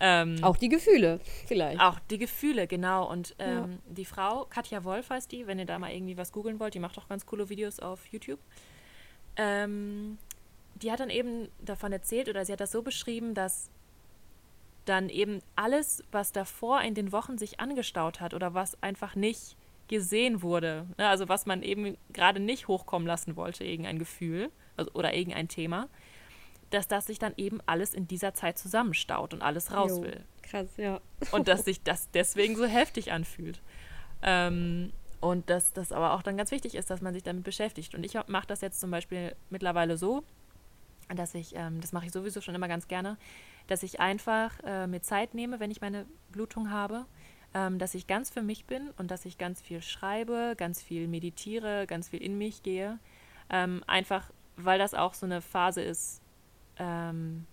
Ähm, 0.00 0.38
auch 0.42 0.56
die 0.56 0.68
Gefühle, 0.68 1.18
vielleicht. 1.46 1.80
Auch 1.80 1.98
die 2.10 2.18
Gefühle, 2.18 2.68
genau. 2.68 3.10
Und 3.10 3.34
ähm, 3.40 3.72
ja. 3.72 3.78
die 3.88 4.04
Frau, 4.04 4.46
Katja 4.48 4.84
Wolf 4.84 5.10
heißt 5.10 5.32
die, 5.32 5.48
wenn 5.48 5.58
ihr 5.58 5.66
da 5.66 5.78
mal 5.80 5.90
irgendwie 5.90 6.16
was 6.16 6.30
googeln 6.30 6.60
wollt, 6.60 6.74
die 6.74 6.78
macht 6.78 6.96
auch 6.98 7.08
ganz 7.08 7.26
coole 7.26 7.48
Videos 7.48 7.80
auf 7.80 8.06
YouTube. 8.06 8.38
Ähm, 9.36 10.18
die 10.76 10.92
hat 10.92 11.00
dann 11.00 11.10
eben 11.10 11.48
davon 11.60 11.92
erzählt 11.92 12.28
oder 12.28 12.44
sie 12.44 12.52
hat 12.52 12.60
das 12.60 12.70
so 12.70 12.82
beschrieben, 12.82 13.34
dass 13.34 13.70
dann 14.84 15.08
eben 15.08 15.40
alles, 15.56 16.04
was 16.12 16.30
davor 16.30 16.82
in 16.82 16.94
den 16.94 17.10
Wochen 17.10 17.36
sich 17.36 17.58
angestaut 17.58 18.20
hat 18.20 18.34
oder 18.34 18.54
was 18.54 18.80
einfach 18.80 19.16
nicht 19.16 19.56
gesehen 19.88 20.42
wurde, 20.42 20.86
ne, 20.96 21.08
also 21.08 21.28
was 21.28 21.46
man 21.46 21.62
eben 21.62 21.96
gerade 22.12 22.40
nicht 22.40 22.68
hochkommen 22.68 23.06
lassen 23.08 23.36
wollte, 23.36 23.64
irgendein 23.64 23.98
Gefühl 23.98 24.50
also, 24.76 24.90
oder 24.92 25.14
irgendein 25.14 25.48
Thema, 25.48 25.88
dass 26.70 26.86
das 26.86 27.06
sich 27.06 27.18
dann 27.18 27.32
eben 27.36 27.60
alles 27.66 27.94
in 27.94 28.06
dieser 28.06 28.34
Zeit 28.34 28.58
zusammenstaut 28.58 29.32
und 29.34 29.42
alles 29.42 29.72
raus 29.72 29.90
jo, 29.96 30.02
will. 30.02 30.24
Krass, 30.42 30.68
ja. 30.76 31.00
Und 31.32 31.48
dass 31.48 31.64
sich 31.64 31.82
das 31.84 32.10
deswegen 32.10 32.56
so 32.56 32.66
heftig 32.66 33.12
anfühlt. 33.12 33.60
Ähm, 34.22 34.92
und 35.20 35.50
dass 35.50 35.72
das 35.72 35.92
aber 35.92 36.12
auch 36.12 36.22
dann 36.22 36.36
ganz 36.36 36.50
wichtig 36.50 36.74
ist, 36.74 36.90
dass 36.90 37.00
man 37.00 37.14
sich 37.14 37.22
damit 37.22 37.42
beschäftigt. 37.42 37.94
Und 37.94 38.04
ich 38.04 38.14
mache 38.28 38.46
das 38.46 38.60
jetzt 38.60 38.80
zum 38.80 38.90
Beispiel 38.90 39.34
mittlerweile 39.50 39.96
so, 39.96 40.22
dass 41.14 41.34
ich, 41.34 41.54
ähm, 41.56 41.80
das 41.80 41.92
mache 41.92 42.06
ich 42.06 42.12
sowieso 42.12 42.40
schon 42.40 42.54
immer 42.54 42.68
ganz 42.68 42.86
gerne, 42.86 43.16
dass 43.66 43.82
ich 43.82 44.00
einfach 44.00 44.52
äh, 44.64 44.86
mir 44.86 45.02
Zeit 45.02 45.34
nehme, 45.34 45.58
wenn 45.60 45.70
ich 45.70 45.80
meine 45.80 46.06
Blutung 46.30 46.70
habe, 46.70 47.06
ähm, 47.54 47.78
dass 47.78 47.94
ich 47.94 48.06
ganz 48.06 48.30
für 48.30 48.42
mich 48.42 48.66
bin 48.66 48.90
und 48.98 49.10
dass 49.10 49.24
ich 49.24 49.38
ganz 49.38 49.60
viel 49.60 49.82
schreibe, 49.82 50.54
ganz 50.56 50.82
viel 50.82 51.08
meditiere, 51.08 51.86
ganz 51.86 52.08
viel 52.08 52.22
in 52.22 52.36
mich 52.38 52.62
gehe. 52.62 52.98
Ähm, 53.50 53.82
einfach, 53.86 54.30
weil 54.56 54.78
das 54.78 54.94
auch 54.94 55.14
so 55.14 55.26
eine 55.26 55.40
Phase 55.40 55.82
ist, 55.82 56.20
ähm, 56.78 57.46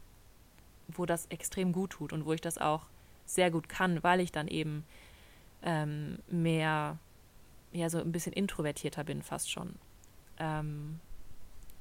wo 0.87 1.05
das 1.05 1.27
extrem 1.27 1.71
gut 1.71 1.91
tut 1.91 2.13
und 2.13 2.25
wo 2.25 2.33
ich 2.33 2.41
das 2.41 2.57
auch 2.57 2.87
sehr 3.25 3.49
gut 3.49 3.69
kann, 3.69 4.03
weil 4.03 4.19
ich 4.19 4.31
dann 4.31 4.47
eben 4.47 4.85
ähm, 5.63 6.19
mehr 6.27 6.99
ja 7.71 7.89
so 7.89 7.99
ein 7.99 8.11
bisschen 8.11 8.33
introvertierter 8.33 9.03
bin, 9.03 9.21
fast 9.21 9.49
schon. 9.51 9.75
Ähm, 10.37 10.99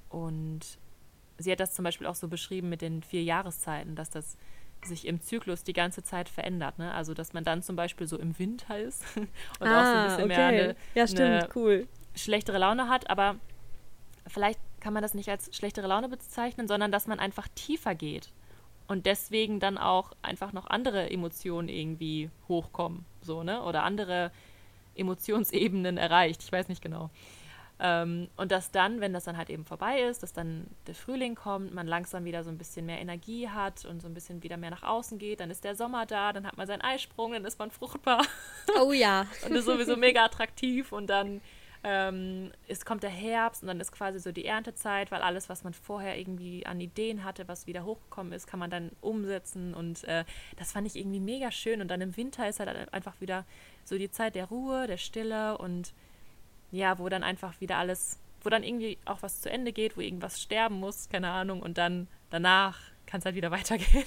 und 0.08 0.78
sie 1.38 1.52
hat 1.52 1.60
das 1.60 1.74
zum 1.74 1.84
Beispiel 1.84 2.06
auch 2.06 2.14
so 2.14 2.28
beschrieben 2.28 2.68
mit 2.68 2.80
den 2.80 3.02
vier 3.02 3.22
Jahreszeiten, 3.22 3.96
dass 3.96 4.10
das 4.10 4.36
sich 4.84 5.06
im 5.06 5.20
Zyklus 5.20 5.64
die 5.64 5.72
ganze 5.72 6.02
Zeit 6.02 6.28
verändert. 6.28 6.78
Ne? 6.78 6.92
Also, 6.92 7.14
dass 7.14 7.32
man 7.32 7.44
dann 7.44 7.62
zum 7.62 7.76
Beispiel 7.76 8.06
so 8.06 8.18
im 8.18 8.38
Winter 8.38 8.78
ist 8.78 9.04
und 9.16 9.66
ah, 9.66 9.80
auch 9.80 9.84
so 9.84 9.90
ein 9.90 9.96
ah, 9.96 10.04
bisschen 10.04 10.24
okay. 10.24 10.26
mehr 10.26 10.46
eine, 10.46 10.76
ja, 10.94 11.06
stimmt, 11.06 11.20
eine 11.20 11.48
cool. 11.54 11.86
schlechtere 12.14 12.58
Laune 12.58 12.88
hat. 12.88 13.10
Aber 13.10 13.36
vielleicht 14.26 14.60
kann 14.80 14.92
man 14.92 15.02
das 15.02 15.14
nicht 15.14 15.28
als 15.28 15.54
schlechtere 15.56 15.86
Laune 15.86 16.08
bezeichnen, 16.08 16.68
sondern 16.68 16.92
dass 16.92 17.06
man 17.06 17.18
einfach 17.18 17.48
tiefer 17.54 17.94
geht 17.94 18.32
und 18.86 19.06
deswegen 19.06 19.60
dann 19.60 19.78
auch 19.78 20.12
einfach 20.22 20.52
noch 20.52 20.66
andere 20.66 21.10
Emotionen 21.10 21.68
irgendwie 21.68 22.30
hochkommen, 22.48 23.04
so, 23.22 23.42
ne? 23.42 23.62
Oder 23.62 23.82
andere 23.82 24.30
Emotionsebenen 24.94 25.96
erreicht. 25.96 26.42
Ich 26.42 26.52
weiß 26.52 26.68
nicht 26.68 26.82
genau. 26.82 27.10
Ähm, 27.80 28.28
und 28.36 28.52
dass 28.52 28.70
dann, 28.70 29.00
wenn 29.00 29.12
das 29.12 29.24
dann 29.24 29.36
halt 29.36 29.50
eben 29.50 29.64
vorbei 29.64 30.02
ist, 30.02 30.22
dass 30.22 30.32
dann 30.32 30.68
der 30.86 30.94
Frühling 30.94 31.34
kommt, 31.34 31.74
man 31.74 31.86
langsam 31.88 32.24
wieder 32.24 32.44
so 32.44 32.50
ein 32.50 32.58
bisschen 32.58 32.86
mehr 32.86 33.00
Energie 33.00 33.48
hat 33.48 33.84
und 33.84 34.00
so 34.00 34.06
ein 34.06 34.14
bisschen 34.14 34.42
wieder 34.42 34.56
mehr 34.56 34.70
nach 34.70 34.84
außen 34.84 35.18
geht, 35.18 35.40
dann 35.40 35.50
ist 35.50 35.64
der 35.64 35.74
Sommer 35.74 36.06
da, 36.06 36.32
dann 36.32 36.46
hat 36.46 36.56
man 36.56 36.68
seinen 36.68 36.82
Eisprung, 36.82 37.32
dann 37.32 37.44
ist 37.44 37.58
man 37.58 37.70
fruchtbar. 37.70 38.24
Oh 38.80 38.92
ja. 38.92 39.26
und 39.46 39.54
ist 39.54 39.66
sowieso 39.66 39.96
mega 39.96 40.24
attraktiv 40.24 40.90
und 40.90 41.08
dann 41.08 41.40
ähm, 41.84 42.50
es 42.66 42.86
kommt 42.86 43.02
der 43.02 43.10
Herbst 43.10 43.62
und 43.62 43.68
dann 43.68 43.78
ist 43.78 43.92
quasi 43.92 44.18
so 44.18 44.32
die 44.32 44.46
Erntezeit, 44.46 45.10
weil 45.10 45.20
alles, 45.20 45.50
was 45.50 45.64
man 45.64 45.74
vorher 45.74 46.18
irgendwie 46.18 46.64
an 46.64 46.80
Ideen 46.80 47.24
hatte, 47.24 47.46
was 47.46 47.66
wieder 47.66 47.84
hochgekommen 47.84 48.32
ist, 48.32 48.46
kann 48.46 48.58
man 48.58 48.70
dann 48.70 48.90
umsetzen 49.02 49.74
und 49.74 50.02
äh, 50.04 50.24
das 50.56 50.72
fand 50.72 50.86
ich 50.86 50.96
irgendwie 50.96 51.20
mega 51.20 51.50
schön 51.50 51.82
und 51.82 51.88
dann 51.88 52.00
im 52.00 52.16
Winter 52.16 52.48
ist 52.48 52.58
halt 52.58 52.92
einfach 52.92 53.20
wieder 53.20 53.44
so 53.84 53.98
die 53.98 54.10
Zeit 54.10 54.34
der 54.34 54.46
Ruhe, 54.46 54.86
der 54.86 54.96
Stille 54.96 55.58
und 55.58 55.92
ja, 56.74 56.98
wo 56.98 57.08
dann 57.08 57.22
einfach 57.22 57.60
wieder 57.60 57.78
alles, 57.78 58.18
wo 58.42 58.50
dann 58.50 58.64
irgendwie 58.64 58.98
auch 59.04 59.22
was 59.22 59.40
zu 59.40 59.50
Ende 59.50 59.72
geht, 59.72 59.96
wo 59.96 60.00
irgendwas 60.00 60.42
sterben 60.42 60.80
muss, 60.80 61.08
keine 61.08 61.30
Ahnung, 61.30 61.62
und 61.62 61.78
dann 61.78 62.08
danach 62.30 62.80
kann 63.06 63.20
es 63.20 63.24
halt 63.24 63.36
wieder 63.36 63.50
weitergehen. 63.52 64.04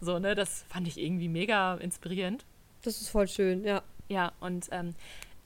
so, 0.00 0.18
ne, 0.18 0.34
das 0.34 0.64
fand 0.68 0.88
ich 0.88 0.98
irgendwie 0.98 1.28
mega 1.28 1.74
inspirierend. 1.76 2.44
Das 2.82 3.00
ist 3.00 3.10
voll 3.10 3.28
schön, 3.28 3.64
ja. 3.64 3.82
Ja, 4.08 4.32
und 4.40 4.68
ähm, 4.72 4.94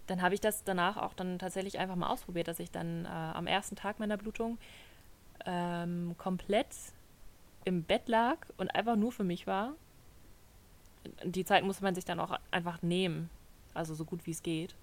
dann 0.07 0.23
habe 0.23 0.35
ich 0.35 0.41
das 0.41 0.65
danach 0.65 0.97
auch 0.97 1.13
dann 1.15 1.39
tatsächlich 1.39 1.79
einfach 1.79 1.97
mal 1.97 2.09
ausprobiert, 2.09 2.49
dass 2.49 2.59
ich 2.59 2.71
dann 2.71 3.05
äh, 3.05 3.09
am 3.09 3.47
ersten 3.47 3.77
Tag 3.77 3.99
meiner 3.99 4.17
Blutung 4.17 4.57
ähm, 5.45 6.15
komplett 6.17 6.69
im 7.65 7.83
Bett 7.83 8.09
lag 8.09 8.39
und 8.57 8.75
einfach 8.75 8.97
nur 8.97 9.13
für 9.13 9.25
mich 9.25 9.47
war. 9.47 9.75
Die 11.25 11.45
Zeit 11.45 11.65
muss 11.65 11.81
man 11.81 11.95
sich 11.95 12.05
dann 12.05 12.21
auch 12.21 12.39
einfach 12.51 12.81
nehmen, 12.81 13.29
also 13.75 13.95
so 13.95 14.05
gut 14.05 14.27
wie 14.27 14.31
es 14.31 14.43
geht. 14.43 14.75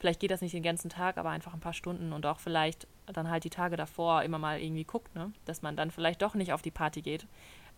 Vielleicht 0.00 0.20
geht 0.20 0.30
das 0.30 0.40
nicht 0.40 0.54
den 0.54 0.62
ganzen 0.62 0.88
Tag, 0.88 1.18
aber 1.18 1.28
einfach 1.28 1.52
ein 1.52 1.60
paar 1.60 1.74
Stunden 1.74 2.14
und 2.14 2.24
auch 2.24 2.40
vielleicht 2.40 2.88
dann 3.06 3.28
halt 3.28 3.44
die 3.44 3.50
Tage 3.50 3.76
davor 3.76 4.22
immer 4.22 4.38
mal 4.38 4.58
irgendwie 4.58 4.84
guckt, 4.84 5.14
ne? 5.14 5.30
dass 5.44 5.60
man 5.60 5.76
dann 5.76 5.90
vielleicht 5.90 6.22
doch 6.22 6.34
nicht 6.34 6.54
auf 6.54 6.62
die 6.62 6.70
Party 6.70 7.02
geht, 7.02 7.26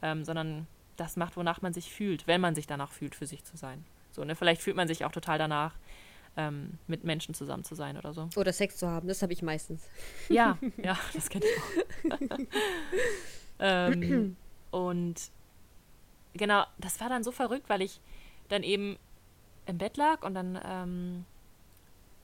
ähm, 0.03 0.25
sondern 0.25 0.69
das 0.97 1.17
macht, 1.17 1.37
wonach 1.37 1.63
man 1.63 1.73
sich 1.73 1.93
fühlt, 1.93 2.29
wenn 2.29 2.41
man 2.41 2.55
sich 2.55 2.69
danach 2.69 2.93
fühlt, 2.93 3.17
für 3.17 3.27
sich 3.27 3.43
zu 3.43 3.57
sein. 3.57 3.85
So, 4.13 4.23
ne? 4.23 4.37
Vielleicht 4.37 4.63
fühlt 4.63 4.77
man 4.77 4.87
sich 4.87 5.05
auch 5.05 5.11
total 5.11 5.37
danach, 5.37 5.75
ähm, 6.37 6.79
mit 6.87 7.03
Menschen 7.03 7.35
zusammen 7.35 7.65
zu 7.65 7.75
sein 7.75 7.99
oder 7.99 8.15
so. 8.15 8.29
Oder 8.37 8.53
Sex 8.53 8.77
zu 8.77 8.89
haben, 8.89 9.09
das 9.09 9.21
habe 9.23 9.33
ich 9.33 9.43
meistens. 9.43 9.83
Ja, 10.29 10.59
ja, 10.77 10.97
das 11.13 11.29
kenne 11.29 11.45
ich 11.45 12.13
auch. 12.13 12.39
ähm, 13.59 14.37
und 14.71 15.21
genau, 16.35 16.65
das 16.79 17.01
war 17.01 17.09
dann 17.09 17.25
so 17.25 17.33
verrückt, 17.33 17.69
weil 17.69 17.83
ich 17.83 18.01
dann 18.49 18.63
eben 18.63 18.97
im 19.67 19.79
Bett 19.79 19.97
lag 19.97 20.23
und 20.23 20.35
dann 20.35 20.59
ähm, 20.65 21.25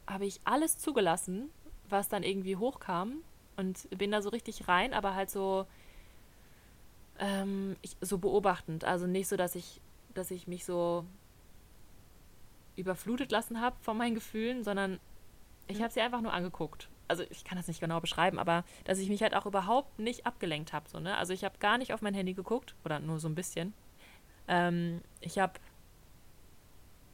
habe 0.08 0.26
ich 0.26 0.40
alles 0.44 0.78
zugelassen, 0.78 1.50
was 1.88 2.08
dann 2.08 2.22
irgendwie 2.22 2.56
hochkam 2.56 3.18
und 3.56 3.88
bin 3.96 4.10
da 4.10 4.22
so 4.22 4.30
richtig 4.30 4.68
rein, 4.68 4.94
aber 4.94 5.14
halt 5.14 5.30
so 5.30 5.66
ähm, 7.18 7.76
ich, 7.82 7.96
so 8.00 8.18
beobachtend. 8.18 8.84
Also 8.84 9.06
nicht 9.06 9.28
so, 9.28 9.36
dass 9.36 9.54
ich, 9.54 9.80
dass 10.14 10.30
ich 10.30 10.46
mich 10.46 10.64
so 10.64 11.04
überflutet 12.76 13.32
lassen 13.32 13.60
habe 13.60 13.76
von 13.80 13.96
meinen 13.96 14.14
Gefühlen, 14.14 14.62
sondern 14.62 15.00
ich 15.66 15.82
habe 15.82 15.92
sie 15.92 16.00
einfach 16.00 16.20
nur 16.20 16.32
angeguckt. 16.32 16.88
Also 17.08 17.24
ich 17.30 17.44
kann 17.44 17.56
das 17.56 17.68
nicht 17.68 17.80
genau 17.80 18.00
beschreiben, 18.00 18.38
aber 18.38 18.64
dass 18.84 18.98
ich 18.98 19.08
mich 19.08 19.22
halt 19.22 19.34
auch 19.34 19.46
überhaupt 19.46 19.98
nicht 19.98 20.26
abgelenkt 20.26 20.72
habe. 20.72 20.88
So, 20.88 21.00
ne? 21.00 21.16
Also 21.16 21.32
ich 21.32 21.44
habe 21.44 21.58
gar 21.58 21.78
nicht 21.78 21.92
auf 21.92 22.02
mein 22.02 22.14
Handy 22.14 22.34
geguckt 22.34 22.74
oder 22.84 23.00
nur 23.00 23.18
so 23.18 23.28
ein 23.28 23.34
bisschen. 23.34 23.74
Ähm, 24.46 25.00
ich 25.20 25.38
habe 25.38 25.54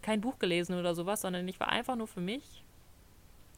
kein 0.03 0.21
Buch 0.21 0.39
gelesen 0.39 0.79
oder 0.79 0.95
sowas, 0.95 1.23
sondern 1.23 1.49
ich 1.49 1.59
war 1.61 1.69
einfach 1.69 1.97
nur 1.97 2.07
für 2.07 2.21
mich. 2.21 2.65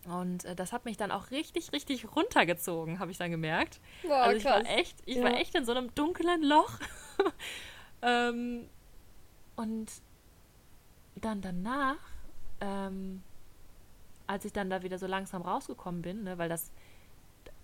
Und 0.06 0.44
äh, 0.44 0.54
das 0.54 0.72
hat 0.72 0.84
mich 0.84 0.96
dann 0.96 1.10
auch 1.10 1.30
richtig, 1.30 1.72
richtig 1.72 2.14
runtergezogen, 2.14 3.00
habe 3.00 3.10
ich 3.10 3.18
dann 3.18 3.30
gemerkt. 3.30 3.80
Boah, 4.02 4.22
also 4.22 4.36
ich 4.36 4.44
krass. 4.44 4.64
war 4.64 4.70
echt, 4.70 4.96
ich 5.04 5.16
ja. 5.16 5.24
war 5.24 5.34
echt 5.34 5.54
in 5.54 5.64
so 5.64 5.72
einem 5.72 5.92
dunklen 5.94 6.42
Loch. 6.42 6.78
ähm, 8.02 8.68
und 9.56 9.90
dann 11.16 11.40
danach, 11.40 11.96
ähm, 12.60 13.22
als 14.26 14.44
ich 14.44 14.52
dann 14.52 14.70
da 14.70 14.82
wieder 14.82 14.98
so 14.98 15.06
langsam 15.06 15.42
rausgekommen 15.42 16.02
bin, 16.02 16.22
ne, 16.22 16.38
weil 16.38 16.48
das, 16.48 16.70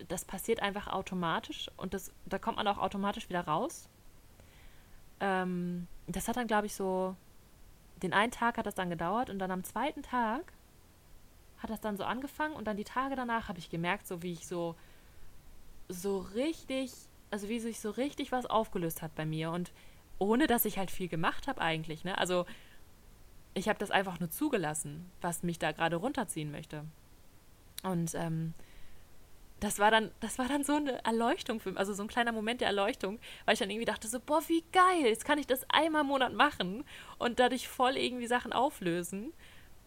das 0.09 0.25
passiert 0.25 0.61
einfach 0.61 0.89
automatisch 0.89 1.71
und 1.77 1.95
das, 1.95 2.13
da 2.27 2.39
kommt 2.39 2.57
man 2.57 2.67
auch 2.67 2.79
automatisch 2.79 3.29
wieder 3.29 3.43
raus. 3.43 3.89
ähm, 5.21 5.87
das 6.09 6.27
hat 6.27 6.37
dann, 6.37 6.49
glaube 6.49 6.67
ich, 6.67 6.75
so, 6.75 7.15
den 8.03 8.13
einen 8.13 8.33
Tag 8.33 8.59
hat 8.59 8.67
das 8.67 8.75
dann 8.75 8.91
gedauert 8.91 9.31
und 9.31 9.39
dann 9.39 9.53
am 9.53 9.63
zweiten 9.63 10.03
Tag 10.03 10.53
hat 11.63 11.71
das 11.71 11.81
dann 11.81 11.97
so 11.97 12.05
angefangen 12.05 12.55
und 12.55 12.67
dann 12.67 12.77
die 12.77 12.85
Tage 12.85 13.17
danach 13.17 13.49
habe 13.49 13.59
ich 13.59 13.71
gemerkt, 13.71 14.07
so 14.07 14.23
wie 14.23 14.33
ich 14.33 14.47
so, 14.47 14.75
so 15.89 16.19
richtig, 16.19 16.93
also 17.31 17.49
wie 17.49 17.61
sich 17.61 17.81
so 17.81 17.91
richtig 17.91 18.33
was 18.33 18.47
aufgelöst 18.47 19.03
hat 19.03 19.15
bei 19.15 19.25
mir 19.25 19.51
und 19.51 19.73
ohne 20.19 20.47
dass 20.47 20.65
ich 20.65 20.79
halt 20.79 20.91
viel 20.91 21.09
gemacht 21.09 21.49
habe 21.49 21.61
eigentlich, 21.61 22.05
ne? 22.05 22.17
Also 22.19 22.47
ich 23.55 23.69
habe 23.69 23.79
das 23.79 23.91
einfach 23.91 24.21
nur 24.21 24.31
zugelassen, 24.31 25.11
was 25.21 25.43
mich 25.43 25.59
da 25.59 25.73
gerade 25.73 25.97
runterziehen 25.97 26.51
möchte. 26.51 26.85
Und 27.83 28.15
ähm, 28.15 28.55
das 29.61 29.79
war 29.79 29.91
dann, 29.91 30.11
das 30.21 30.39
war 30.39 30.49
dann 30.49 30.65
so 30.65 30.75
eine 30.75 31.05
Erleuchtung 31.05 31.61
für 31.61 31.71
mich, 31.71 31.79
also 31.79 31.93
so 31.93 32.03
ein 32.03 32.09
kleiner 32.09 32.33
Moment 32.33 32.61
der 32.61 32.69
Erleuchtung, 32.69 33.19
weil 33.45 33.55
ich 33.55 33.61
dann 33.61 33.71
irgendwie 33.71 33.85
dachte 33.85 34.09
so, 34.09 34.19
boah, 34.21 34.43
wie 34.49 34.65
geil, 34.73 35.05
jetzt 35.05 35.25
kann 35.25 35.39
ich 35.39 35.47
das 35.47 35.65
einmal 35.71 36.03
im 36.03 36.09
Monat 36.09 36.33
machen 36.33 36.85
und 37.19 37.39
dadurch 37.39 37.69
voll 37.69 37.97
irgendwie 37.97 38.27
Sachen 38.27 38.53
auflösen, 38.53 39.33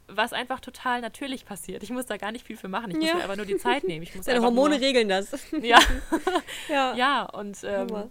was 0.08 0.34
einfach 0.34 0.60
total 0.60 1.02
natürlich 1.02 1.46
passiert. 1.46 1.84
Ich 1.84 1.90
muss 1.90 2.06
da 2.06 2.18
gar 2.18 2.32
nicht 2.32 2.46
viel 2.46 2.58
für 2.58 2.68
machen, 2.68 2.92
ich 2.92 2.98
muss 2.98 3.08
ja. 3.08 3.16
mir 3.16 3.24
aber 3.24 3.36
nur 3.36 3.46
die 3.46 3.58
Zeit 3.58 3.84
nehmen. 3.84 4.04
Ich 4.04 4.16
muss 4.16 4.26
Deine 4.26 4.42
Hormone 4.42 4.76
nur, 4.76 4.80
regeln 4.80 5.10
das. 5.10 5.32
Ja. 5.62 5.80
ja. 6.70 6.96
ja, 6.96 7.24
und 7.24 7.58
ähm, 7.64 8.10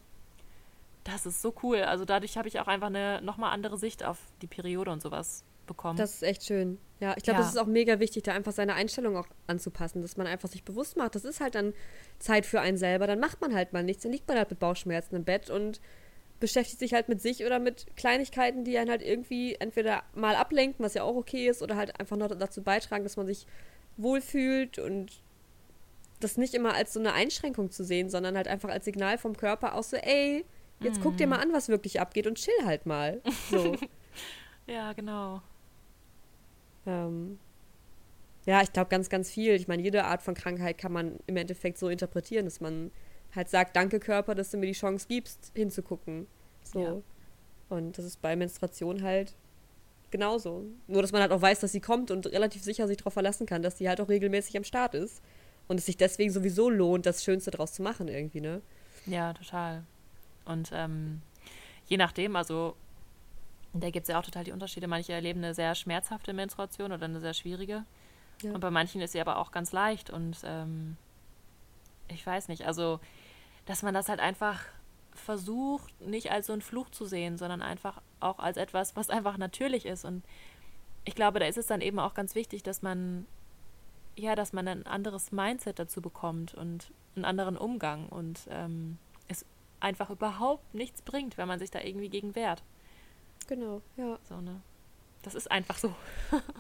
das 1.05 1.26
ist 1.26 1.42
so 1.42 1.55
cool. 1.62 1.82
Also 1.82 2.05
dadurch 2.05 2.36
habe 2.36 2.49
ich 2.49 2.59
auch 2.61 2.66
einfach 2.66 2.88
eine 2.88 3.20
nochmal 3.22 3.53
andere 3.53 3.78
Sicht 3.78 4.05
auf 4.05 4.18
die 4.42 4.47
Periode 4.47 4.90
und 4.90 5.03
sowas 5.03 5.45
bekommen. 5.66 5.97
Das 5.97 6.14
ist 6.14 6.22
echt 6.22 6.45
schön. 6.45 6.78
Ja, 7.01 7.14
ich 7.16 7.22
glaube, 7.22 7.40
ja. 7.40 7.45
das 7.45 7.55
ist 7.55 7.61
auch 7.61 7.66
mega 7.66 8.01
wichtig, 8.01 8.22
da 8.22 8.32
einfach 8.32 8.53
seine 8.53 8.74
Einstellung 8.74 9.16
auch 9.16 9.26
anzupassen, 9.47 10.03
dass 10.03 10.16
man 10.16 10.26
einfach 10.26 10.49
sich 10.49 10.64
bewusst 10.64 10.97
macht, 10.97 11.14
das 11.14 11.24
ist 11.24 11.40
halt 11.40 11.55
dann 11.55 11.74
Zeit 12.18 12.47
für 12.47 12.61
einen 12.61 12.78
selber, 12.78 13.07
dann 13.07 13.20
macht 13.20 13.40
man 13.40 13.55
halt 13.55 13.72
mal 13.72 13.82
nichts, 13.82 14.05
dann 14.05 14.12
liegt 14.12 14.28
man 14.28 14.38
halt 14.38 14.51
mit 14.51 14.59
Bauchschmerzen 14.59 15.16
im 15.16 15.24
Bett 15.24 15.51
und 15.51 15.80
beschäftigt 16.45 16.78
sich 16.78 16.92
halt 16.92 17.09
mit 17.09 17.22
sich 17.22 17.42
oder 17.47 17.59
mit 17.59 17.86
Kleinigkeiten, 17.97 18.64
die 18.64 18.76
einen 18.76 18.90
halt 18.90 19.01
irgendwie 19.01 19.55
entweder 19.55 20.03
mal 20.14 20.34
ablenken, 20.36 20.84
was 20.84 20.92
ja 20.92 21.03
auch 21.03 21.16
okay 21.16 21.49
ist, 21.49 21.62
oder 21.62 21.74
halt 21.76 21.99
einfach 21.99 22.18
noch 22.18 22.28
dazu 22.28 22.62
beitragen, 22.62 23.03
dass 23.03 23.16
man 23.16 23.26
sich 23.26 23.47
wohlfühlt 23.97 24.78
und 24.78 25.22
das 26.20 26.36
nicht 26.36 26.53
immer 26.53 26.74
als 26.74 26.92
so 26.92 27.01
eine 27.01 27.14
Einschränkung 27.14 27.70
zu 27.70 27.82
sehen, 27.82 28.11
sondern 28.11 28.36
halt 28.36 28.47
einfach 28.47 28.68
als 28.68 28.84
Signal 28.84 29.16
vom 29.16 29.38
Körper 29.38 29.74
auch 29.74 29.84
so, 29.84 29.97
ey, 29.97 30.45
jetzt 30.80 31.01
mm. 31.01 31.03
guck 31.03 31.16
dir 31.16 31.26
mhm. 31.26 31.30
mal 31.30 31.40
an, 31.40 31.53
was 31.55 31.70
wirklich 31.70 31.99
abgeht 31.99 32.26
und 32.26 32.36
chill 32.36 32.53
halt 32.66 32.84
mal. 32.84 33.22
So. 33.51 33.74
ja, 34.66 34.92
genau. 34.92 35.40
Ähm, 36.86 37.38
ja, 38.45 38.61
ich 38.61 38.70
glaube 38.70 38.90
ganz, 38.90 39.09
ganz 39.09 39.30
viel. 39.30 39.55
Ich 39.55 39.66
meine, 39.66 39.82
jede 39.82 40.05
Art 40.05 40.20
von 40.20 40.34
Krankheit 40.34 40.76
kann 40.76 40.92
man 40.92 41.20
im 41.26 41.38
Endeffekt 41.38 41.78
so 41.78 41.88
interpretieren, 41.88 42.45
dass 42.45 42.61
man 42.61 42.90
halt 43.34 43.49
sagt, 43.49 43.76
danke 43.76 43.99
Körper, 43.99 44.34
dass 44.34 44.51
du 44.51 44.59
mir 44.59 44.66
die 44.66 44.72
Chance 44.72 45.07
gibst, 45.09 45.53
hinzugucken. 45.55 46.26
So. 46.74 46.80
Ja. 46.80 46.96
Und 47.70 47.96
das 47.96 48.04
ist 48.04 48.20
bei 48.20 48.36
Menstruation 48.36 49.02
halt 49.02 49.34
genauso. 50.10 50.64
Nur, 50.86 51.02
dass 51.02 51.12
man 51.12 51.22
halt 51.22 51.32
auch 51.32 51.42
weiß, 51.42 51.60
dass 51.60 51.72
sie 51.72 51.80
kommt 51.80 52.10
und 52.10 52.26
relativ 52.26 52.62
sicher 52.62 52.86
sich 52.86 52.98
darauf 52.98 53.14
verlassen 53.14 53.46
kann, 53.46 53.62
dass 53.62 53.76
die 53.76 53.88
halt 53.88 54.00
auch 54.00 54.08
regelmäßig 54.08 54.56
am 54.56 54.64
Start 54.64 54.94
ist. 54.94 55.22
Und 55.66 55.78
es 55.78 55.86
sich 55.86 55.96
deswegen 55.96 56.30
sowieso 56.30 56.68
lohnt, 56.68 57.06
das 57.06 57.24
Schönste 57.24 57.50
draus 57.50 57.72
zu 57.72 57.82
machen 57.82 58.08
irgendwie, 58.08 58.42
ne? 58.42 58.60
Ja, 59.06 59.32
total. 59.32 59.84
Und 60.44 60.70
ähm, 60.74 61.22
je 61.86 61.96
nachdem, 61.96 62.36
also 62.36 62.76
da 63.72 63.90
gibt 63.90 64.04
es 64.04 64.12
ja 64.12 64.18
auch 64.18 64.24
total 64.24 64.44
die 64.44 64.52
Unterschiede. 64.52 64.86
Manche 64.86 65.12
erleben 65.14 65.42
eine 65.42 65.54
sehr 65.54 65.74
schmerzhafte 65.74 66.32
Menstruation 66.32 66.92
oder 66.92 67.06
eine 67.06 67.20
sehr 67.20 67.34
schwierige. 67.34 67.84
Ja. 68.42 68.52
Und 68.52 68.60
bei 68.60 68.70
manchen 68.70 69.00
ist 69.00 69.12
sie 69.12 69.20
aber 69.20 69.38
auch 69.38 69.50
ganz 69.50 69.72
leicht. 69.72 70.10
Und 70.10 70.36
ähm, 70.44 70.96
ich 72.08 72.24
weiß 72.24 72.48
nicht, 72.48 72.66
also, 72.66 73.00
dass 73.66 73.82
man 73.82 73.94
das 73.94 74.08
halt 74.08 74.20
einfach 74.20 74.60
versucht, 75.14 76.00
nicht 76.00 76.30
als 76.30 76.46
so 76.48 76.52
einen 76.52 76.62
Fluch 76.62 76.90
zu 76.90 77.06
sehen, 77.06 77.38
sondern 77.38 77.62
einfach 77.62 78.00
auch 78.20 78.38
als 78.38 78.56
etwas, 78.56 78.96
was 78.96 79.10
einfach 79.10 79.38
natürlich 79.38 79.86
ist. 79.86 80.04
Und 80.04 80.24
ich 81.04 81.14
glaube, 81.14 81.38
da 81.38 81.46
ist 81.46 81.58
es 81.58 81.66
dann 81.66 81.80
eben 81.80 81.98
auch 81.98 82.14
ganz 82.14 82.34
wichtig, 82.34 82.62
dass 82.62 82.82
man, 82.82 83.26
ja, 84.16 84.34
dass 84.34 84.52
man 84.52 84.66
ein 84.68 84.86
anderes 84.86 85.32
Mindset 85.32 85.78
dazu 85.78 86.00
bekommt 86.00 86.54
und 86.54 86.90
einen 87.16 87.24
anderen 87.24 87.56
Umgang 87.56 88.08
und 88.08 88.40
ähm, 88.50 88.98
es 89.28 89.44
einfach 89.80 90.10
überhaupt 90.10 90.74
nichts 90.74 91.02
bringt, 91.02 91.38
wenn 91.38 91.48
man 91.48 91.58
sich 91.58 91.70
da 91.70 91.80
irgendwie 91.80 92.08
gegen 92.08 92.34
wehrt. 92.34 92.62
Genau, 93.46 93.82
ja. 93.96 94.18
So, 94.28 94.40
ne? 94.40 94.60
Das 95.22 95.34
ist 95.34 95.50
einfach 95.50 95.78
so. 95.78 95.94
ja. 96.32 96.40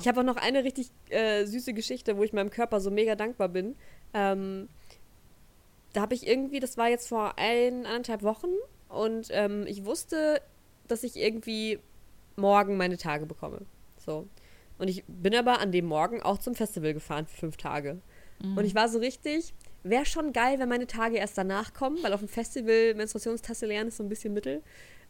Ich 0.00 0.08
habe 0.08 0.20
auch 0.20 0.24
noch 0.24 0.36
eine 0.36 0.64
richtig 0.64 0.90
äh, 1.10 1.44
süße 1.44 1.72
Geschichte, 1.72 2.16
wo 2.16 2.24
ich 2.24 2.32
meinem 2.32 2.50
Körper 2.50 2.80
so 2.80 2.90
mega 2.90 3.14
dankbar 3.14 3.48
bin. 3.48 3.76
Ähm, 4.12 4.68
da 5.94 6.02
habe 6.02 6.14
ich 6.14 6.26
irgendwie, 6.26 6.60
das 6.60 6.76
war 6.76 6.90
jetzt 6.90 7.08
vor 7.08 7.38
ein, 7.38 7.86
anderthalb 7.86 8.22
Wochen 8.22 8.50
und 8.88 9.28
ähm, 9.30 9.64
ich 9.66 9.84
wusste, 9.84 10.42
dass 10.88 11.04
ich 11.04 11.16
irgendwie 11.16 11.78
morgen 12.36 12.76
meine 12.76 12.98
Tage 12.98 13.26
bekomme. 13.26 13.62
So. 13.96 14.28
Und 14.76 14.88
ich 14.88 15.04
bin 15.06 15.34
aber 15.34 15.60
an 15.60 15.72
dem 15.72 15.86
Morgen 15.86 16.20
auch 16.20 16.38
zum 16.38 16.54
Festival 16.54 16.94
gefahren 16.94 17.26
für 17.26 17.38
fünf 17.38 17.56
Tage. 17.56 18.00
Mhm. 18.42 18.58
Und 18.58 18.64
ich 18.64 18.74
war 18.74 18.88
so 18.88 18.98
richtig, 18.98 19.54
wäre 19.84 20.04
schon 20.04 20.32
geil, 20.32 20.58
wenn 20.58 20.68
meine 20.68 20.88
Tage 20.88 21.16
erst 21.16 21.38
danach 21.38 21.72
kommen, 21.72 22.02
weil 22.02 22.12
auf 22.12 22.20
dem 22.20 22.28
Festival 22.28 22.94
Menstruationstasse 22.94 23.66
lernen 23.66 23.88
ist 23.88 23.96
so 23.98 24.02
ein 24.02 24.08
bisschen 24.08 24.34
Mittel. 24.34 24.62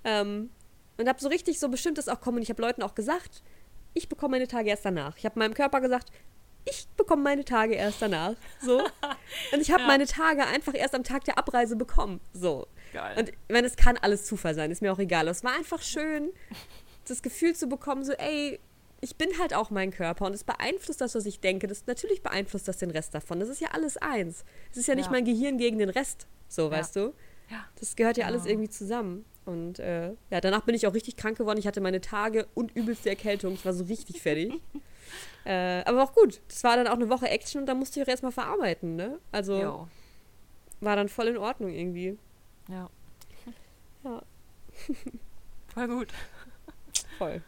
Ähm, 0.05 0.51
und 0.99 1.09
habe 1.09 1.21
so 1.21 1.29
richtig 1.29 1.59
so 1.59 1.71
bestimmt 1.71 1.97
das 1.97 2.09
auch 2.09 2.21
kommen. 2.21 2.37
Und 2.37 2.43
ich 2.43 2.51
habe 2.51 2.61
Leuten 2.61 2.83
auch 2.83 2.95
gesagt, 2.95 3.43
ich 3.95 4.11
bekomme 4.11 4.33
meine 4.33 4.49
Tage 4.49 4.69
erst 4.69 4.85
danach. 4.85 5.17
Ich 5.17 5.25
habe 5.25 5.39
meinem 5.39 5.55
Körper 5.55 5.81
gesagt, 5.81 6.11
ich 6.65 6.87
bekomme 6.97 7.23
meine 7.23 7.45
Tage 7.45 7.75
erst 7.75 8.01
danach. 8.01 8.35
So. 8.61 8.79
Und 9.53 9.61
ich 9.61 9.71
habe 9.71 9.81
ja. 9.83 9.87
meine 9.87 10.07
Tage 10.07 10.47
einfach 10.47 10.75
erst 10.75 10.95
am 10.95 11.05
Tag 11.05 11.25
der 11.25 11.39
Abreise 11.39 11.77
bekommen. 11.77 12.21
So. 12.33 12.67
Geil. 12.93 13.19
Und 13.19 13.29
ich 13.31 13.37
meine, 13.49 13.67
es 13.67 13.77
kann 13.77 13.97
alles 13.97 14.25
Zufall 14.25 14.55
sein, 14.55 14.71
ist 14.71 14.81
mir 14.81 14.93
auch 14.93 14.99
egal. 14.99 15.29
Es 15.29 15.45
war 15.45 15.55
einfach 15.55 15.83
schön, 15.83 16.31
das 17.09 17.23
Gefühl 17.23 17.55
zu 17.55 17.69
bekommen, 17.69 18.05
so, 18.05 18.13
ey, 18.13 18.61
ich 19.01 19.17
bin 19.17 19.29
halt 19.39 19.53
auch 19.53 19.71
mein 19.71 19.91
Körper 19.91 20.25
und 20.25 20.33
es 20.33 20.45
beeinflusst 20.45 21.01
das, 21.01 21.15
was 21.15 21.27
ich 21.27 21.41
denke. 21.41 21.67
Das 21.67 21.87
natürlich 21.87 22.23
beeinflusst 22.23 22.67
das 22.69 22.79
den 22.79 22.91
Rest 22.91 23.15
davon. 23.15 23.41
Das 23.41 23.49
ist 23.49 23.61
ja 23.61 23.69
alles 23.73 23.97
eins. 23.99 24.45
Es 24.71 24.79
ist 24.79 24.87
ja 24.87 24.95
nicht 24.95 25.07
ja. 25.07 25.13
mein 25.13 25.25
Gehirn 25.25 25.59
gegen 25.59 25.79
den 25.79 25.91
Rest, 25.91 26.27
so, 26.49 26.67
ja. 26.67 26.71
weißt 26.71 26.97
du? 26.97 27.13
Ja. 27.51 27.67
Das 27.79 27.97
gehört 27.97 28.17
ja 28.17 28.27
alles 28.27 28.47
irgendwie 28.47 28.71
zusammen. 28.71 29.27
Und 29.45 29.79
äh, 29.79 30.13
ja, 30.31 30.41
danach 30.41 30.63
bin 30.63 30.75
ich 30.75 30.87
auch 30.87 30.95
richtig 30.95 31.17
krank 31.17 31.37
geworden. 31.37 31.59
Ich 31.59 31.67
hatte 31.67 31.83
meine 31.83 32.01
Tage 32.01 32.47
und 32.55 32.75
übelste 32.75 33.11
Erkältung. 33.11 33.53
Ich 33.53 33.67
war 33.67 33.75
so 33.75 33.85
richtig 33.85 34.23
fertig. 34.23 34.55
äh, 35.45 35.83
aber 35.85 36.03
auch 36.03 36.15
gut. 36.15 36.41
Das 36.49 36.65
war 36.65 36.77
dann 36.77 36.87
auch 36.87 36.95
eine 36.95 37.09
Woche 37.09 37.29
Action 37.29 37.61
und 37.61 37.67
da 37.67 37.75
musste 37.75 38.01
ich 38.01 38.07
auch 38.07 38.11
erstmal 38.11 38.33
verarbeiten, 38.33 38.97
ne? 38.97 39.19
Also 39.33 39.61
jo. 39.61 39.89
war 40.81 40.97
dann 40.97 41.09
voll 41.09 41.29
in 41.29 41.37
Ordnung 41.37 41.71
irgendwie. 41.71 42.19
Ja. 42.69 42.91
Ja. 44.05 44.23
voll 45.75 45.89
gut. 45.89 46.09
Voll. 47.19 47.43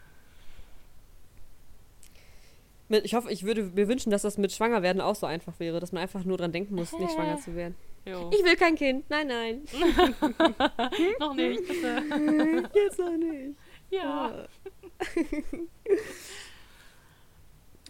Ich 2.89 3.13
hoffe, 3.15 3.31
ich 3.31 3.43
würde 3.43 3.63
mir 3.63 3.87
wünschen, 3.89 4.11
dass 4.11 4.21
das 4.21 4.37
mit 4.37 4.53
Schwangerwerden 4.53 5.01
auch 5.01 5.15
so 5.15 5.25
einfach 5.25 5.59
wäre, 5.59 5.79
dass 5.79 5.91
man 5.91 6.01
einfach 6.01 6.23
nur 6.23 6.37
dran 6.37 6.53
denken 6.53 6.75
muss, 6.75 6.93
nicht 6.93 7.11
schwanger 7.11 7.37
zu 7.41 7.55
werden. 7.55 7.75
Jo. 8.05 8.31
Ich 8.33 8.43
will 8.43 8.55
kein 8.55 8.75
Kind. 8.75 9.09
Nein, 9.09 9.27
nein. 9.27 9.61
noch 11.19 11.33
nicht, 11.35 11.67
bitte. 11.67 12.69
Jetzt 12.73 12.99
noch 12.99 13.17
nicht. 13.17 13.57
Ja. 13.89 14.47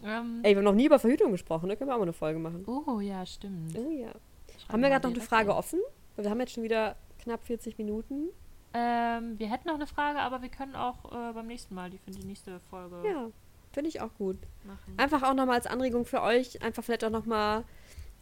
Ähm, 0.04 0.40
Ey, 0.42 0.52
wir 0.52 0.58
haben 0.58 0.64
noch 0.64 0.74
nie 0.74 0.86
über 0.86 0.98
Verhütung 0.98 1.32
gesprochen, 1.32 1.68
da 1.68 1.76
können 1.76 1.90
wir 1.90 1.94
auch 1.94 1.98
mal 1.98 2.04
eine 2.04 2.12
Folge 2.12 2.38
machen. 2.38 2.64
Oh, 2.66 3.00
ja, 3.00 3.24
stimmt. 3.26 3.76
Oh, 3.76 3.90
ja. 3.90 4.10
Schreiben 4.10 4.72
haben 4.72 4.82
wir 4.82 4.88
gerade 4.90 5.08
noch 5.08 5.14
eine 5.14 5.24
Frage 5.24 5.50
ein. 5.50 5.56
offen? 5.56 5.80
Wir 6.16 6.30
haben 6.30 6.40
jetzt 6.40 6.52
schon 6.52 6.64
wieder 6.64 6.96
knapp 7.18 7.44
40 7.44 7.78
Minuten. 7.78 8.28
Ähm, 8.74 9.38
wir 9.38 9.50
hätten 9.50 9.68
noch 9.68 9.74
eine 9.74 9.86
Frage, 9.86 10.18
aber 10.20 10.42
wir 10.42 10.48
können 10.48 10.76
auch 10.76 11.04
äh, 11.06 11.32
beim 11.32 11.46
nächsten 11.46 11.74
Mal 11.74 11.90
die 11.90 11.98
für 11.98 12.10
die 12.10 12.24
nächste 12.26 12.60
Folge. 12.70 13.02
Ja, 13.08 13.30
finde 13.72 13.88
ich 13.88 14.00
auch 14.00 14.14
gut. 14.14 14.36
Machen. 14.64 14.94
Einfach 14.96 15.22
auch 15.22 15.34
nochmal 15.34 15.56
als 15.56 15.66
Anregung 15.66 16.04
für 16.04 16.22
euch, 16.22 16.62
einfach 16.62 16.84
vielleicht 16.84 17.04
auch 17.04 17.10
nochmal 17.10 17.64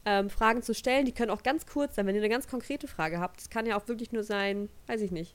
ähm, 0.04 0.30
Fragen 0.30 0.62
zu 0.62 0.74
stellen. 0.74 1.04
Die 1.04 1.12
können 1.12 1.30
auch 1.30 1.42
ganz 1.42 1.66
kurz 1.66 1.96
sein, 1.96 2.06
wenn 2.06 2.14
ihr 2.14 2.20
eine 2.20 2.30
ganz 2.30 2.48
konkrete 2.48 2.86
Frage 2.86 3.18
habt. 3.18 3.38
Das 3.40 3.50
kann 3.50 3.66
ja 3.66 3.76
auch 3.76 3.88
wirklich 3.88 4.12
nur 4.12 4.22
sein, 4.22 4.68
weiß 4.86 5.00
ich 5.00 5.10
nicht. 5.10 5.34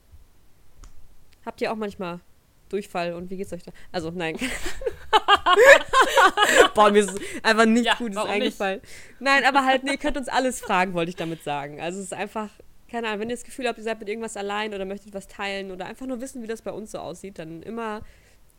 Habt 1.44 1.60
ihr 1.60 1.72
auch 1.72 1.76
manchmal 1.76 2.20
Durchfall 2.68 3.12
und 3.12 3.28
wie 3.30 3.36
geht's 3.36 3.52
euch 3.52 3.64
da? 3.64 3.72
Also, 3.90 4.10
nein. 4.10 4.36
Boah, 6.74 6.90
mir 6.90 7.00
ist 7.00 7.20
einfach 7.42 7.66
nichts 7.66 7.86
ja, 7.86 7.94
Gutes 7.94 8.16
eingefallen. 8.16 8.80
Nicht? 8.80 9.20
Nein, 9.20 9.44
aber 9.44 9.64
halt, 9.64 9.84
nee, 9.84 9.92
ihr 9.92 9.98
könnt 9.98 10.16
uns 10.16 10.28
alles 10.28 10.60
fragen, 10.60 10.94
wollte 10.94 11.10
ich 11.10 11.16
damit 11.16 11.42
sagen. 11.42 11.80
Also 11.80 11.98
es 11.98 12.06
ist 12.06 12.14
einfach, 12.14 12.48
keine 12.90 13.08
Ahnung, 13.08 13.20
wenn 13.20 13.30
ihr 13.30 13.36
das 13.36 13.44
Gefühl 13.44 13.68
habt, 13.68 13.78
ihr 13.78 13.84
seid 13.84 14.00
mit 14.00 14.08
irgendwas 14.08 14.36
allein 14.36 14.74
oder 14.74 14.84
möchtet 14.84 15.14
was 15.14 15.28
teilen 15.28 15.70
oder 15.70 15.86
einfach 15.86 16.06
nur 16.06 16.20
wissen, 16.20 16.42
wie 16.42 16.46
das 16.46 16.62
bei 16.62 16.72
uns 16.72 16.92
so 16.92 16.98
aussieht, 16.98 17.38
dann 17.38 17.62
immer 17.62 18.02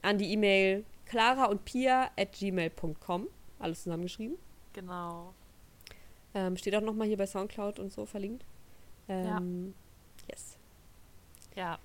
an 0.02 0.18
die 0.18 0.32
E-Mail 0.32 0.86
clara 1.06 1.46
und 1.46 1.66
pia 1.66 2.10
at 2.18 2.34
gmail.com. 2.34 3.28
Alles 3.60 3.84
zusammengeschrieben. 3.84 4.38
Genau. 4.74 5.34
Ähm, 6.34 6.58
steht 6.58 6.76
auch 6.76 6.82
nochmal 6.82 7.08
hier 7.08 7.18
bei 7.18 7.28
Soundcloud 7.28 7.80
und 7.80 7.92
so 7.92 8.06
verlinkt. 8.06 8.44
Ähm, 9.08 9.74
ja. 10.28 10.32
Yes. 10.32 10.58
Ja. 11.56 11.80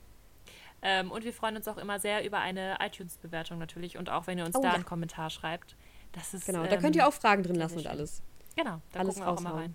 Ähm, 0.83 1.11
und 1.11 1.25
wir 1.25 1.33
freuen 1.33 1.57
uns 1.57 1.67
auch 1.67 1.77
immer 1.77 1.99
sehr 1.99 2.25
über 2.25 2.39
eine 2.39 2.77
iTunes-Bewertung 2.81 3.59
natürlich 3.59 3.99
und 3.99 4.11
auch 4.11 4.27
wenn 4.27 4.39
ihr 4.39 4.45
uns 4.45 4.55
oh, 4.57 4.63
da 4.63 4.69
ja. 4.69 4.75
einen 4.75 4.85
Kommentar 4.85 5.31
schreibt. 5.31 5.77
Das 6.13 6.35
ist, 6.35 6.47
genau, 6.47 6.65
da 6.67 6.77
könnt 6.77 6.97
ihr 6.97 7.03
ähm, 7.03 7.09
auch 7.09 7.13
Fragen 7.13 7.43
drin 7.43 7.57
lassen 7.57 7.79
und 7.79 7.87
alles. 7.87 8.23
Genau, 8.57 8.81
da 8.93 9.01
alles 9.01 9.17
gucken 9.17 9.29
wir 9.29 9.33
auch 9.33 9.41
immer 9.41 9.55
rein. 9.55 9.75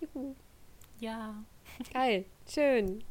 Juhu. 0.00 0.34
Ja. 0.98 1.34
Geil, 1.92 2.24
schön. 2.48 3.04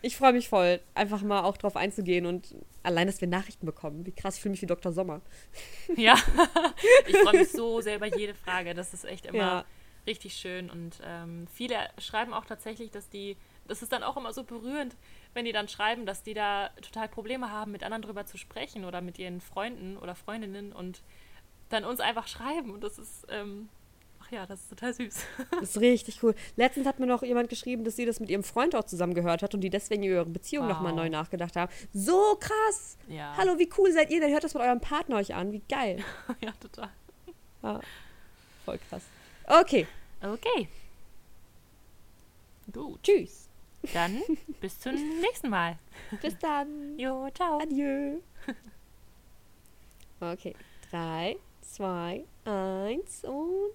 Ich 0.00 0.16
freue 0.16 0.32
mich 0.32 0.48
voll, 0.48 0.80
einfach 0.94 1.22
mal 1.22 1.42
auch 1.42 1.56
drauf 1.56 1.76
einzugehen 1.76 2.26
und 2.26 2.54
allein, 2.82 3.08
dass 3.08 3.20
wir 3.20 3.28
Nachrichten 3.28 3.66
bekommen. 3.66 4.06
Wie 4.06 4.12
krass, 4.12 4.36
ich 4.36 4.42
fühle 4.42 4.52
mich 4.52 4.62
wie 4.62 4.66
Dr. 4.66 4.92
Sommer. 4.92 5.20
Ja, 5.96 6.16
ich 7.06 7.16
freue 7.16 7.38
mich 7.38 7.50
so 7.50 7.80
sehr 7.80 7.96
über 7.96 8.06
jede 8.16 8.34
Frage. 8.34 8.74
Das 8.74 8.94
ist 8.94 9.04
echt 9.04 9.26
immer 9.26 9.38
ja. 9.38 9.64
richtig 10.06 10.34
schön. 10.34 10.70
Und 10.70 11.00
ähm, 11.04 11.46
viele 11.52 11.76
schreiben 11.98 12.32
auch 12.32 12.44
tatsächlich, 12.44 12.90
dass 12.90 13.08
die, 13.08 13.36
das 13.66 13.82
ist 13.82 13.90
dann 13.90 14.04
auch 14.04 14.16
immer 14.16 14.32
so 14.32 14.44
berührend, 14.44 14.94
wenn 15.34 15.44
die 15.44 15.52
dann 15.52 15.68
schreiben, 15.68 16.06
dass 16.06 16.22
die 16.22 16.34
da 16.34 16.70
total 16.82 17.08
Probleme 17.08 17.50
haben, 17.50 17.72
mit 17.72 17.82
anderen 17.84 18.02
drüber 18.02 18.26
zu 18.26 18.38
sprechen 18.38 18.84
oder 18.84 19.00
mit 19.00 19.18
ihren 19.18 19.40
Freunden 19.40 19.96
oder 19.96 20.14
Freundinnen 20.14 20.72
und 20.72 21.02
dann 21.68 21.84
uns 21.84 22.00
einfach 22.00 22.26
schreiben. 22.26 22.70
Und 22.70 22.82
das 22.82 22.98
ist, 22.98 23.26
ähm, 23.30 23.68
ach 24.20 24.32
ja, 24.32 24.46
das 24.46 24.60
ist 24.62 24.70
total 24.70 24.94
süß. 24.94 25.24
Das 25.52 25.76
ist 25.76 25.80
richtig 25.80 26.22
cool. 26.22 26.34
Letztens 26.56 26.86
hat 26.86 26.98
mir 26.98 27.06
noch 27.06 27.22
jemand 27.22 27.50
geschrieben, 27.50 27.84
dass 27.84 27.96
sie 27.96 28.06
das 28.06 28.20
mit 28.20 28.30
ihrem 28.30 28.42
Freund 28.42 28.74
auch 28.74 28.84
zusammen 28.84 29.14
gehört 29.14 29.42
hat 29.42 29.54
und 29.54 29.60
die 29.60 29.70
deswegen 29.70 30.02
über 30.02 30.16
ihre 30.16 30.26
Beziehung 30.26 30.66
wow. 30.66 30.74
nochmal 30.74 30.94
neu 30.94 31.08
nachgedacht 31.08 31.56
haben. 31.56 31.72
So 31.92 32.36
krass! 32.40 32.96
Ja. 33.08 33.34
Hallo, 33.36 33.58
wie 33.58 33.68
cool 33.78 33.92
seid 33.92 34.10
ihr? 34.10 34.20
Dann 34.20 34.30
hört 34.30 34.44
das 34.44 34.54
mit 34.54 34.62
eurem 34.62 34.80
Partner 34.80 35.16
euch 35.16 35.34
an. 35.34 35.52
Wie 35.52 35.62
geil. 35.68 36.04
ja, 36.40 36.52
total. 36.60 36.90
Ja. 37.62 37.80
Voll 38.64 38.78
krass. 38.88 39.02
Okay. 39.46 39.86
Okay. 40.22 40.68
Gut. 42.72 43.02
Tschüss. 43.02 43.47
Dann 43.94 44.22
bis 44.60 44.78
zum 44.78 44.94
nächsten 45.20 45.48
Mal. 45.48 45.78
Bis 46.20 46.36
dann. 46.38 46.98
Jo, 46.98 47.28
ciao. 47.34 47.58
Adieu. 47.60 48.20
Okay. 50.20 50.52
Drei, 50.90 51.36
zwei, 51.60 52.24
eins 52.44 53.22
und 53.22 53.70